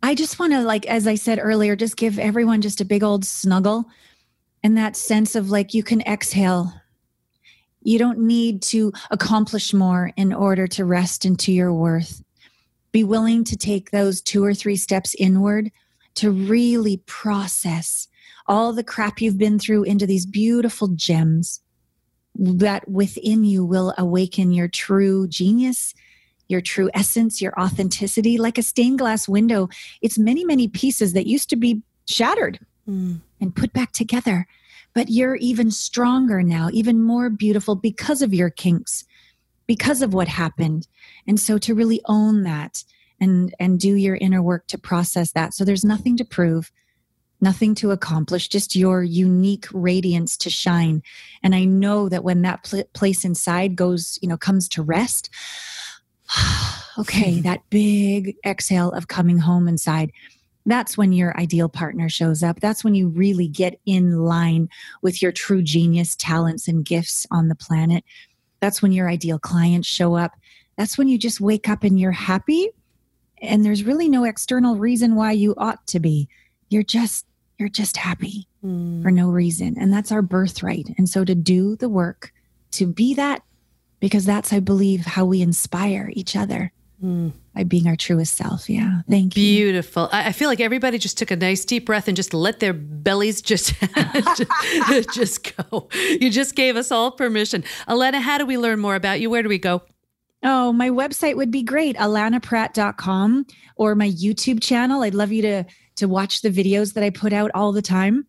I 0.04 0.16
just 0.16 0.40
want 0.40 0.54
to, 0.54 0.62
like, 0.62 0.86
as 0.86 1.08
I 1.08 1.16
said 1.16 1.40
earlier, 1.42 1.76
just 1.76 1.98
give 1.98 2.20
everyone 2.20 2.62
just 2.62 2.82
a 2.82 2.86
big 2.86 3.04
old 3.04 3.26
snuggle 3.26 3.86
and 4.64 4.78
that 4.78 4.96
sense 4.96 5.36
of 5.36 5.50
like 5.50 5.74
you 5.74 5.84
can 5.84 6.02
exhale. 6.02 6.74
You 7.82 8.00
don't 8.00 8.20
need 8.20 8.62
to 8.64 8.92
accomplish 9.12 9.74
more 9.74 10.12
in 10.18 10.34
order 10.34 10.66
to 10.68 10.86
rest 10.86 11.24
into 11.26 11.52
your 11.52 11.72
worth. 11.72 12.24
Be 12.92 13.04
willing 13.04 13.44
to 13.44 13.56
take 13.56 13.92
those 13.92 14.22
two 14.22 14.44
or 14.44 14.54
three 14.54 14.76
steps 14.76 15.16
inward 15.20 15.72
to 16.16 16.32
really 16.32 16.98
process 17.06 18.08
all 18.48 18.74
the 18.74 18.84
crap 18.84 19.22
you've 19.22 19.38
been 19.38 19.60
through 19.60 19.84
into 19.84 20.08
these 20.08 20.26
beautiful 20.26 20.88
gems 20.90 21.62
that 22.36 22.88
within 22.90 23.44
you 23.44 23.64
will 23.64 23.94
awaken 23.98 24.52
your 24.52 24.68
true 24.68 25.28
genius, 25.28 25.94
your 26.48 26.62
true 26.62 26.90
essence, 26.94 27.42
your 27.42 27.60
authenticity. 27.60 28.38
Like 28.38 28.58
a 28.58 28.64
stained 28.64 29.00
glass 29.00 29.28
window, 29.28 29.70
it's 30.02 30.18
many, 30.18 30.46
many 30.46 30.68
pieces 30.68 31.14
that 31.14 31.28
used 31.28 31.50
to 31.50 31.56
be 31.56 31.82
shattered 32.08 32.60
mm. 32.88 33.20
and 33.42 33.56
put 33.56 33.74
back 33.74 33.92
together. 33.92 34.48
But 34.94 35.10
you're 35.10 35.36
even 35.36 35.72
stronger 35.72 36.42
now, 36.42 36.70
even 36.72 37.04
more 37.04 37.30
beautiful 37.30 37.76
because 37.76 38.22
of 38.22 38.34
your 38.34 38.50
kinks, 38.50 39.04
because 39.68 40.02
of 40.02 40.14
what 40.14 40.28
happened. 40.28 40.88
And 41.28 41.40
so 41.40 41.58
to 41.58 41.76
really 41.76 42.02
own 42.06 42.44
that 42.44 42.84
and 43.20 43.54
and 43.60 43.80
do 43.80 43.96
your 43.96 44.16
inner 44.16 44.42
work 44.42 44.68
to 44.68 44.78
process 44.78 45.32
that. 45.34 45.54
So 45.54 45.64
there's 45.66 45.86
nothing 45.86 46.18
to 46.18 46.26
prove 46.26 46.72
nothing 47.42 47.76
to 47.76 47.92
accomplish, 47.92 48.48
just 48.48 48.76
your 48.76 49.04
unique 49.04 49.68
radiance 49.74 50.38
to 50.38 50.50
shine. 50.50 51.04
And 51.44 51.54
I 51.54 51.66
know 51.66 52.10
that 52.10 52.24
when 52.24 52.42
that 52.42 52.64
pl- 52.64 52.86
place 52.94 53.26
inside 53.26 53.76
goes, 53.76 54.18
you 54.22 54.28
know, 54.28 54.38
comes 54.38 54.68
to 54.70 54.82
rest, 54.82 55.30
okay, 56.98 57.40
that 57.42 57.62
big 57.70 58.36
exhale 58.46 58.92
of 58.92 59.08
coming 59.08 59.38
home 59.38 59.68
inside. 59.68 60.12
That's 60.66 60.98
when 60.98 61.14
your 61.14 61.38
ideal 61.40 61.70
partner 61.70 62.10
shows 62.10 62.42
up. 62.42 62.60
That's 62.60 62.84
when 62.84 62.96
you 62.96 63.08
really 63.10 63.48
get 63.48 63.80
in 63.86 64.24
line 64.24 64.68
with 65.04 65.22
your 65.22 65.32
true 65.32 65.62
genius, 65.62 66.16
talents, 66.16 66.68
and 66.68 66.84
gifts 66.84 67.28
on 67.30 67.50
the 67.50 67.56
planet. 67.56 68.04
That's 68.62 68.82
when 68.82 68.92
your 68.92 69.08
ideal 69.08 69.38
clients 69.38 69.88
show 69.88 70.16
up. 70.16 70.32
That's 70.76 70.98
when 70.98 71.08
you 71.08 71.20
just 71.20 71.40
wake 71.40 71.70
up 71.70 71.84
and 71.84 72.00
you're 72.00 72.12
happy. 72.12 72.70
And 73.42 73.64
there's 73.64 73.84
really 73.84 74.10
no 74.10 74.24
external 74.24 74.76
reason 74.76 75.14
why 75.16 75.34
you 75.34 75.54
ought 75.58 75.86
to 75.88 76.00
be 76.00 76.28
you're 76.70 76.84
just 76.84 77.26
you're 77.58 77.70
just 77.70 77.98
happy 77.98 78.48
mm. 78.64 79.02
for 79.02 79.12
no 79.12 79.30
reason 79.30 79.76
and 79.80 79.92
that's 79.92 80.12
our 80.12 80.22
birthright 80.22 80.94
and 80.98 81.10
so 81.10 81.24
to 81.24 81.36
do 81.36 81.76
the 81.78 81.90
work 81.90 82.34
to 82.72 82.86
be 82.86 83.14
that 83.14 83.42
because 84.00 84.26
that's 84.26 84.54
i 84.54 84.60
believe 84.60 85.06
how 85.06 85.26
we 85.26 85.42
inspire 85.42 86.10
each 86.14 86.36
other 86.36 86.72
mm. 87.04 87.32
by 87.54 87.64
being 87.64 87.88
our 87.88 87.96
truest 87.96 88.36
self 88.36 88.70
yeah 88.70 89.02
thank 89.10 89.34
beautiful. 89.34 89.42
you 89.42 89.66
beautiful 89.66 90.10
I, 90.12 90.32
feel 90.32 90.50
like 90.50 90.60
everybody 90.60 90.98
just 90.98 91.18
took 91.18 91.32
a 91.32 91.36
nice 91.36 91.66
deep 91.66 91.86
breath 91.86 92.08
and 92.08 92.16
just 92.16 92.34
let 92.34 92.60
their 92.60 92.74
bellies 92.74 93.42
just 93.42 93.74
just, 94.90 95.14
just 95.14 95.56
go 95.58 95.88
you 95.94 96.30
just 96.30 96.56
gave 96.56 96.76
us 96.76 96.92
all 96.92 97.12
permission 97.12 97.64
alana 97.88 98.20
how 98.22 98.38
do 98.38 98.46
we 98.46 98.58
learn 98.58 98.80
more 98.80 98.96
about 98.96 99.20
you 99.20 99.30
where 99.30 99.44
do 99.44 99.50
we 99.50 99.60
go 99.60 99.82
Oh, 100.48 100.72
my 100.72 100.92
website 100.92 101.36
would 101.38 101.50
be 101.50 101.64
great, 101.64 101.98
alanapratt.com 101.98 103.48
or 103.78 103.96
my 103.96 104.10
YouTube 104.12 104.62
channel. 104.62 105.02
I'd 105.02 105.16
love 105.16 105.32
you 105.32 105.42
to 105.42 105.64
to 105.96 106.08
watch 106.08 106.42
the 106.42 106.50
videos 106.50 106.94
that 106.94 107.04
I 107.04 107.10
put 107.10 107.34
out 107.34 107.52
all 107.56 107.72
the 107.72 107.82
time. 107.82 108.28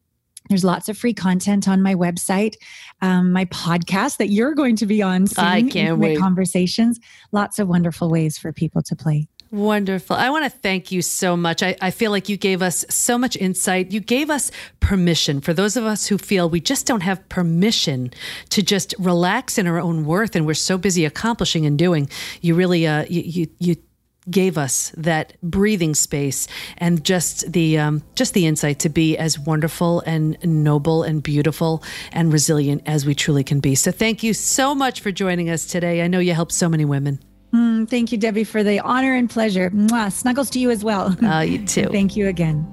There's 0.48 0.64
lots 0.64 0.88
of 0.88 0.96
free 0.96 1.14
content 1.14 1.68
on 1.68 1.82
my 1.82 1.94
website, 1.94 2.56
um, 3.02 3.32
my 3.32 3.44
podcast 3.46 4.18
that 4.18 4.28
you're 4.28 4.54
going 4.54 4.76
to 4.76 4.86
be 4.86 5.02
on 5.02 5.26
soon. 5.26 5.44
I 5.44 5.62
can't 5.62 5.98
wait. 5.98 6.18
Conversations, 6.18 6.98
lots 7.32 7.58
of 7.58 7.68
wonderful 7.68 8.10
ways 8.10 8.38
for 8.38 8.52
people 8.52 8.82
to 8.82 8.96
play. 8.96 9.28
Wonderful. 9.52 10.16
I 10.16 10.30
want 10.30 10.44
to 10.44 10.50
thank 10.50 10.90
you 10.90 11.02
so 11.02 11.36
much. 11.36 11.62
I, 11.62 11.76
I, 11.80 11.92
feel 11.92 12.10
like 12.10 12.28
you 12.28 12.36
gave 12.36 12.62
us 12.62 12.84
so 12.88 13.16
much 13.16 13.36
insight. 13.36 13.92
You 13.92 14.00
gave 14.00 14.28
us 14.28 14.50
permission 14.80 15.40
for 15.40 15.54
those 15.54 15.76
of 15.76 15.84
us 15.84 16.06
who 16.06 16.18
feel 16.18 16.50
we 16.50 16.60
just 16.60 16.84
don't 16.84 17.02
have 17.02 17.26
permission 17.28 18.10
to 18.50 18.62
just 18.62 18.92
relax 18.98 19.56
in 19.56 19.68
our 19.68 19.78
own 19.78 20.04
worth 20.04 20.34
and 20.34 20.46
we're 20.46 20.54
so 20.54 20.76
busy 20.76 21.04
accomplishing 21.04 21.64
and 21.64 21.78
doing. 21.78 22.10
You 22.40 22.56
really, 22.56 22.88
uh, 22.88 23.06
you, 23.08 23.22
you, 23.22 23.46
you 23.60 23.76
gave 24.30 24.58
us 24.58 24.92
that 24.96 25.34
breathing 25.42 25.94
space 25.94 26.48
and 26.78 27.04
just 27.04 27.52
the 27.52 27.78
um, 27.78 28.02
just 28.14 28.34
the 28.34 28.46
insight 28.46 28.78
to 28.80 28.88
be 28.88 29.16
as 29.16 29.38
wonderful 29.38 30.00
and 30.00 30.36
noble 30.44 31.02
and 31.02 31.22
beautiful 31.22 31.82
and 32.12 32.32
resilient 32.32 32.82
as 32.86 33.06
we 33.06 33.14
truly 33.14 33.44
can 33.44 33.60
be. 33.60 33.74
So 33.74 33.90
thank 33.92 34.22
you 34.22 34.34
so 34.34 34.74
much 34.74 35.00
for 35.00 35.12
joining 35.12 35.50
us 35.50 35.66
today. 35.66 36.02
I 36.02 36.08
know 36.08 36.18
you 36.18 36.34
helped 36.34 36.52
so 36.52 36.68
many 36.68 36.84
women. 36.84 37.20
Mm, 37.54 37.88
thank 37.88 38.12
you, 38.12 38.18
Debi, 38.18 38.46
for 38.46 38.62
the 38.62 38.80
honor 38.80 39.14
and 39.14 39.30
pleasure. 39.30 39.70
Mwah, 39.70 40.12
snuggles 40.12 40.50
to 40.50 40.58
you 40.58 40.70
as 40.70 40.84
well. 40.84 41.16
Uh, 41.24 41.40
you 41.40 41.64
too. 41.66 41.88
thank 41.90 42.16
you 42.16 42.26
again. 42.28 42.66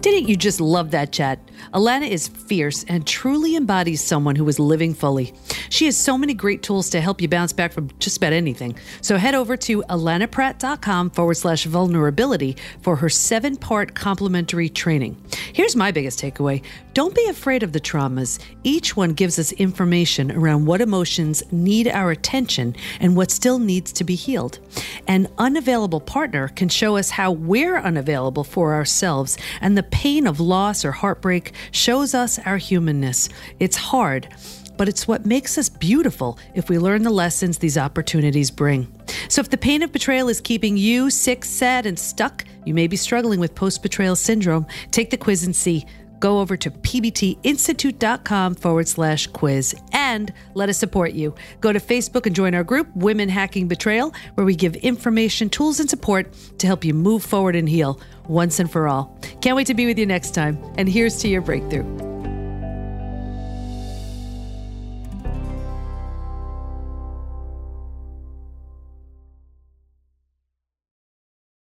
Didn't 0.00 0.28
you 0.28 0.36
just 0.36 0.60
love 0.60 0.92
that 0.92 1.12
chat? 1.12 1.38
Alana 1.72 2.08
is 2.08 2.28
fierce 2.28 2.84
and 2.84 3.06
truly 3.06 3.56
embodies 3.56 4.02
someone 4.02 4.36
who 4.36 4.48
is 4.48 4.58
living 4.58 4.94
fully. 4.94 5.32
She 5.68 5.84
has 5.86 5.96
so 5.96 6.18
many 6.18 6.34
great 6.34 6.62
tools 6.62 6.90
to 6.90 7.00
help 7.00 7.20
you 7.20 7.28
bounce 7.28 7.52
back 7.52 7.72
from 7.72 7.90
just 7.98 8.16
about 8.16 8.32
anything. 8.32 8.76
So 9.00 9.16
head 9.16 9.34
over 9.34 9.56
to 9.58 9.82
alanapratt.com 9.82 11.10
forward 11.10 11.34
slash 11.34 11.64
vulnerability 11.64 12.56
for 12.82 12.96
her 12.96 13.08
seven 13.08 13.56
part 13.56 13.94
complimentary 13.94 14.68
training. 14.68 15.16
Here's 15.52 15.76
my 15.76 15.90
biggest 15.90 16.20
takeaway 16.20 16.62
don't 16.92 17.14
be 17.14 17.28
afraid 17.28 17.62
of 17.62 17.72
the 17.72 17.80
traumas. 17.80 18.40
Each 18.64 18.96
one 18.96 19.12
gives 19.12 19.38
us 19.38 19.52
information 19.52 20.32
around 20.32 20.66
what 20.66 20.80
emotions 20.80 21.42
need 21.52 21.86
our 21.88 22.10
attention 22.10 22.74
and 22.98 23.16
what 23.16 23.30
still 23.30 23.60
needs 23.60 23.92
to 23.92 24.04
be 24.04 24.16
healed. 24.16 24.58
An 25.06 25.28
unavailable 25.38 26.00
partner 26.00 26.48
can 26.48 26.68
show 26.68 26.96
us 26.96 27.10
how 27.10 27.30
we're 27.30 27.78
unavailable 27.78 28.44
for 28.44 28.74
ourselves, 28.74 29.38
and 29.60 29.78
the 29.78 29.82
pain 29.84 30.26
of 30.26 30.40
loss 30.40 30.84
or 30.84 30.92
heartbreak 30.92 31.49
shows 31.72 32.14
us 32.14 32.38
our 32.40 32.56
humanness. 32.56 33.28
It's 33.58 33.76
hard, 33.76 34.28
but 34.76 34.88
it's 34.88 35.06
what 35.06 35.26
makes 35.26 35.58
us 35.58 35.68
beautiful 35.68 36.38
if 36.54 36.68
we 36.68 36.78
learn 36.78 37.02
the 37.02 37.10
lessons 37.10 37.58
these 37.58 37.76
opportunities 37.76 38.50
bring. 38.50 38.90
So, 39.28 39.40
if 39.40 39.50
the 39.50 39.58
pain 39.58 39.82
of 39.82 39.92
betrayal 39.92 40.28
is 40.28 40.40
keeping 40.40 40.76
you 40.76 41.10
sick, 41.10 41.44
sad, 41.44 41.86
and 41.86 41.98
stuck, 41.98 42.44
you 42.64 42.74
may 42.74 42.86
be 42.86 42.96
struggling 42.96 43.40
with 43.40 43.54
post 43.54 43.82
betrayal 43.82 44.16
syndrome. 44.16 44.66
Take 44.90 45.10
the 45.10 45.16
quiz 45.16 45.44
and 45.44 45.54
see. 45.54 45.84
Go 46.20 46.40
over 46.40 46.56
to 46.58 46.70
pbtinstitute.com 46.70 48.54
forward 48.54 48.86
slash 48.86 49.26
quiz 49.28 49.74
and 49.92 50.32
let 50.54 50.68
us 50.68 50.76
support 50.76 51.12
you. 51.12 51.34
Go 51.62 51.72
to 51.72 51.80
Facebook 51.80 52.26
and 52.26 52.36
join 52.36 52.54
our 52.54 52.62
group, 52.62 52.94
Women 52.94 53.30
Hacking 53.30 53.68
Betrayal, 53.68 54.12
where 54.34 54.44
we 54.44 54.54
give 54.54 54.76
information, 54.76 55.48
tools, 55.48 55.80
and 55.80 55.88
support 55.88 56.32
to 56.58 56.66
help 56.66 56.84
you 56.84 56.92
move 56.92 57.24
forward 57.24 57.56
and 57.56 57.68
heal 57.68 57.98
once 58.30 58.60
and 58.60 58.70
for 58.70 58.88
all. 58.88 59.14
Can't 59.40 59.56
wait 59.56 59.66
to 59.66 59.74
be 59.74 59.86
with 59.86 59.98
you 59.98 60.06
next 60.06 60.30
time. 60.30 60.58
And 60.78 60.88
here's 60.88 61.16
to 61.18 61.28
your 61.28 61.42
breakthrough. 61.42 62.09